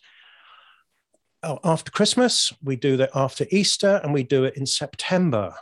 uh, 1.42 1.56
after 1.64 1.90
Christmas, 1.90 2.52
we 2.62 2.76
do 2.76 2.98
that 2.98 3.10
after 3.14 3.46
Easter, 3.50 4.00
and 4.02 4.12
we 4.12 4.22
do 4.22 4.44
it 4.44 4.58
in 4.58 4.66
September. 4.66 5.54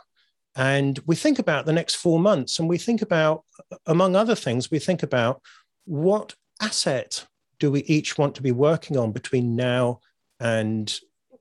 And 0.57 0.99
we 1.05 1.15
think 1.15 1.39
about 1.39 1.65
the 1.65 1.73
next 1.73 1.95
four 1.95 2.19
months, 2.19 2.59
and 2.59 2.67
we 2.67 2.77
think 2.77 3.01
about, 3.01 3.45
among 3.85 4.17
other 4.17 4.35
things, 4.35 4.69
we 4.69 4.79
think 4.79 5.03
about 5.03 5.41
what 5.85 6.35
asset 6.61 7.25
do 7.59 7.71
we 7.71 7.81
each 7.81 8.17
want 8.17 8.35
to 8.35 8.41
be 8.41 8.51
working 8.51 8.97
on 8.97 9.11
between 9.11 9.55
now 9.55 9.99
and 10.39 10.99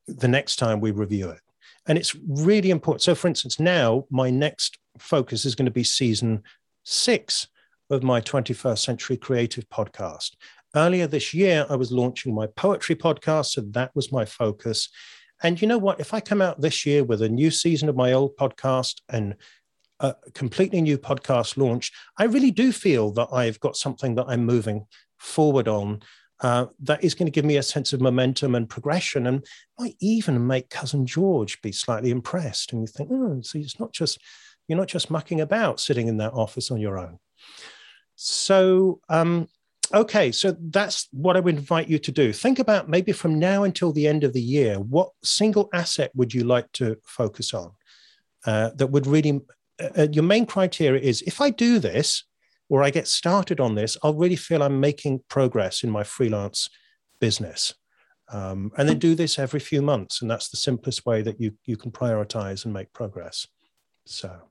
the 0.09 0.29
next 0.29 0.57
time 0.57 0.81
we 0.81 0.91
review 0.91 1.31
it. 1.31 1.41
And 1.87 1.97
it's 1.97 2.15
really 2.15 2.71
important. 2.71 3.03
So, 3.03 3.15
for 3.15 3.29
instance, 3.29 3.61
now 3.61 4.05
my 4.11 4.31
next 4.31 4.79
focus 4.99 5.45
is 5.45 5.55
going 5.55 5.67
to 5.67 5.73
be 5.73 5.85
season 5.85 6.43
six 6.85 7.49
of 7.91 8.03
my 8.03 8.21
21st 8.21 8.79
Century 8.79 9.17
Creative 9.17 9.69
podcast. 9.69 10.33
Earlier 10.77 11.07
this 11.07 11.33
year, 11.33 11.65
I 11.71 11.77
was 11.77 11.93
launching 11.93 12.35
my 12.35 12.47
poetry 12.47 12.95
podcast. 12.95 13.47
So 13.47 13.63
that 13.71 13.95
was 13.95 14.13
my 14.13 14.25
focus. 14.25 14.91
And 15.43 15.61
you 15.61 15.69
know 15.69 15.79
what? 15.79 16.01
If 16.01 16.13
I 16.13 16.21
come 16.21 16.43
out 16.43 16.61
this 16.61 16.85
year 16.85 17.05
with 17.05 17.23
a 17.23 17.29
new 17.29 17.51
season 17.51 17.89
of 17.89 17.97
my 17.97 18.13
old 18.13 18.37
podcast 18.37 19.01
and 19.09 19.37
a 20.01 20.15
completely 20.35 20.83
new 20.83 20.99
podcast 20.99 21.57
launch, 21.57 21.93
I 22.19 22.25
really 22.25 22.51
do 22.51 22.73
feel 22.73 23.13
that 23.13 23.29
I've 23.33 23.61
got 23.61 23.77
something 23.77 24.15
that 24.17 24.27
I'm 24.29 24.45
moving 24.45 24.87
forward 25.19 25.69
on 25.69 26.01
uh, 26.41 26.67
that 26.81 27.03
is 27.03 27.15
going 27.15 27.27
to 27.27 27.33
give 27.33 27.45
me 27.45 27.57
a 27.57 27.63
sense 27.63 27.93
of 27.93 28.01
momentum 28.01 28.55
and 28.55 28.69
progression 28.69 29.27
and 29.27 29.45
might 29.79 29.97
even 30.01 30.47
make 30.47 30.71
cousin 30.71 31.07
george 31.07 31.61
be 31.63 31.73
slightly 31.73 32.11
impressed 32.11 32.73
and 32.73 32.83
you 32.83 32.87
think 32.87 33.11
oh 33.13 33.41
so 33.43 33.59
it's 33.59 33.81
not 33.81 33.93
just 33.93 34.21
you're 34.69 34.79
not 34.79 34.89
just 34.89 35.11
mucking 35.11 35.41
about 35.41 35.81
sitting 35.81 36.09
in 36.09 36.19
that 36.19 36.33
office 36.33 36.71
on 36.71 36.81
your 36.81 36.99
own 36.99 37.19
so 38.15 39.01
um, 39.09 39.49
okay, 39.95 40.33
so 40.33 40.57
that's 40.71 41.09
what 41.13 41.37
I 41.37 41.41
would 41.41 41.57
invite 41.57 41.89
you 41.89 41.99
to 41.99 42.13
do. 42.13 42.33
Think 42.33 42.59
about 42.59 42.89
maybe 42.89 43.13
from 43.13 43.39
now 43.39 43.65
until 43.65 43.93
the 43.93 44.07
end 44.07 44.25
of 44.25 44.33
the 44.33 44.43
year, 44.43 44.79
what 44.79 45.11
single 45.23 45.69
asset 45.73 46.11
would 46.15 46.35
you 46.35 46.45
like 46.45 46.71
to 46.73 46.97
focus 47.05 47.55
on 47.55 47.73
uh, 48.47 48.71
that 48.77 48.89
would 48.89 49.07
really, 49.07 49.41
uh, 49.81 49.89
uh, 49.97 50.09
your 50.13 50.25
main 50.25 50.47
criteria 50.47 51.01
is 51.01 51.23
if 51.23 51.41
I 51.41 51.51
do 51.51 51.79
this 51.79 52.25
or 52.69 52.83
I 52.83 52.91
get 52.91 53.09
started 53.09 53.61
on 53.61 53.75
this, 53.75 53.97
I'll 54.03 54.15
really 54.15 54.37
feel 54.37 54.63
I'm 54.63 54.81
making 54.81 55.21
progress 55.29 55.83
in 55.83 55.91
my 55.91 56.05
freelance 56.05 56.69
business. 57.21 57.75
Um, 58.31 58.71
and 58.77 58.89
then 58.89 58.99
do 58.99 59.15
this 59.15 59.39
every 59.39 59.61
few 59.61 59.81
months. 59.81 60.21
And 60.21 60.31
that's 60.31 60.51
the 60.51 60.59
simplest 60.59 61.07
way 61.07 61.23
that 61.23 61.41
you, 61.41 61.53
you 61.65 61.77
can 61.77 61.91
prioritize 61.91 62.65
and 62.65 62.75
make 62.75 62.93
progress. 62.93 63.47
So. 64.05 64.49